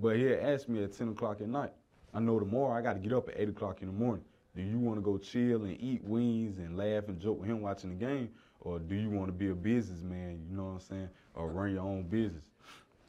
But 0.00 0.16
he 0.16 0.32
asked 0.34 0.68
me 0.68 0.82
at 0.84 0.92
10 0.92 1.10
o'clock 1.10 1.40
at 1.40 1.48
night. 1.48 1.72
I 2.12 2.20
know 2.20 2.38
tomorrow 2.38 2.76
I 2.76 2.82
got 2.82 2.94
to 2.94 2.98
get 2.98 3.12
up 3.12 3.28
at 3.28 3.38
8 3.38 3.48
o'clock 3.50 3.82
in 3.82 3.88
the 3.88 3.94
morning. 3.94 4.24
Do 4.54 4.62
you 4.62 4.78
want 4.78 4.98
to 4.98 5.02
go 5.02 5.18
chill 5.18 5.64
and 5.64 5.80
eat 5.80 6.02
wings 6.04 6.58
and 6.58 6.76
laugh 6.76 7.08
and 7.08 7.20
joke 7.20 7.40
with 7.40 7.48
him 7.48 7.62
watching 7.62 7.90
the 7.90 7.96
game? 7.96 8.30
Or 8.60 8.78
do 8.78 8.94
you 8.94 9.08
want 9.08 9.28
to 9.28 9.32
be 9.32 9.50
a 9.50 9.54
businessman, 9.54 10.44
you 10.50 10.56
know 10.56 10.64
what 10.64 10.70
I'm 10.70 10.80
saying? 10.80 11.08
Or 11.34 11.48
run 11.48 11.72
your 11.72 11.84
own 11.84 12.02
business? 12.02 12.42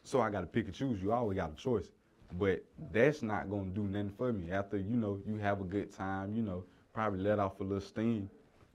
So 0.03 0.21
I 0.21 0.29
got 0.29 0.41
to 0.41 0.47
pick 0.47 0.65
and 0.65 0.73
choose. 0.73 1.01
You 1.01 1.11
always 1.11 1.35
got 1.37 1.51
a 1.51 1.55
choice. 1.55 1.89
But 2.37 2.63
that's 2.91 3.23
not 3.23 3.49
to 3.49 3.65
do 3.73 3.83
nothing 3.83 4.11
for 4.15 4.31
me. 4.31 4.51
After, 4.51 4.77
you 4.77 4.95
know, 4.95 5.19
you 5.25 5.37
have 5.37 5.61
a 5.61 5.63
good 5.63 5.91
time, 5.91 6.35
you 6.35 6.43
know, 6.43 6.63
probably 6.93 7.19
let 7.21 7.39
off 7.39 7.59
a 7.59 7.63
little 7.63 7.81
steam. 7.81 8.29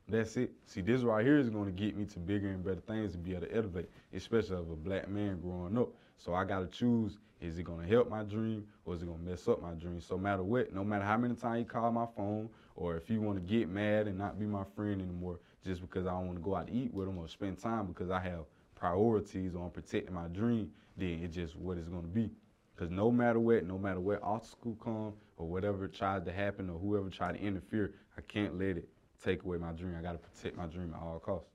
That's 0.09 0.37
it. 0.37 0.53
See, 0.67 0.83
this 0.83 1.03
right 1.03 1.25
here 1.25 1.39
is 1.39 1.49
going 1.49 1.67
to 1.67 1.73
get 1.73 1.97
me 1.97 2.05
to 2.07 2.19
bigger 2.19 2.49
and 2.51 2.63
better 2.63 2.81
things 2.81 3.13
to 3.13 3.19
be 3.19 3.33
able 3.33 3.47
to 3.47 3.55
elevate, 3.57 3.91
especially 4.13 4.57
of 4.57 4.71
a 4.71 4.77
black 4.77 5.09
man 5.09 5.41
growing 5.41 5.79
up. 5.79 5.89
So 6.19 6.35
I 6.35 6.45
got 6.45 6.61
to 6.61 6.67
choose 6.67 7.17
is 7.41 7.59
it 7.59 7.65
gonna 7.65 7.87
help 7.87 8.09
my 8.09 8.23
dream 8.23 8.65
or 8.85 8.95
is 8.95 9.03
it 9.03 9.07
gonna 9.07 9.19
mess 9.19 9.47
up 9.49 9.61
my 9.61 9.73
dream? 9.73 10.01
So 10.01 10.17
matter 10.17 10.43
what, 10.43 10.73
no 10.73 10.83
matter 10.83 11.05
how 11.05 11.19
many 11.19 11.35
times 11.35 11.59
you 11.59 11.65
call 11.67 11.93
my 11.93 12.07
phone 12.17 12.49
or 12.75 12.97
if 12.97 13.11
you 13.11 13.21
wanna 13.21 13.41
get 13.41 13.69
mad 13.69 14.07
and 14.07 14.17
not 14.17 14.39
be 14.39 14.47
my 14.47 14.65
friend 14.75 15.03
anymore 15.03 15.41
just 15.65 15.83
because 15.83 16.07
I 16.07 16.11
don't 16.13 16.27
wanna 16.27 16.41
go 16.41 16.57
out 16.57 16.69
to 16.69 16.73
eat 16.73 16.95
with 16.95 17.07
them 17.07 17.19
or 17.19 17.29
spend 17.29 17.59
time 17.59 17.87
because 17.87 18.11
I 18.11 18.21
have 18.21 18.47
priorities 18.75 19.55
on 19.55 19.71
protecting 19.71 20.15
my 20.15 20.29
dream, 20.29 20.71
then 20.97 21.21
it's 21.23 21.35
just 21.35 21.57
what 21.57 21.77
it's 21.77 21.89
gonna 21.89 22.09
be. 22.09 22.31
Because 22.75 22.91
no 22.91 23.11
matter 23.11 23.39
what, 23.39 23.65
no 23.65 23.79
matter 23.79 24.01
what 24.01 24.23
obstacle 24.23 24.77
come 24.83 25.13
or 25.37 25.47
whatever 25.47 25.87
tries 25.87 26.25
to 26.25 26.33
happen 26.33 26.71
or 26.71 26.79
whoever 26.79 27.11
try 27.11 27.31
to 27.33 27.39
interfere, 27.39 27.95
I 28.17 28.23
can't 28.23 28.59
let 28.59 28.79
it 28.79 28.89
take 29.25 29.43
away 29.45 29.59
my 29.59 29.73
dream. 29.73 29.97
I 29.99 30.03
gotta 30.03 30.19
protect 30.19 30.57
my 30.57 30.67
dream 30.67 30.93
at 30.95 31.01
all 31.01 31.19
costs. 31.19 31.49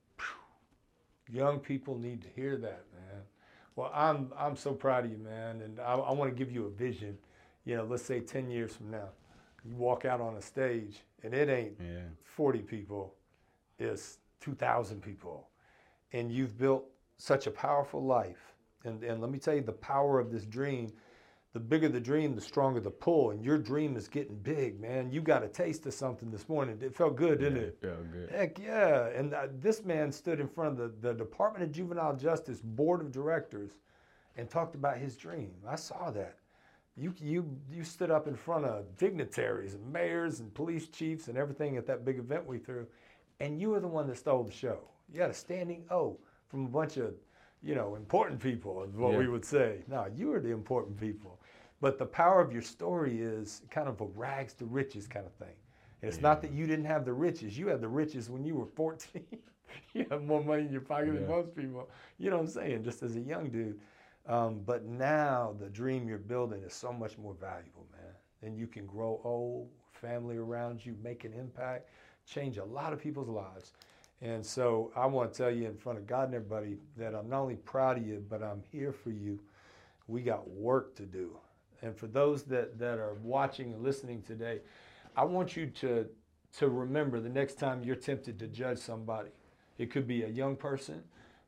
Young 1.32 1.60
people 1.60 1.98
need 1.98 2.22
to 2.24 2.28
hear 2.30 2.58
that, 2.58 2.86
man. 2.92 3.22
Well, 3.76 3.92
I'm 3.94 4.34
I'm 4.38 4.56
so 4.56 4.74
proud 4.74 5.06
of 5.06 5.12
you, 5.12 5.18
man, 5.18 5.62
and 5.62 5.80
I, 5.80 5.94
I 5.94 6.12
want 6.12 6.32
to 6.32 6.36
give 6.36 6.52
you 6.52 6.66
a 6.66 6.70
vision. 6.70 7.18
You 7.66 7.78
know, 7.78 7.84
let's 7.86 8.04
say 8.04 8.20
10 8.20 8.50
years 8.50 8.76
from 8.76 8.90
now, 8.90 9.10
you 9.64 9.76
walk 9.76 10.06
out 10.06 10.22
on 10.22 10.36
a 10.38 10.42
stage 10.42 11.02
and 11.24 11.34
it 11.34 11.50
ain't 11.50 11.74
Yeah. 11.80 12.00
40 12.24 12.60
people, 12.60 13.14
it's 13.78 14.18
2,000 14.40 15.02
people, 15.02 15.50
and 16.14 16.32
you've 16.32 16.58
built 16.58 16.86
such 17.18 17.46
a 17.46 17.52
powerful 17.52 18.04
life. 18.04 18.54
And 18.86 19.04
and 19.04 19.22
let 19.22 19.30
me 19.30 19.38
tell 19.38 19.54
you, 19.54 19.62
the 19.62 19.72
power 19.74 20.20
of 20.20 20.32
this 20.32 20.46
dream. 20.46 20.92
The 21.54 21.60
bigger 21.60 21.90
the 21.90 22.00
dream, 22.00 22.36
the 22.36 22.42
stronger 22.42 22.80
the 22.80 22.92
pull. 22.92 23.32
And 23.32 23.44
your 23.44 23.58
dream 23.58 23.98
is 23.98 24.08
getting 24.08 24.36
big, 24.38 24.80
man. 24.80 25.12
You 25.12 25.22
got 25.22 25.44
a 25.44 25.48
taste 25.48 25.86
of 25.88 25.94
something 25.94 26.30
this 26.30 26.48
morning. 26.48 26.78
It 26.82 26.96
felt 26.96 27.16
good, 27.16 27.40
didn't 27.40 27.58
it? 27.58 27.78
Yeah, 27.84 27.90
good. 28.12 28.30
Heck 28.30 28.60
yeah. 28.60 29.08
And 29.08 29.34
uh, 29.34 29.48
this 29.60 29.84
man 29.84 30.12
stood 30.12 30.40
in 30.40 30.48
front 30.48 30.80
of 30.80 31.02
the, 31.02 31.08
the 31.08 31.14
Department 31.16 31.64
of 31.64 31.72
Juvenile 31.72 32.16
Justice 32.16 32.62
Board 32.62 33.02
of 33.02 33.12
Directors 33.12 33.72
and 34.38 34.50
talked 34.50 34.76
about 34.76 34.98
his 34.98 35.16
dream. 35.16 35.52
I 35.68 35.76
saw 35.76 36.12
that. 36.12 36.38
You, 36.96 37.14
you, 37.20 37.58
you 37.72 37.84
stood 37.84 38.12
up 38.12 38.28
in 38.28 38.36
front 38.36 38.66
of 38.66 38.98
dignitaries 38.98 39.74
and 39.74 39.92
mayors 39.92 40.42
and 40.42 40.54
police 40.54 40.88
chiefs 40.88 41.30
and 41.30 41.38
everything 41.38 41.78
at 41.78 41.88
that 41.88 42.04
big 42.06 42.20
event 42.20 42.46
we 42.46 42.58
threw, 42.58 42.86
and 43.40 43.60
you 43.60 43.70
were 43.70 43.80
the 43.80 43.88
one 43.88 44.06
that 44.08 44.18
stole 44.18 44.44
the 44.44 44.52
show. 44.52 44.80
You 45.12 45.20
got 45.20 45.30
a 45.30 45.34
standing 45.34 45.86
O 45.90 46.20
from 46.50 46.66
a 46.66 46.70
bunch 46.70 46.98
of, 46.98 47.14
you 47.62 47.76
know, 47.76 47.96
important 47.96 48.40
people, 48.40 48.84
is 48.84 48.96
what 48.96 49.18
we 49.18 49.28
would 49.28 49.46
say. 49.46 49.84
No, 49.88 50.08
you 50.16 50.34
are 50.34 50.40
the 50.40 50.52
important 50.52 51.00
people. 51.00 51.40
But 51.82 51.98
the 51.98 52.06
power 52.06 52.42
of 52.42 52.52
your 52.52 52.62
story 52.62 53.22
is 53.22 53.62
kind 53.70 53.88
of 53.88 54.02
a 54.02 54.06
rags 54.06 54.54
to 54.56 54.66
riches 54.66 55.08
kind 55.08 55.26
of 55.26 55.34
thing. 55.34 55.56
And 56.02 56.10
it's 56.10 56.22
not 56.22 56.42
that 56.42 56.52
you 56.52 56.66
didn't 56.66 56.86
have 56.86 57.06
the 57.06 57.14
riches. 57.14 57.58
You 57.58 57.68
had 57.68 57.82
the 57.82 57.88
riches 57.88 58.30
when 58.30 58.44
you 58.46 58.56
were 58.56 58.66
14. 58.66 59.24
you 59.94 60.06
had 60.10 60.26
more 60.26 60.44
money 60.44 60.64
in 60.64 60.72
your 60.72 60.82
pocket 60.82 61.14
than 61.14 61.28
most 61.28 61.56
people. 61.56 61.90
You 62.18 62.30
know 62.30 62.38
what 62.38 62.44
I'm 62.44 62.50
saying? 62.50 62.84
Just 62.84 63.04
as 63.04 63.16
a 63.16 63.20
young 63.20 63.50
dude. 63.50 63.80
Um, 64.28 64.62
but 64.66 64.86
now 64.86 65.56
the 65.60 65.70
dream 65.70 66.08
you're 66.08 66.18
building 66.18 66.62
is 66.64 66.74
so 66.74 66.94
much 66.94 67.18
more 67.18 67.34
valuable, 67.34 67.88
man. 67.92 68.14
And 68.42 68.58
you 68.58 68.68
can 68.68 68.86
grow 68.86 69.20
old, 69.24 69.70
family 69.92 70.38
around 70.38 70.86
you, 70.86 70.96
make 71.04 71.26
an 71.26 71.34
impact, 71.34 71.90
change 72.26 72.58
a 72.58 72.64
lot 72.64 72.94
of 72.94 73.02
people's 73.02 73.28
lives. 73.30 73.74
And 74.22 74.46
so 74.46 74.92
I 74.96 75.06
want 75.06 75.34
to 75.34 75.38
tell 75.38 75.52
you 75.52 75.66
in 75.68 75.78
front 75.78 75.98
of 75.98 76.06
God 76.06 76.26
and 76.26 76.36
everybody 76.36 76.78
that 76.98 77.16
I'm 77.16 77.30
not 77.30 77.42
only 77.42 77.56
proud 77.56 77.98
of 77.98 78.06
you, 78.06 78.24
but 78.30 78.44
I'm 78.44 78.62
here 78.72 78.92
for 78.92 79.12
you. 79.12 79.40
We 80.08 80.22
got 80.22 80.50
work 80.50 80.96
to 80.96 81.06
do. 81.06 81.38
And 81.82 81.96
for 81.96 82.08
those 82.08 82.44
that, 82.44 82.78
that 82.80 83.00
are 83.00 83.14
watching 83.24 83.74
and 83.74 83.82
listening 83.82 84.22
today, 84.24 84.60
I 85.16 85.24
want 85.24 85.56
you 85.56 85.68
to, 85.68 86.06
to 86.58 86.70
remember 86.70 87.22
the 87.22 87.30
next 87.30 87.56
time 87.56 87.84
you're 87.84 87.96
tempted 87.96 88.38
to 88.40 88.48
judge 88.48 88.80
somebody. 88.80 89.30
It 89.78 89.90
could 89.90 90.08
be 90.08 90.24
a 90.24 90.28
young 90.28 90.58
person 90.58 91.04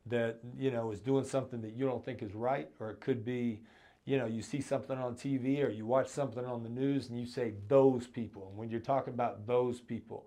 that, 0.06 0.38
you 0.58 0.70
know, 0.70 0.90
is 0.90 1.00
doing 1.00 1.24
something 1.24 1.60
that 1.60 1.74
you 1.74 1.84
don't 1.84 2.04
think 2.04 2.22
is 2.22 2.34
right, 2.34 2.68
or 2.80 2.90
it 2.90 3.00
could 3.00 3.24
be, 3.24 3.60
you 4.06 4.16
know, 4.16 4.26
you 4.26 4.40
see 4.40 4.62
something 4.62 4.98
on 4.98 5.14
TV 5.14 5.64
or 5.64 5.68
you 5.68 5.84
watch 5.84 6.08
something 6.08 6.44
on 6.44 6.62
the 6.62 6.68
news 6.70 7.10
and 7.10 7.20
you 7.20 7.26
say 7.26 7.52
those 7.68 8.06
people. 8.06 8.48
And 8.48 8.56
when 8.56 8.70
you're 8.70 8.80
talking 8.80 9.12
about 9.12 9.46
those 9.46 9.80
people, 9.80 10.26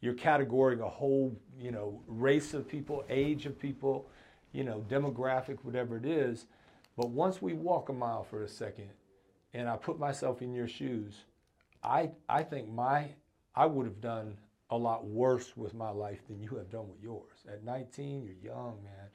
you're 0.00 0.14
categorizing 0.14 0.80
a 0.80 0.88
whole, 0.88 1.36
you 1.58 1.70
know, 1.70 2.00
race 2.06 2.54
of 2.54 2.68
people, 2.68 3.04
age 3.08 3.46
of 3.46 3.58
people, 3.58 4.08
you 4.52 4.64
know, 4.64 4.84
demographic, 4.88 5.58
whatever 5.62 5.96
it 5.96 6.04
is. 6.04 6.46
But 6.96 7.10
once 7.10 7.42
we 7.42 7.52
walk 7.52 7.88
a 7.88 7.92
mile 7.92 8.24
for 8.24 8.42
a 8.42 8.48
second 8.48 8.90
and 9.54 9.68
I 9.68 9.76
put 9.76 9.98
myself 9.98 10.42
in 10.42 10.54
your 10.54 10.68
shoes, 10.68 11.24
I 11.82 12.10
I 12.28 12.42
think 12.42 12.68
my 12.68 13.08
I 13.54 13.66
would 13.66 13.86
have 13.86 14.00
done 14.00 14.36
a 14.70 14.76
lot 14.76 15.06
worse 15.06 15.56
with 15.56 15.74
my 15.74 15.90
life 15.90 16.26
than 16.26 16.42
you 16.42 16.50
have 16.56 16.70
done 16.70 16.88
with 16.88 17.00
yours. 17.02 17.44
At 17.48 17.64
19, 17.64 18.24
you're 18.24 18.52
young, 18.54 18.78
man. 18.82 19.08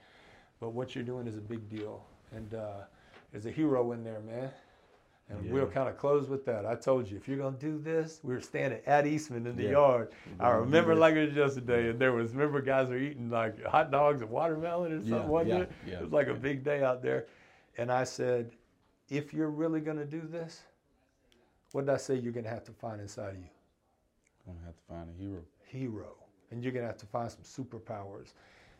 But 0.59 0.69
what 0.69 0.95
you're 0.95 1.03
doing 1.03 1.27
is 1.27 1.37
a 1.37 1.41
big 1.41 1.69
deal. 1.69 2.05
And 2.33 2.53
uh, 2.53 2.81
there's 3.31 3.45
a 3.45 3.51
hero 3.51 3.91
in 3.91 4.03
there, 4.03 4.21
man. 4.21 4.49
And 5.31 5.49
we'll 5.51 5.67
kind 5.67 5.87
of 5.87 5.97
close 5.97 6.27
with 6.27 6.45
that. 6.45 6.65
I 6.65 6.75
told 6.75 7.09
you, 7.09 7.15
if 7.17 7.27
you're 7.27 7.37
gonna 7.37 7.57
do 7.57 7.77
this, 7.77 8.19
we 8.23 8.33
were 8.33 8.41
standing 8.41 8.79
at 8.85 9.05
Eastman 9.07 9.47
in 9.47 9.55
the 9.55 9.63
Yeah. 9.63 9.69
yard. 9.71 10.11
I 10.39 10.49
remember 10.49 10.93
this. 10.93 10.99
like 11.01 11.15
it 11.15 11.27
was 11.29 11.35
yesterday, 11.37 11.89
and 11.89 11.99
there 11.99 12.11
was 12.11 12.33
remember 12.33 12.61
guys 12.61 12.89
were 12.89 12.97
eating 12.97 13.29
like 13.29 13.63
hot 13.63 13.91
dogs 13.91 14.21
and 14.21 14.29
watermelon 14.29 14.91
or 14.91 14.99
something, 14.99 15.17
Yeah, 15.17 15.25
wasn't 15.25 15.49
yeah, 15.49 15.59
it? 15.63 15.71
yeah, 15.87 15.93
it 15.99 16.01
was 16.03 16.11
like 16.11 16.27
a 16.27 16.33
big 16.33 16.63
day 16.63 16.83
out 16.83 17.01
there. 17.01 17.27
And 17.77 17.91
I 17.91 18.03
said, 18.03 18.51
if 19.09 19.33
you're 19.33 19.49
really 19.49 19.79
gonna 19.81 20.05
do 20.05 20.21
this, 20.21 20.63
what 21.71 21.85
did 21.85 21.93
I 21.93 21.97
say 21.97 22.15
you're 22.15 22.33
gonna 22.33 22.49
have 22.49 22.65
to 22.65 22.73
find 22.73 22.99
inside 22.99 23.29
of 23.35 23.39
you? 23.39 23.49
You're 24.45 24.53
Gonna 24.55 24.65
have 24.65 24.75
to 24.75 24.83
find 24.83 25.09
a 25.09 25.13
hero. 25.13 25.41
hero 25.65 26.15
and 26.51 26.61
you're 26.61 26.73
going 26.73 26.83
to 26.83 26.87
have 26.87 26.97
to 26.97 27.05
find 27.05 27.31
some 27.31 27.43
superpowers 27.43 28.33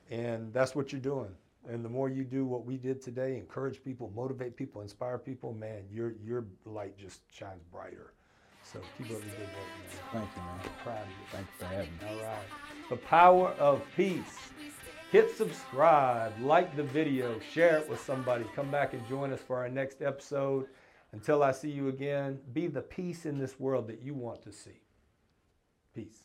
and 0.09 0.51
that's 0.51 0.75
what 0.75 0.91
you're 0.91 0.99
doing 0.99 1.31
and 1.69 1.85
the 1.85 1.89
more 1.89 2.09
you 2.09 2.23
do 2.23 2.45
what 2.45 2.65
we 2.65 2.77
did 2.77 3.01
today 3.01 3.37
encourage 3.37 3.83
people 3.83 4.11
motivate 4.15 4.55
people 4.57 4.81
inspire 4.81 5.17
people 5.17 5.53
man 5.53 5.83
your 5.91 6.13
your 6.23 6.45
light 6.65 6.97
just 6.97 7.21
shines 7.31 7.63
brighter. 7.71 8.13
So 8.63 8.79
keep 8.97 9.11
up 9.11 9.19
the 9.19 9.27
good 9.27 9.39
work 9.39 9.49
man. 9.49 9.89
Thank 10.11 10.29
you, 10.35 10.41
man. 10.43 10.59
proud 10.83 11.01
of 11.01 11.07
you. 11.09 11.13
Thank 11.31 11.47
you 11.47 11.53
for 11.57 11.65
having 11.65 11.91
me. 11.91 12.07
all 12.09 12.27
right. 12.27 12.45
The 12.89 12.97
power 12.97 13.49
of 13.59 13.81
peace. 13.95 14.37
Hit 15.11 15.35
subscribe 15.35 16.33
like 16.39 16.75
the 16.75 16.83
video 16.83 17.39
share 17.53 17.77
it 17.77 17.89
with 17.89 17.99
somebody. 17.99 18.45
Come 18.55 18.71
back 18.71 18.93
and 18.93 19.05
join 19.09 19.33
us 19.33 19.41
for 19.41 19.57
our 19.57 19.69
next 19.69 20.01
episode. 20.01 20.67
Until 21.13 21.43
i 21.43 21.51
see 21.51 21.69
you 21.69 21.89
again 21.89 22.39
be 22.53 22.67
the 22.67 22.81
peace 22.81 23.25
in 23.25 23.37
this 23.37 23.59
world 23.59 23.87
that 23.87 24.01
you 24.01 24.13
want 24.13 24.41
to 24.43 24.51
see. 24.53 24.79
Peace 25.93 26.23